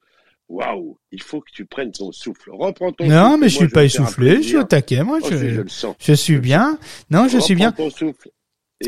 Waouh, 0.47 0.99
il 1.11 1.23
faut 1.23 1.41
que 1.41 1.49
tu 1.51 1.65
prennes 1.65 1.91
ton 1.91 2.11
souffle. 2.11 2.51
Reprends 2.51 2.91
ton 2.91 3.07
non, 3.07 3.31
souffle. 3.31 3.39
mais 3.41 3.49
je 3.49 3.55
suis 3.55 3.67
pas 3.67 3.83
essoufflé, 3.83 4.35
je 4.37 4.47
suis 4.49 4.57
au 4.57 4.63
taquet, 4.63 5.03
moi. 5.03 5.17
Oh, 5.19 5.27
je, 5.31 5.37
je, 5.37 5.61
le 5.61 5.67
sens. 5.67 5.95
je 5.99 6.13
suis 6.13 6.37
bien. 6.37 6.77
Non, 7.09 7.27
je 7.27 7.39
suis 7.39 7.55
bien. 7.55 7.71
Ton 7.71 7.89
souffle. 7.89 8.29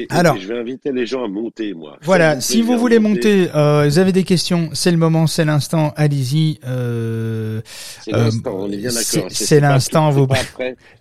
Alors, 0.10 0.36
je 0.38 0.50
vais 0.50 0.60
inviter 0.60 0.92
les 0.92 1.06
gens 1.06 1.24
à 1.24 1.30
monter, 1.30 1.74
moi. 1.74 1.98
Voilà, 2.02 2.42
si 2.42 2.62
vous 2.62 2.78
voulez 2.78 3.00
monter, 3.00 3.48
euh, 3.56 3.86
vous 3.86 4.00
avez 4.00 4.12
des 4.12 4.26
questions, 4.26 4.70
c'est 4.74 4.92
le 4.92 4.98
moment, 4.98 5.28
c'est 5.28 5.46
l'instant, 5.46 5.94
allez-y. 5.96 6.60
Euh, 6.68 7.62
c'est 8.04 8.12
l'instant, 8.12 8.52
on 8.54 8.70
est 8.70 8.76
bien 8.76 8.92
d'accord. 8.92 9.28
C'est 9.30 9.62
l'instant, 9.62 10.10
vous, 10.10 10.28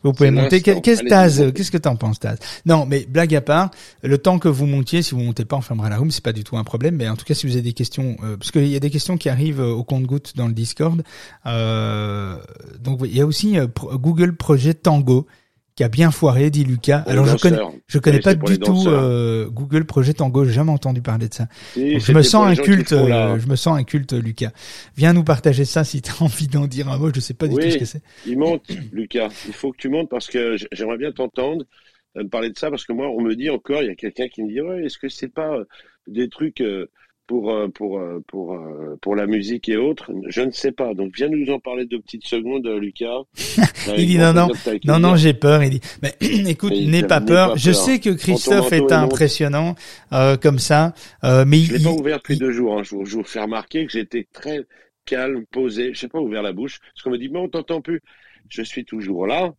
vous 0.05 0.13
pouvez 0.13 0.31
monter. 0.31 0.63
Qu'est-ce 0.63 1.03
Taz, 1.03 1.53
qu'est-ce 1.53 1.73
que 1.73 1.79
t'en 1.79 1.97
penses, 1.97 2.21
Taz? 2.21 2.39
Non, 2.65 2.87
mais 2.87 3.07
blague 3.07 3.35
à 3.35 3.41
part, 3.41 3.71
le 4.05 4.19
temps 4.19 4.39
que 4.39 4.49
vous 4.49 4.67
montiez, 4.67 5.03
si 5.03 5.17
vous 5.17 5.21
montez 5.21 5.45
pas, 5.45 5.57
on 5.57 5.63
fermera 5.63 5.89
la 5.91 5.97
room, 5.97 6.13
c'est 6.13 6.23
pas 6.23 6.33
du 6.33 6.45
tout 6.45 6.57
un 6.57 6.65
problème. 6.65 6.95
Mais 6.95 7.09
en 7.09 7.17
tout 7.17 7.25
cas, 7.25 7.35
si 7.35 7.49
vous 7.49 7.55
avez 7.55 7.63
des 7.63 7.73
questions, 7.73 8.17
euh, 8.23 8.37
parce 8.37 8.53
qu'il 8.53 8.69
y 8.69 8.77
a 8.77 8.81
des 8.81 8.91
questions 8.91 9.17
qui 9.17 9.29
arrivent 9.29 9.61
au 9.61 9.83
compte-goutte 9.83 10.37
dans 10.37 10.47
le 10.47 10.55
Discord. 10.55 11.03
Euh, 11.47 12.37
donc, 12.79 13.01
il 13.05 13.17
y 13.17 13.21
a 13.21 13.27
aussi 13.27 13.59
euh, 13.59 13.67
Google 13.95 14.37
Projet 14.37 14.75
Tango 14.75 15.27
qui 15.77 15.85
a 15.85 15.89
bien 15.89 16.11
foiré, 16.11 16.51
dit 16.51 16.65
Lucas. 16.65 17.05
Alors 17.07 17.27
je 17.27 17.37
connais, 17.37 17.59
je 17.87 17.99
connais 17.99 18.21
pas 18.21 18.35
du 18.35 18.59
tout 18.59 18.89
euh, 18.89 19.49
Google 19.51 19.85
Projet 19.85 20.15
Tango, 20.15 20.47
j'ai 20.47 20.53
jamais 20.53 20.73
entendu 20.73 21.03
parler 21.03 21.29
de 21.29 21.35
ça. 21.35 21.49
je 21.77 22.13
me 22.13 22.23
sens 22.23 22.47
un 22.47 22.57
culte, 22.57 22.93
euh, 22.93 23.39
je 23.39 23.47
me 23.47 23.57
sens 23.57 23.79
un 23.79 23.85
culte, 23.85 24.15
Lucas. 24.15 24.53
Viens 24.97 25.13
nous 25.13 25.23
partager 25.23 25.67
ça 25.67 25.85
si 25.85 26.01
tu 26.01 26.11
as 26.11 26.23
envie 26.23 26.49
d'en 26.49 26.67
dire 26.67 26.89
un 26.89 26.97
mot. 26.97 27.11
Je 27.15 27.21
sais 27.21 27.35
pas 27.35 27.47
du 27.47 27.57
tout 27.57 27.71
ce 27.71 27.77
que 27.77 27.85
c'est. 27.85 28.01
Il 28.27 28.39
monte, 28.39 28.65
Lucas. 28.91 29.29
Il 29.47 29.53
faut 29.53 29.71
que 29.71 29.77
tu 29.77 29.91
montes 29.91 30.09
parce 30.09 30.29
que 30.29 30.57
j'aimerais 30.73 30.97
bien 30.97 31.13
t'entendre 31.13 31.67
euh, 32.17 32.25
me 32.25 32.29
parler 32.29 32.49
de 32.49 32.57
ça 32.57 32.71
parce 32.71 32.87
que 32.87 32.95
moi, 32.95 33.09
on 33.11 33.21
me 33.21 33.37
dit 33.37 33.51
encore, 33.51 33.83
il 33.83 33.89
y 33.89 33.91
a 33.91 33.95
quelqu'un 33.95 34.29
qui 34.29 34.43
me 34.43 34.49
dit 34.49 34.63
ouais, 34.63 34.85
est-ce 34.87 34.97
que 34.97 35.11
c'est 35.11 35.29
pas 35.33 35.59
des 36.07 36.31
trucs 36.31 36.63
euh, 36.63 36.87
pour, 37.27 37.51
euh, 37.51 37.69
pour, 37.69 37.99
euh, 37.99 38.97
pour 39.01 39.17
la 39.17 39.27
musique 39.27 39.69
et 39.69 39.77
autres 39.77 40.13
Je 40.29 40.43
ne 40.43 40.51
sais 40.51 40.73
pas. 40.73 40.95
Donc, 40.95 41.13
viens 41.17 41.29
nous 41.29 41.53
en 41.53 41.59
parler 41.59 41.85
deux 41.85 42.01
petites 42.01 42.27
secondes, 42.27 42.67
Lucas. 42.67 43.23
il 43.97 44.07
dit 44.07 44.19
non, 44.19 44.33
non, 44.33 44.49
non, 44.85 44.99
non, 44.99 45.17
j'ai 45.17 45.35
peur. 45.35 45.63
Il 45.63 45.71
dit, 45.71 45.81
mais 46.03 46.15
écoute, 46.21 46.73
n'aie 46.73 47.03
pas 47.03 47.21
peur. 47.21 47.57
Je 47.57 47.73
sais 47.73 47.99
que 47.99 48.11
Christophe 48.11 48.73
est 48.73 48.93
impressionnant 48.93 49.75
euh, 50.13 50.37
comme 50.37 50.59
ça, 50.59 50.95
euh, 51.25 51.45
mais 51.47 51.59
je 51.59 51.77
l'ai 51.77 51.83
pas 51.83 51.91
ouvert 51.91 52.19
depuis 52.19 52.37
deux 52.37 52.53
jours. 52.53 52.79
Hein. 52.79 52.83
Je, 52.85 52.95
vous, 52.95 53.05
je 53.05 53.17
vous 53.17 53.25
fais 53.25 53.41
remarquer 53.41 53.87
que 53.87 53.93
j'étais 53.93 54.27
très 54.33 54.65
calme, 55.05 55.45
posé. 55.51 55.95
Je 55.95 56.01
sais 56.01 56.09
pas 56.09 56.21
ouvert 56.21 56.43
la 56.43 56.53
bouche 56.53 56.81
parce 56.95 57.03
qu'on 57.03 57.11
me 57.11 57.19
dit 57.19 57.29
mais 57.29 57.39
on 57.39 57.49
t'entend 57.49 57.81
plus. 57.81 58.03
Je 58.49 58.63
suis 58.63 58.85
toujours 58.85 59.27
là 59.27 59.55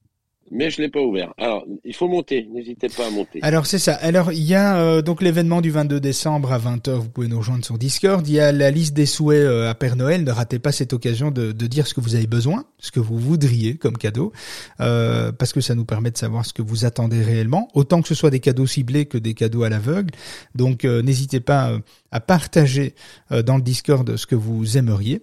mais 0.52 0.70
je 0.70 0.82
l'ai 0.82 0.90
pas 0.90 1.02
ouvert. 1.02 1.34
Alors, 1.38 1.66
il 1.84 1.96
faut 1.96 2.08
monter, 2.08 2.48
n'hésitez 2.54 2.90
pas 2.90 3.08
à 3.08 3.10
monter. 3.10 3.40
Alors 3.42 3.66
c'est 3.66 3.80
ça. 3.80 3.94
Alors 3.96 4.32
il 4.32 4.44
y 4.44 4.56
a 4.56 4.78
euh, 4.78 5.02
donc 5.02 5.22
l'événement 5.22 5.62
du 5.62 5.72
22 5.72 6.00
décembre 6.00 6.52
à 6.52 6.60
20h, 6.60 6.92
vous 6.92 7.10
pouvez 7.10 7.28
nous 7.28 7.38
rejoindre 7.38 7.66
sur 7.66 7.78
Discord. 7.78 8.28
Il 8.28 8.34
y 8.34 8.40
a 8.40 8.52
la 8.52 8.72
liste 8.72 8.94
des 8.94 9.06
souhaits 9.06 9.40
euh, 9.40 9.70
à 9.70 9.76
Père 9.76 9.96
Noël. 9.96 10.24
Ne 10.24 10.32
ratez 10.32 10.60
pas 10.60 10.72
cette 10.72 10.94
occasion 10.94 11.32
de, 11.32 11.52
de, 11.52 11.68
dire 11.68 11.88
ce 11.88 11.94
que 11.94 12.02
vous 12.02 12.16
avez 12.16 12.28
besoin, 12.28 12.66
ce 12.80 12.92
que 12.92 13.00
vous 13.00 13.18
voudriez 13.18 13.76
comme 13.76 13.98
cadeau, 13.98 14.32
euh, 14.80 15.32
parce 15.32 15.54
que 15.54 15.62
ça 15.62 15.76
nous 15.76 15.86
permet 15.86 16.12
de 16.12 16.18
savoir 16.18 16.46
ce 16.46 16.54
que 16.54 16.62
vous 16.62 16.86
attendez 16.86 17.22
réellement, 17.22 17.68
autant 17.74 18.02
que 18.02 18.08
ce 18.08 18.16
soit 18.16 18.30
des 18.30 18.40
cadeaux 18.40 18.68
ciblés 18.68 19.06
que 19.06 19.18
des 19.18 19.34
cadeaux 19.34 19.64
à 19.64 19.70
l'aveugle. 19.70 20.14
Donc 20.56 20.86
euh, 20.86 21.02
n'hésitez 21.02 21.40
pas 21.40 21.78
à 22.12 22.20
partager 22.20 22.96
euh, 23.32 23.42
dans 23.42 23.58
le 23.58 23.62
Discord 23.62 24.16
ce 24.16 24.26
que 24.26 24.36
vous 24.36 24.78
aimeriez. 24.78 25.22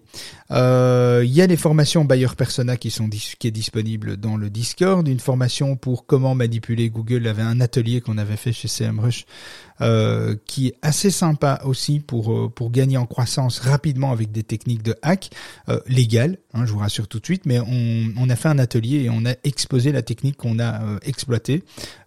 Euh, 0.51 1.22
il 1.24 1.32
y 1.32 1.41
a 1.41 1.47
les 1.47 1.57
formations 1.57 2.05
Bayer 2.05 2.28
Persona 2.37 2.76
qui 2.76 2.91
sont 2.91 3.09
qui 3.09 3.49
est 3.49 3.51
disponible 3.51 4.16
dans 4.16 4.37
le 4.37 4.51
Discord. 4.51 5.07
Une 5.09 5.20
formation 5.20 5.76
pour 5.76 6.07
comment 6.07 6.35
manipuler 6.35 6.91
Google. 6.91 7.26
Avait 7.26 7.43
un 7.43 7.61
atelier 7.61 8.01
qu'on 8.01 8.18
avait 8.18 8.37
fait 8.37 8.53
chez 8.53 8.68
CMrush 8.68 9.24
euh, 9.80 10.37
qui 10.47 10.68
est 10.68 10.74
assez 10.82 11.11
sympa 11.11 11.61
aussi 11.64 12.01
pour 12.01 12.32
euh, 12.32 12.49
pour 12.55 12.70
gagner 12.70 12.97
en 12.97 13.07
croissance 13.07 13.59
rapidement 13.59 14.12
avec 14.12 14.32
des 14.32 14.43
techniques 14.43 14.82
de 14.82 14.95
hack 15.03 15.30
légales. 15.87 16.39
Hein, 16.53 16.66
je 16.66 16.72
vous 16.72 16.78
rassure 16.78 17.09
tout 17.09 17.18
de 17.18 17.24
suite, 17.24 17.47
mais 17.47 17.59
on, 17.61 18.12
on 18.16 18.30
a 18.30 18.37
fait 18.37 18.49
un 18.49 18.59
atelier 18.59 19.05
et 19.05 19.11
on 19.11 19.24
a 19.26 19.35
exposé 19.45 19.93
la 19.93 20.03
technique 20.03 20.37
qu'on 20.37 20.59
a 20.59 20.99
exploitée 21.03 21.64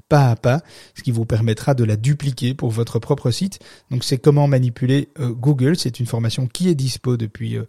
pas 0.10 0.32
à 0.32 0.36
pas, 0.36 0.62
ce 0.95 1.03
qui 1.03 1.12
vous 1.12 1.26
permettra 1.26 1.74
de 1.74 1.84
la 1.84 1.95
dupliquer 1.95 2.53
pour 2.53 2.72
votre 2.72 2.99
propre 2.99 3.32
site. 3.32 3.60
Donc 3.91 4.03
c'est 4.03 4.18
comment 4.18 4.47
manipuler 4.47 5.10
euh, 5.20 5.30
Google. 5.30 5.76
C'est 5.76 5.99
une 5.99 6.05
formation 6.05 6.47
qui 6.47 6.70
est 6.70 6.76
dispo 6.76 7.18
depuis 7.18 7.58
euh, 7.58 7.66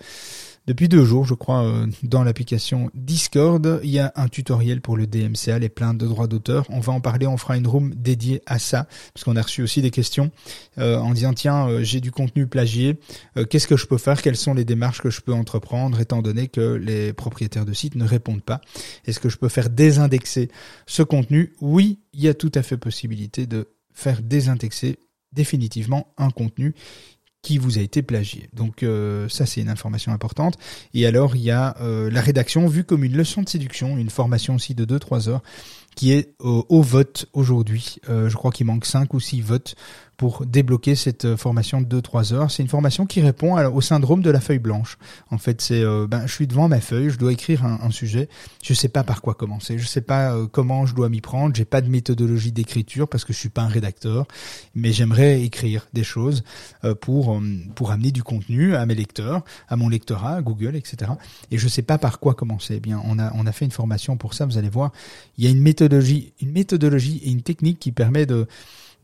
depuis 0.68 0.86
deux 0.86 1.02
jours, 1.02 1.24
je 1.24 1.32
crois, 1.32 1.64
euh, 1.64 1.86
dans 2.02 2.22
l'application 2.22 2.90
Discord, 2.92 3.80
il 3.82 3.88
y 3.88 3.98
a 3.98 4.12
un 4.16 4.28
tutoriel 4.28 4.82
pour 4.82 4.98
le 4.98 5.06
DMCA, 5.06 5.58
les 5.58 5.70
plaintes 5.70 5.96
de 5.96 6.06
droits 6.06 6.26
d'auteur. 6.26 6.66
On 6.68 6.80
va 6.80 6.92
en 6.92 7.00
parler, 7.00 7.26
on 7.26 7.38
fera 7.38 7.56
une 7.56 7.66
room 7.66 7.94
dédiée 7.94 8.42
à 8.44 8.58
ça, 8.58 8.86
parce 9.14 9.24
qu'on 9.24 9.36
a 9.36 9.40
reçu 9.40 9.62
aussi 9.62 9.80
des 9.80 9.90
questions 9.90 10.30
euh, 10.76 10.98
en 10.98 11.14
disant, 11.14 11.32
tiens, 11.32 11.68
euh, 11.68 11.82
j'ai 11.82 12.02
du 12.02 12.12
contenu 12.12 12.46
plagié, 12.46 13.00
qu'est-ce 13.48 13.66
que 13.66 13.78
je 13.78 13.86
peux 13.86 13.96
faire 13.96 14.20
Quelles 14.20 14.36
sont 14.36 14.52
les 14.52 14.66
démarches 14.66 15.00
que 15.00 15.08
je 15.08 15.22
peux 15.22 15.32
entreprendre, 15.32 16.00
étant 16.00 16.20
donné 16.20 16.48
que 16.48 16.74
les 16.74 17.14
propriétaires 17.14 17.64
de 17.64 17.72
sites 17.72 17.94
ne 17.94 18.04
répondent 18.04 18.42
pas. 18.42 18.60
Est-ce 19.06 19.20
que 19.20 19.30
je 19.30 19.38
peux 19.38 19.48
faire 19.48 19.70
désindexer 19.70 20.50
ce 20.86 21.02
contenu? 21.02 21.54
Oui, 21.62 22.00
il 22.12 22.20
y 22.20 22.28
a 22.28 22.34
tout 22.34 22.52
à 22.54 22.62
fait 22.62 22.76
possibilité 22.76 23.46
de 23.46 23.68
faire 23.94 24.20
désindexer 24.20 24.98
définitivement 25.32 26.12
un 26.18 26.30
contenu 26.30 26.74
qui 27.48 27.56
vous 27.56 27.78
a 27.78 27.80
été 27.80 28.02
plagié. 28.02 28.50
Donc 28.52 28.82
euh, 28.82 29.26
ça 29.30 29.46
c'est 29.46 29.62
une 29.62 29.70
information 29.70 30.12
importante. 30.12 30.58
Et 30.92 31.06
alors 31.06 31.34
il 31.34 31.40
y 31.40 31.50
a 31.50 31.76
euh, 31.80 32.10
la 32.10 32.20
rédaction 32.20 32.66
vue 32.66 32.84
comme 32.84 33.04
une 33.04 33.16
leçon 33.16 33.40
de 33.40 33.48
séduction, 33.48 33.96
une 33.96 34.10
formation 34.10 34.56
aussi 34.56 34.74
de 34.74 34.84
2-3 34.84 35.30
heures 35.30 35.42
qui 35.96 36.12
est 36.12 36.34
au, 36.40 36.82
vote 36.82 37.26
aujourd'hui. 37.32 37.96
Euh, 38.10 38.28
je 38.28 38.36
crois 38.36 38.52
qu'il 38.52 38.66
manque 38.66 38.84
5 38.84 39.14
ou 39.14 39.18
6 39.18 39.40
votes 39.40 39.76
pour 40.18 40.44
débloquer 40.44 40.96
cette 40.96 41.24
euh, 41.24 41.36
formation 41.36 41.80
de 41.80 42.00
2-3 42.00 42.34
heures. 42.34 42.50
C'est 42.50 42.62
une 42.62 42.68
formation 42.68 43.06
qui 43.06 43.20
répond 43.20 43.56
au 43.56 43.80
syndrome 43.80 44.20
de 44.20 44.30
la 44.30 44.40
feuille 44.40 44.58
blanche. 44.58 44.98
En 45.30 45.38
fait, 45.38 45.60
c'est 45.62 45.80
euh, 45.80 46.08
ben, 46.08 46.26
je 46.26 46.32
suis 46.32 46.48
devant 46.48 46.68
ma 46.68 46.80
feuille, 46.80 47.08
je 47.08 47.18
dois 47.18 47.32
écrire 47.32 47.64
un, 47.64 47.90
sujet, 47.92 48.28
je 48.62 48.74
sais 48.74 48.88
pas 48.88 49.04
par 49.04 49.22
quoi 49.22 49.34
commencer, 49.34 49.78
je 49.78 49.86
sais 49.86 50.00
pas 50.00 50.34
euh, 50.34 50.46
comment 50.50 50.86
je 50.86 50.94
dois 50.94 51.08
m'y 51.08 51.20
prendre, 51.20 51.54
j'ai 51.54 51.64
pas 51.64 51.80
de 51.80 51.88
méthodologie 51.88 52.50
d'écriture 52.50 53.08
parce 53.08 53.24
que 53.24 53.32
je 53.32 53.38
suis 53.38 53.48
pas 53.48 53.62
un 53.62 53.68
rédacteur, 53.68 54.26
mais 54.74 54.92
j'aimerais 54.92 55.40
écrire 55.42 55.86
des 55.92 56.04
choses 56.04 56.42
pour 57.00 57.40
pour 57.76 57.92
amener 57.92 58.10
du 58.10 58.24
contenu 58.24 58.74
à 58.74 58.84
mes 58.86 58.94
lecteurs, 58.94 59.44
à 59.68 59.76
mon 59.76 59.88
lectorat, 59.88 60.34
à 60.34 60.42
Google, 60.42 60.74
etc. 60.74 61.12
Et 61.50 61.58
je 61.58 61.68
sais 61.68 61.82
pas 61.82 61.96
par 61.96 62.18
quoi 62.18 62.34
commencer. 62.34 62.74
Eh 62.76 62.80
bien, 62.80 63.00
on 63.04 63.18
a 63.18 63.32
on 63.34 63.46
a 63.46 63.52
fait 63.52 63.64
une 63.64 63.70
formation 63.70 64.16
pour 64.16 64.34
ça. 64.34 64.46
Vous 64.46 64.58
allez 64.58 64.68
voir, 64.68 64.92
il 65.38 65.44
y 65.44 65.46
a 65.46 65.50
une 65.50 65.62
méthodologie, 65.62 66.32
une 66.40 66.50
méthodologie 66.50 67.20
et 67.24 67.30
une 67.30 67.42
technique 67.42 67.78
qui 67.78 67.92
permet 67.92 68.26
de 68.26 68.46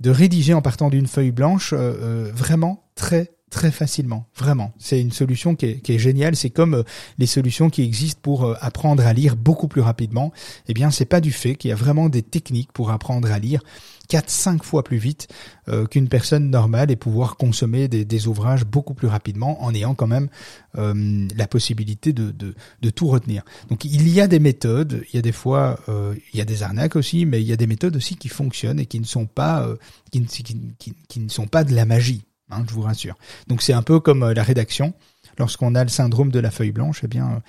de 0.00 0.10
rédiger 0.10 0.54
en 0.54 0.62
partant 0.62 0.90
d'une 0.90 1.06
feuille 1.06 1.30
blanche 1.30 1.72
euh, 1.72 1.76
euh, 1.76 2.32
vraiment 2.34 2.84
très 2.94 3.30
très 3.50 3.70
facilement. 3.70 4.26
Vraiment, 4.36 4.72
c'est 4.78 5.00
une 5.00 5.12
solution 5.12 5.54
qui 5.54 5.66
est, 5.66 5.80
qui 5.80 5.94
est 5.94 5.98
géniale. 5.98 6.34
C'est 6.34 6.50
comme 6.50 6.74
euh, 6.74 6.82
les 7.18 7.26
solutions 7.26 7.70
qui 7.70 7.82
existent 7.82 8.20
pour 8.20 8.56
apprendre 8.60 9.06
à 9.06 9.12
lire 9.12 9.36
beaucoup 9.36 9.68
plus 9.68 9.80
rapidement. 9.80 10.32
Eh 10.66 10.74
bien, 10.74 10.90
c'est 10.90 11.04
pas 11.04 11.20
du 11.20 11.30
fait 11.30 11.54
qu'il 11.54 11.68
y 11.68 11.72
a 11.72 11.76
vraiment 11.76 12.08
des 12.08 12.22
techniques 12.22 12.72
pour 12.72 12.90
apprendre 12.90 13.30
à 13.30 13.38
lire 13.38 13.62
4-5 14.10 14.62
fois 14.62 14.84
plus 14.84 14.98
vite 14.98 15.28
euh, 15.68 15.86
qu'une 15.86 16.08
personne 16.08 16.50
normale 16.50 16.90
et 16.90 16.96
pouvoir 16.96 17.36
consommer 17.36 17.88
des, 17.88 18.04
des, 18.04 18.26
ouvrages 18.26 18.64
beaucoup 18.64 18.94
plus 18.94 19.08
rapidement 19.08 19.62
en 19.62 19.74
ayant 19.74 19.94
quand 19.94 20.06
même 20.06 20.28
euh, 20.76 21.26
la 21.36 21.46
possibilité 21.46 22.12
de, 22.12 22.30
de, 22.30 22.54
de, 22.82 22.90
tout 22.90 23.06
retenir. 23.06 23.42
Donc 23.68 23.84
il 23.84 24.08
y 24.08 24.20
a 24.20 24.26
des 24.26 24.38
méthodes, 24.38 25.04
il 25.12 25.16
y 25.16 25.18
a 25.18 25.22
des 25.22 25.32
fois, 25.32 25.78
euh, 25.88 26.14
il 26.32 26.38
y 26.38 26.42
a 26.42 26.44
des 26.44 26.62
arnaques 26.62 26.96
aussi, 26.96 27.26
mais 27.26 27.40
il 27.40 27.46
y 27.46 27.52
a 27.52 27.56
des 27.56 27.66
méthodes 27.66 27.96
aussi 27.96 28.16
qui 28.16 28.28
fonctionnent 28.28 28.80
et 28.80 28.86
qui 28.86 29.00
ne 29.00 29.06
sont 29.06 29.26
pas, 29.26 29.66
euh, 29.66 29.76
qui, 30.10 30.24
qui, 30.24 30.44
qui, 30.78 30.94
qui, 31.08 31.20
ne 31.20 31.28
sont 31.28 31.46
pas 31.46 31.64
de 31.64 31.74
la 31.74 31.84
magie, 31.84 32.24
hein, 32.50 32.64
je 32.68 32.74
vous 32.74 32.82
rassure. 32.82 33.16
Donc 33.46 33.62
c'est 33.62 33.72
un 33.72 33.82
peu 33.82 34.00
comme 34.00 34.22
euh, 34.22 34.34
la 34.34 34.42
rédaction. 34.42 34.94
Lorsqu'on 35.38 35.74
a 35.74 35.82
le 35.82 35.90
syndrome 35.90 36.30
de 36.30 36.38
la 36.38 36.52
feuille 36.52 36.70
blanche, 36.70 37.00
eh 37.02 37.08
bien, 37.08 37.42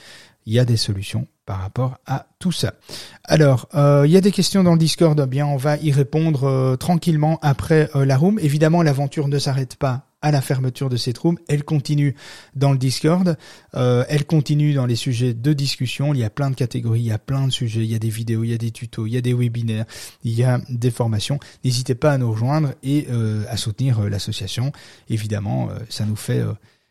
il 0.46 0.54
y 0.54 0.60
a 0.60 0.66
des 0.66 0.78
solutions 0.78 1.28
par 1.46 1.60
rapport 1.60 1.98
à 2.06 2.28
tout 2.40 2.52
ça. 2.52 2.74
Alors, 3.24 3.68
euh, 3.76 4.04
il 4.06 4.12
y 4.12 4.18
a 4.18 4.22
des 4.22 4.32
questions 4.32 4.64
dans 4.64 4.74
le 4.74 4.80
Discord, 4.80 5.20
eh 5.20 5.28
bien 5.28 5.46
on 5.46 5.58
va 5.58 5.78
y 5.78 5.92
répondre 5.92 6.44
euh, 6.46 6.76
tranquillement 6.76 7.40
après 7.42 7.90
euh, 7.96 8.06
la 8.06 8.18
room. 8.18 8.40
Évidemment, 8.40 8.82
l'aventure 8.82 9.28
ne 9.28 9.38
s'arrête 9.38 9.76
pas 9.76 10.08
à 10.22 10.32
la 10.32 10.42
fermeture 10.42 10.90
de 10.90 10.98
cette 10.98 11.20
room, 11.20 11.38
elle 11.48 11.64
continue 11.64 12.16
dans 12.56 12.72
le 12.72 12.80
Discord, 12.80 13.38
euh, 13.76 14.06
elle 14.10 14.26
continue 14.26 14.74
dans 14.74 14.88
les 14.88 14.96
sujets 14.96 15.36
de 15.36 15.54
discussion, 15.54 16.16
il 16.16 16.20
y 16.20 16.24
a 16.24 16.32
plein 16.32 16.50
de 16.50 16.56
catégories, 16.56 17.02
il 17.02 17.06
y 17.06 17.12
a 17.12 17.20
plein 17.20 17.46
de 17.46 17.52
sujets, 17.52 17.82
il 17.82 17.92
y 17.92 17.96
a 17.96 18.00
des 18.00 18.10
vidéos, 18.10 18.44
il 18.44 18.50
y 18.50 18.54
a 18.56 18.58
des 18.58 18.72
tutos, 18.72 19.06
il 19.06 19.14
y 19.14 19.18
a 19.18 19.22
des 19.22 19.34
webinaires, 19.34 19.86
il 20.24 20.34
y 20.34 20.44
a 20.44 20.60
des 20.68 20.90
formations. 20.90 21.40
N'hésitez 21.64 21.94
pas 21.94 22.12
à 22.12 22.18
nous 22.18 22.32
rejoindre 22.32 22.74
et 22.82 23.06
à 23.48 23.56
soutenir 23.56 24.02
l'association. 24.10 24.72
Évidemment, 25.10 25.70
ça 25.90 26.06
nous 26.06 26.16
fait 26.16 26.42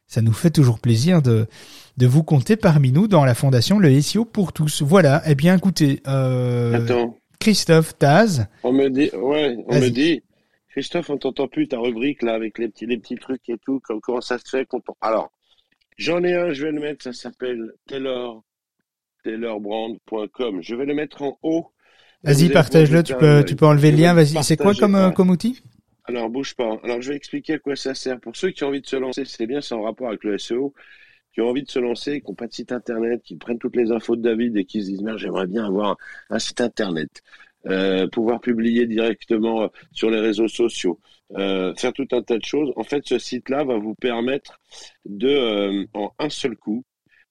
ça 0.07 0.23
nous 0.23 0.33
fait 0.33 0.51
toujours 0.51 0.79
plaisir 0.79 1.23
de 1.23 1.49
de 1.97 2.07
vous 2.07 2.23
compter 2.23 2.57
parmi 2.57 2.93
nous 2.93 3.07
dans 3.07 3.25
la 3.25 3.35
fondation 3.35 3.79
Le 3.79 4.01
SEO 4.01 4.25
pour 4.25 4.53
tous. 4.53 4.83
Voilà. 4.83 5.23
Eh 5.27 5.35
bien, 5.35 5.57
écoutez, 5.57 6.01
euh, 6.07 6.75
Attends. 6.75 7.19
Christophe 7.39 7.97
Taz. 7.99 8.47
On 8.63 8.73
me 8.73 8.89
dit, 8.89 9.11
ouais, 9.15 9.57
on 9.69 9.79
me 9.79 9.89
dit, 9.89 10.23
Christophe, 10.71 11.11
on 11.11 11.19
t'entend 11.19 11.47
plus 11.47 11.69
ta 11.69 11.79
rubrique 11.79 12.23
là 12.23 12.35
avec 12.35 12.59
les 12.59 12.69
petits, 12.69 12.87
les 12.87 12.99
petits 12.99 13.17
trucs 13.17 13.49
et 13.49 13.59
tout. 13.59 13.81
Comment 14.03 14.21
ça 14.21 14.39
se 14.39 14.49
fait 14.49 14.67
qu'on 14.67 14.81
Alors, 15.01 15.31
j'en 15.97 16.25
ai 16.25 16.35
un, 16.35 16.53
je 16.53 16.65
vais 16.65 16.73
le 16.73 16.81
mettre. 16.81 17.05
Ça 17.05 17.13
s'appelle 17.13 17.73
Taylor, 17.87 18.43
taylorbrand.com. 19.23 20.63
Je 20.63 20.75
vais 20.75 20.87
le 20.87 20.95
mettre 20.95 21.23
en 21.23 21.39
haut. 21.43 21.71
Vas-y, 22.25 22.49
partage-le. 22.49 23.03
Tu 23.03 23.15
peux, 23.15 23.45
tu 23.47 23.55
peux 23.55 23.67
enlever 23.67 23.93
le 23.93 23.99
lien. 23.99 24.15
Vas-y. 24.15 24.43
C'est 24.43 24.57
quoi 24.57 24.75
comme, 24.75 24.95
ouais. 24.95 25.13
comme 25.15 25.31
outil? 25.31 25.61
Alors, 26.07 26.29
bouge 26.29 26.55
pas. 26.55 26.79
Alors, 26.83 27.01
je 27.03 27.11
vais 27.11 27.17
expliquer 27.17 27.55
à 27.55 27.59
quoi 27.59 27.77
ça 27.77 27.95
sert. 27.95 28.19
Pour 28.19 28.35
ceux 28.35 28.51
qui 28.51 28.65
ont 28.65 28.69
envie 28.69 28.81
de 28.81 28.87
se 28.87 28.97
lancer, 28.97 29.25
c'est 29.27 29.47
bien, 29.47 29.61
c'est 29.61 29.75
en 29.75 29.83
rapport 29.83 30.09
avec 30.09 30.25
le 30.25 30.39
SEO 30.39 30.75
qui 31.35 31.41
ont 31.41 31.49
envie 31.49 31.65
de 31.65 31.71
se 31.71 31.79
lancer, 31.79 32.21
qui 32.21 32.31
n'ont 32.31 32.35
pas 32.35 32.47
de 32.47 32.53
site 32.53 32.73
internet, 32.73 33.23
qui 33.23 33.37
prennent 33.37 33.59
toutes 33.59 33.77
les 33.77 33.91
infos 33.93 34.17
de 34.17 34.23
David 34.23 34.57
et 34.57 34.65
qui 34.65 34.83
se 34.83 34.87
disent 34.87 35.03
merde, 35.03 35.19
j'aimerais 35.19 35.47
bien 35.47 35.67
avoir 35.67 35.97
un 36.31 36.39
site 36.39 36.61
internet, 36.61 37.23
euh, 37.67 38.07
pouvoir 38.09 38.41
publier 38.41 38.87
directement 38.87 39.71
sur 39.93 40.11
les 40.11 40.21
réseaux 40.21 40.49
sociaux, 40.49 41.01
euh, 41.37 41.75
faire 41.75 41.93
tout 41.93 42.09
un 42.13 42.23
tas 42.23 42.39
de 42.39 42.45
choses. 42.45 42.73
En 42.77 42.85
fait, 42.85 43.07
ce 43.07 43.19
site-là 43.19 43.65
va 43.65 43.77
vous 43.77 43.95
permettre 43.95 44.61
de, 45.05 45.29
euh, 45.29 45.85
en 45.95 46.13
un 46.19 46.31
seul 46.31 46.57
coup, 46.57 46.85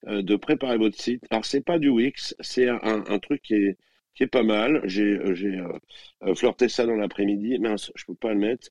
euh, 0.08 0.22
de 0.22 0.36
préparer 0.36 0.78
votre 0.78 0.99
site. 0.99 1.24
Alors, 1.30 1.45
c'est 1.45 1.62
pas 1.62 1.80
du 1.80 1.89
Wix, 1.89 2.36
c'est 2.41 2.68
un, 2.68 3.20
truc 3.20 3.41
qui 3.41 3.56
est 3.56 3.78
qui 4.16 4.24
est 4.24 4.28
pas 4.28 4.43
mal. 4.43 4.82
J'ai 4.86 5.18
euh, 5.18 6.36
flirté 6.36 6.70
ça 6.70 6.86
dans 6.86 6.95
l'après-midi. 6.95 7.58
Mince, 7.60 7.91
je 7.95 8.06
peux 8.06 8.16
pas 8.16 8.34
le 8.34 8.39
mettre. 8.39 8.70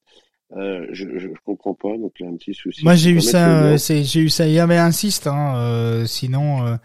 Euh, 0.57 0.86
je, 0.90 1.18
je, 1.18 1.28
comprends 1.44 1.74
pas, 1.74 1.96
donc 1.96 2.12
il 2.20 2.24
y 2.24 2.28
a 2.28 2.30
un 2.30 2.36
petit 2.36 2.53
souci. 2.53 2.84
Moi 2.84 2.94
j'ai 2.94 3.11
eu 3.11 3.20
ça, 3.20 3.78
c'est 3.78 4.05
j'ai 4.05 4.20
eu 4.20 4.28
ça 4.28 4.46
hier, 4.46 4.66
mais 4.66 4.76
insiste, 4.76 5.26
hein, 5.26 5.57
euh, 5.57 6.05
sinon. 6.05 6.66
Euh, 6.66 6.76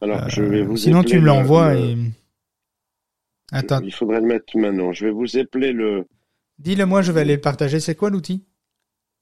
Alors 0.00 0.28
je 0.28 0.42
vais 0.42 0.62
vous. 0.62 0.76
Sinon 0.76 1.02
tu 1.02 1.18
me 1.18 1.26
l'envoies 1.26 1.74
et. 1.74 1.96
Attends. 3.50 3.80
Il 3.82 3.92
faudrait 3.92 4.20
le 4.20 4.26
mettre 4.26 4.56
maintenant. 4.56 4.92
Je 4.92 5.06
vais 5.06 5.10
vous 5.10 5.36
épeler 5.36 5.72
le. 5.72 6.06
Dis-le 6.58 6.86
moi, 6.86 7.02
je 7.02 7.12
vais 7.12 7.22
aller 7.22 7.36
le 7.36 7.40
partager. 7.40 7.80
C'est 7.80 7.94
quoi 7.94 8.10
l'outil? 8.10 8.44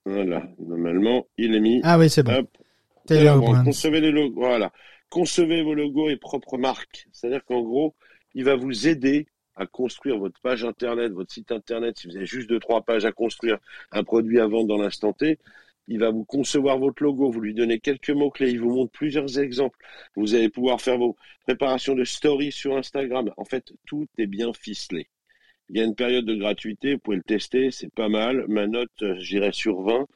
Voilà, 0.05 0.47
normalement 0.59 1.26
il 1.38 1.55
est 1.55 1.61
mis. 1.61 1.80
Ah 1.82 1.99
oui, 1.99 2.11
c'est 2.11 2.22
bon. 2.22 2.47
Taylor 3.07 3.38
bon, 3.38 3.64
concevez 3.64 4.01
les 4.01 4.11
logos, 4.11 4.40
voilà. 4.40 4.72
Concevez 5.09 5.62
vos 5.62 5.74
logos 5.74 6.11
et 6.11 6.16
propres 6.16 6.59
marques. 6.59 7.07
C'est-à-dire 7.12 7.44
qu'en 7.44 7.62
gros, 7.62 7.94
il 8.34 8.44
va 8.44 8.57
vous 8.57 8.88
aider 8.88 9.26
à 9.57 9.66
construire 9.66 10.18
votre 10.18 10.40
page 10.40 10.64
internet, 10.64 11.12
votre 11.12 11.32
site 11.32 11.50
internet, 11.52 11.98
si 11.98 12.09
vous 12.09 12.16
avez 12.16 12.26
juste 12.26 12.48
deux, 12.48 12.61
trois 12.61 12.82
pages 12.82 13.04
à 13.04 13.12
construire, 13.12 13.59
un 13.90 14.04
produit 14.04 14.40
à 14.40 14.46
vendre 14.46 14.68
dans 14.68 14.78
l'instant 14.78 15.12
T, 15.12 15.38
il 15.88 16.00
va 16.00 16.11
vous 16.11 16.24
concevoir 16.24 16.78
votre 16.78 17.02
logo, 17.02 17.30
vous 17.30 17.40
lui 17.40 17.54
donnez 17.54 17.78
quelques 17.78 18.11
mots-clés, 18.11 18.50
il 18.50 18.61
vous 18.61 18.74
montre 18.74 18.92
plusieurs 18.92 19.38
exemples. 19.38 19.78
Vous 20.16 20.34
allez 20.34 20.48
pouvoir 20.48 20.80
faire 20.80 20.98
vos 20.98 21.16
préparations 21.44 21.94
de 21.94 22.04
stories 22.04 22.52
sur 22.52 22.76
Instagram. 22.76 23.32
En 23.36 23.44
fait, 23.44 23.72
tout 23.86 24.07
est 24.18 24.26
bien 24.26 24.52
ficelé. 24.52 25.09
Il 25.68 25.76
y 25.76 25.80
a 25.80 25.84
une 25.84 25.94
période 25.94 26.24
de 26.24 26.34
gratuité, 26.34 26.94
vous 26.94 27.00
pouvez 27.00 27.16
le 27.16 27.22
tester, 27.22 27.70
c'est 27.70 27.92
pas 27.92 28.09
mal. 28.09 28.44
Ma 28.48 28.66
note, 28.66 29.04
j'irai 29.18 29.52
sur 29.52 29.82
20. 29.82 30.07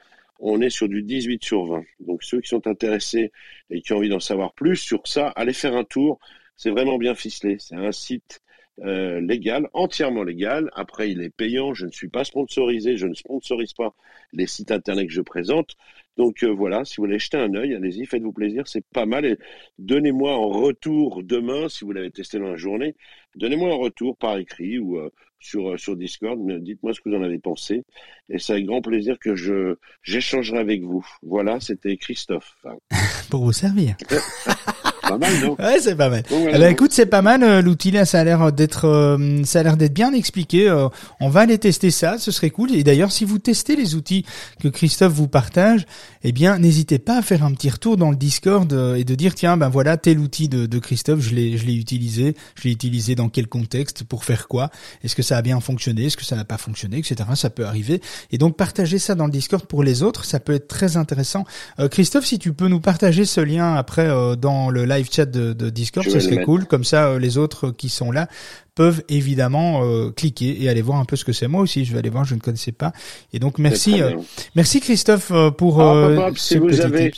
On 0.40 0.60
est 0.60 0.70
sur 0.70 0.88
du 0.88 1.02
18 1.02 1.44
sur 1.44 1.66
20. 1.66 1.82
Donc 2.00 2.22
ceux 2.24 2.40
qui 2.40 2.48
sont 2.48 2.66
intéressés 2.66 3.30
et 3.68 3.80
qui 3.82 3.92
ont 3.92 3.98
envie 3.98 4.08
d'en 4.08 4.20
savoir 4.20 4.52
plus 4.54 4.76
sur 4.76 5.06
ça, 5.06 5.28
allez 5.28 5.52
faire 5.52 5.76
un 5.76 5.84
tour. 5.84 6.18
C'est 6.56 6.70
vraiment 6.70 6.98
bien 6.98 7.14
ficelé. 7.14 7.56
C'est 7.58 7.76
un 7.76 7.92
site 7.92 8.40
euh, 8.82 9.20
légal, 9.20 9.68
entièrement 9.72 10.22
légal. 10.22 10.70
Après, 10.74 11.10
il 11.10 11.22
est 11.22 11.30
payant. 11.30 11.74
Je 11.74 11.86
ne 11.86 11.90
suis 11.90 12.08
pas 12.08 12.24
sponsorisé. 12.24 12.96
Je 12.96 13.06
ne 13.06 13.14
sponsorise 13.14 13.72
pas 13.72 13.94
les 14.32 14.46
sites 14.46 14.70
internet 14.70 15.06
que 15.06 15.12
je 15.12 15.20
présente. 15.20 15.76
Donc 16.16 16.42
euh, 16.42 16.48
voilà, 16.48 16.84
si 16.84 16.96
vous 16.96 17.04
voulez 17.04 17.18
jeter 17.18 17.38
un 17.38 17.54
œil, 17.54 17.74
allez-y, 17.74 18.04
faites-vous 18.04 18.32
plaisir, 18.32 18.66
c'est 18.66 18.84
pas 18.92 19.06
mal. 19.06 19.24
Et 19.24 19.38
donnez-moi 19.78 20.34
en 20.34 20.48
retour 20.48 21.22
demain, 21.22 21.68
si 21.68 21.84
vous 21.84 21.92
l'avez 21.92 22.10
testé 22.10 22.38
dans 22.38 22.48
la 22.48 22.56
journée, 22.56 22.94
donnez-moi 23.36 23.72
un 23.72 23.76
retour 23.76 24.16
par 24.18 24.36
écrit 24.36 24.78
ou 24.78 24.98
euh, 24.98 25.10
sur 25.38 25.78
sur 25.78 25.96
Discord. 25.96 26.38
Dites-moi 26.62 26.92
ce 26.92 27.00
que 27.00 27.08
vous 27.08 27.16
en 27.16 27.22
avez 27.22 27.38
pensé. 27.38 27.84
Et 28.28 28.38
c'est 28.38 28.52
avec 28.52 28.66
grand 28.66 28.82
plaisir 28.82 29.18
que 29.18 29.34
je 29.34 29.76
j'échangerai 30.02 30.58
avec 30.58 30.82
vous. 30.82 31.06
Voilà, 31.22 31.58
c'était 31.60 31.96
Christophe. 31.96 32.56
Pour 33.30 33.44
vous 33.44 33.52
servir. 33.52 33.96
pas 35.10 35.18
mal, 35.18 35.32
non? 35.40 35.56
Ouais, 35.58 35.80
c'est 35.80 35.96
pas 35.96 36.08
mal. 36.08 36.22
Voilà, 36.28 36.56
eh 36.56 36.58
ben, 36.58 36.72
écoute, 36.72 36.92
c'est 36.92 37.06
pas 37.06 37.22
mal 37.22 37.42
euh, 37.42 37.62
l'outil 37.62 37.90
là, 37.90 38.04
ça 38.04 38.20
a 38.20 38.24
l'air 38.24 38.52
d'être 38.52 38.86
euh, 38.86 39.42
ça 39.44 39.60
a 39.60 39.62
l'air 39.62 39.76
d'être 39.76 39.92
bien 39.92 40.12
expliqué. 40.12 40.68
Euh, 40.68 40.88
on 41.20 41.28
va 41.28 41.40
aller 41.40 41.58
tester 41.58 41.90
ça, 41.90 42.18
ce 42.18 42.30
serait 42.30 42.50
cool. 42.50 42.72
Et 42.74 42.84
d'ailleurs, 42.84 43.12
si 43.12 43.24
vous 43.24 43.38
testez 43.38 43.76
les 43.76 43.94
outils 43.94 44.24
que 44.60 44.68
Christophe 44.68 45.12
vous 45.12 45.28
partage, 45.28 45.86
eh 46.22 46.32
bien, 46.32 46.58
n'hésitez 46.58 46.98
pas 46.98 47.18
à 47.18 47.22
faire 47.22 47.44
un 47.44 47.52
petit 47.52 47.70
retour 47.70 47.96
dans 47.96 48.10
le 48.10 48.16
Discord 48.16 48.72
euh, 48.72 48.94
et 48.94 49.04
de 49.04 49.14
dire 49.14 49.34
tiens, 49.34 49.56
ben 49.56 49.68
voilà, 49.68 49.96
tel 49.96 50.18
outil 50.18 50.48
de, 50.48 50.66
de 50.66 50.78
Christophe, 50.78 51.20
je 51.20 51.34
l'ai 51.34 51.56
je 51.56 51.66
l'ai 51.66 51.74
utilisé, 51.74 52.36
je 52.54 52.64
l'ai 52.64 52.72
utilisé 52.72 53.14
dans 53.14 53.28
quel 53.28 53.46
contexte, 53.46 54.04
pour 54.04 54.24
faire 54.24 54.48
quoi 54.48 54.70
Est-ce 55.02 55.14
que 55.14 55.22
ça 55.22 55.36
a 55.36 55.42
bien 55.42 55.60
fonctionné 55.60 56.06
Est-ce 56.06 56.16
que 56.16 56.24
ça 56.24 56.36
n'a 56.36 56.44
pas 56.44 56.58
fonctionné, 56.58 56.98
etc. 56.98 57.16
Ça 57.34 57.50
peut 57.50 57.64
arriver. 57.64 58.00
Et 58.30 58.38
donc 58.38 58.56
partager 58.56 58.98
ça 58.98 59.14
dans 59.14 59.26
le 59.26 59.32
Discord 59.32 59.64
pour 59.66 59.82
les 59.82 60.02
autres, 60.02 60.24
ça 60.24 60.40
peut 60.40 60.52
être 60.52 60.68
très 60.68 60.96
intéressant. 60.96 61.44
Euh, 61.78 61.88
Christophe, 61.88 62.26
si 62.26 62.38
tu 62.38 62.52
peux 62.52 62.68
nous 62.68 62.80
partager 62.80 63.24
ce 63.24 63.40
lien 63.40 63.74
après 63.74 64.06
euh, 64.06 64.36
dans 64.36 64.70
le 64.70 64.84
live 64.84 64.99
chat 65.04 65.26
de, 65.26 65.52
de 65.52 65.70
Discord, 65.70 66.06
ça 66.08 66.20
serait 66.20 66.44
cool. 66.44 66.66
Comme 66.66 66.84
ça, 66.84 67.10
euh, 67.10 67.18
les 67.18 67.38
autres 67.38 67.70
qui 67.70 67.88
sont 67.88 68.10
là 68.10 68.28
peuvent 68.74 69.02
évidemment 69.08 69.84
euh, 69.84 70.10
cliquer 70.10 70.62
et 70.62 70.68
aller 70.68 70.82
voir 70.82 70.98
un 70.98 71.04
peu 71.04 71.16
ce 71.16 71.24
que 71.24 71.32
c'est. 71.32 71.48
Moi 71.48 71.60
aussi, 71.60 71.84
je 71.84 71.92
vais 71.92 71.98
aller 71.98 72.10
voir, 72.10 72.24
je 72.24 72.34
ne 72.34 72.40
connaissais 72.40 72.72
pas. 72.72 72.92
Et 73.32 73.38
donc 73.38 73.58
merci, 73.58 74.00
euh, 74.02 74.16
merci 74.54 74.80
Christophe 74.80 75.32
pour 75.56 75.80
ah, 75.80 76.14
papa, 76.16 76.32
si 76.36 76.58
vous 76.58 76.80
avez, 76.80 77.12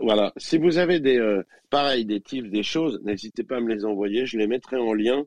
voilà, 0.00 0.32
si 0.36 0.58
vous 0.58 0.78
avez 0.78 1.00
des, 1.00 1.40
pareil, 1.70 2.04
des 2.04 2.20
tips, 2.20 2.50
des 2.50 2.62
choses, 2.62 3.00
n'hésitez 3.04 3.44
pas 3.44 3.56
à 3.56 3.60
me 3.60 3.72
les 3.72 3.84
envoyer. 3.84 4.26
Je 4.26 4.38
les 4.38 4.46
mettrai 4.46 4.76
en 4.76 4.92
lien 4.92 5.24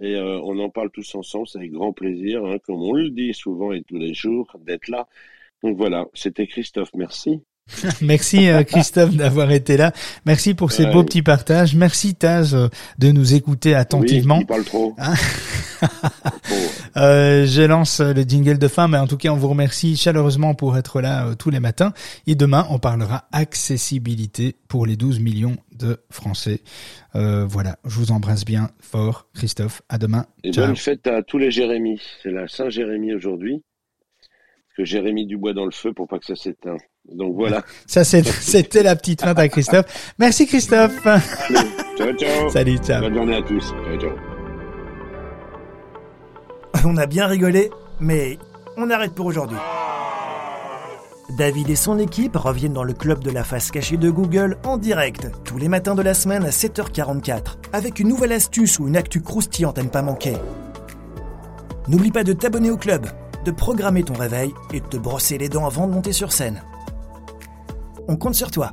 et 0.00 0.16
on 0.18 0.58
en 0.58 0.70
parle 0.70 0.90
tous 0.90 1.14
ensemble. 1.14 1.46
C'est 1.48 1.58
avec 1.58 1.72
grand 1.72 1.92
plaisir, 1.92 2.44
hein, 2.44 2.58
comme 2.64 2.82
on 2.82 2.94
le 2.94 3.10
dit 3.10 3.34
souvent 3.34 3.72
et 3.72 3.82
tous 3.82 3.98
les 3.98 4.14
jours, 4.14 4.56
d'être 4.64 4.88
là. 4.88 5.08
Donc 5.62 5.76
voilà, 5.76 6.06
c'était 6.14 6.46
Christophe. 6.46 6.90
Merci. 6.94 7.40
Merci 8.02 8.48
Christophe 8.66 9.14
d'avoir 9.14 9.50
été 9.50 9.76
là. 9.76 9.92
Merci 10.26 10.54
pour 10.54 10.72
ces 10.72 10.84
ouais. 10.84 10.92
beaux 10.92 11.04
petits 11.04 11.22
partages. 11.22 11.74
Merci 11.74 12.14
Taz 12.14 12.56
de 12.98 13.12
nous 13.12 13.34
écouter 13.34 13.74
attentivement. 13.74 14.36
Oui, 14.36 14.42
il 14.42 14.46
parle 14.46 14.64
trop. 14.64 14.94
Hein 14.98 15.14
euh, 16.96 17.46
je 17.46 17.62
lance 17.62 18.00
le 18.00 18.22
jingle 18.22 18.58
de 18.58 18.68
fin, 18.68 18.88
mais 18.88 18.98
en 18.98 19.06
tout 19.06 19.16
cas 19.16 19.30
on 19.30 19.36
vous 19.36 19.48
remercie 19.48 19.96
chaleureusement 19.96 20.54
pour 20.54 20.76
être 20.76 21.00
là 21.00 21.26
euh, 21.26 21.34
tous 21.34 21.50
les 21.50 21.60
matins. 21.60 21.92
Et 22.26 22.34
demain 22.34 22.66
on 22.70 22.78
parlera 22.78 23.24
accessibilité 23.32 24.56
pour 24.68 24.86
les 24.86 24.96
12 24.96 25.20
millions 25.20 25.56
de 25.72 26.02
Français. 26.10 26.60
Euh, 27.14 27.46
voilà, 27.46 27.76
je 27.84 27.94
vous 27.96 28.12
embrasse 28.12 28.44
bien 28.44 28.70
fort, 28.80 29.28
Christophe. 29.34 29.82
À 29.88 29.98
demain. 29.98 30.26
Et 30.44 30.52
Ciao. 30.52 30.66
bonne 30.66 30.76
fête 30.76 31.06
à 31.06 31.22
tous 31.22 31.38
les 31.38 31.50
Jérémy. 31.50 32.00
C'est 32.22 32.30
la 32.30 32.48
Saint 32.48 32.70
Jérémy 32.70 33.14
aujourd'hui. 33.14 33.62
Que 34.76 34.84
Jérémy 34.84 35.26
du 35.26 35.36
bois 35.36 35.52
dans 35.52 35.64
le 35.64 35.72
feu 35.72 35.92
pour 35.92 36.06
pas 36.06 36.18
que 36.18 36.26
ça 36.26 36.36
s'éteigne. 36.36 36.78
Donc 37.14 37.34
voilà. 37.34 37.62
Ça, 37.86 38.04
c'était 38.04 38.82
la 38.82 38.96
petite 38.96 39.22
feinte 39.22 39.38
à 39.38 39.48
Christophe. 39.48 40.12
Merci 40.18 40.46
Christophe. 40.46 41.06
Allez, 41.06 41.20
ciao, 41.96 42.12
ciao. 42.12 42.50
Salut, 42.50 42.78
ciao. 42.78 43.00
Bonne 43.02 43.14
journée 43.14 43.36
à 43.36 43.42
tous. 43.42 43.64
Ciao, 43.84 44.00
ciao. 44.00 44.10
On 46.84 46.96
a 46.96 47.06
bien 47.06 47.26
rigolé, 47.26 47.70
mais 47.98 48.38
on 48.76 48.90
arrête 48.90 49.12
pour 49.12 49.26
aujourd'hui. 49.26 49.58
David 51.36 51.70
et 51.70 51.76
son 51.76 51.98
équipe 51.98 52.36
reviennent 52.36 52.72
dans 52.72 52.84
le 52.84 52.92
club 52.92 53.22
de 53.22 53.30
la 53.30 53.44
face 53.44 53.70
cachée 53.70 53.96
de 53.96 54.10
Google 54.10 54.58
en 54.64 54.78
direct, 54.78 55.28
tous 55.44 55.58
les 55.58 55.68
matins 55.68 55.94
de 55.94 56.02
la 56.02 56.14
semaine 56.14 56.44
à 56.44 56.50
7h44, 56.50 57.56
avec 57.72 58.00
une 58.00 58.08
nouvelle 58.08 58.32
astuce 58.32 58.78
ou 58.78 58.88
une 58.88 58.96
actu 58.96 59.20
croustillante 59.20 59.78
à 59.78 59.82
ne 59.82 59.88
pas 59.88 60.02
manquer. 60.02 60.36
N'oublie 61.88 62.10
pas 62.10 62.24
de 62.24 62.32
t'abonner 62.32 62.70
au 62.70 62.76
club, 62.76 63.06
de 63.44 63.50
programmer 63.50 64.02
ton 64.02 64.14
réveil 64.14 64.52
et 64.72 64.80
de 64.80 64.86
te 64.86 64.96
brosser 64.96 65.38
les 65.38 65.48
dents 65.48 65.66
avant 65.66 65.86
de 65.86 65.92
monter 65.92 66.12
sur 66.12 66.32
scène. 66.32 66.62
On 68.10 68.16
compte 68.16 68.34
sur 68.34 68.50
toi. 68.50 68.72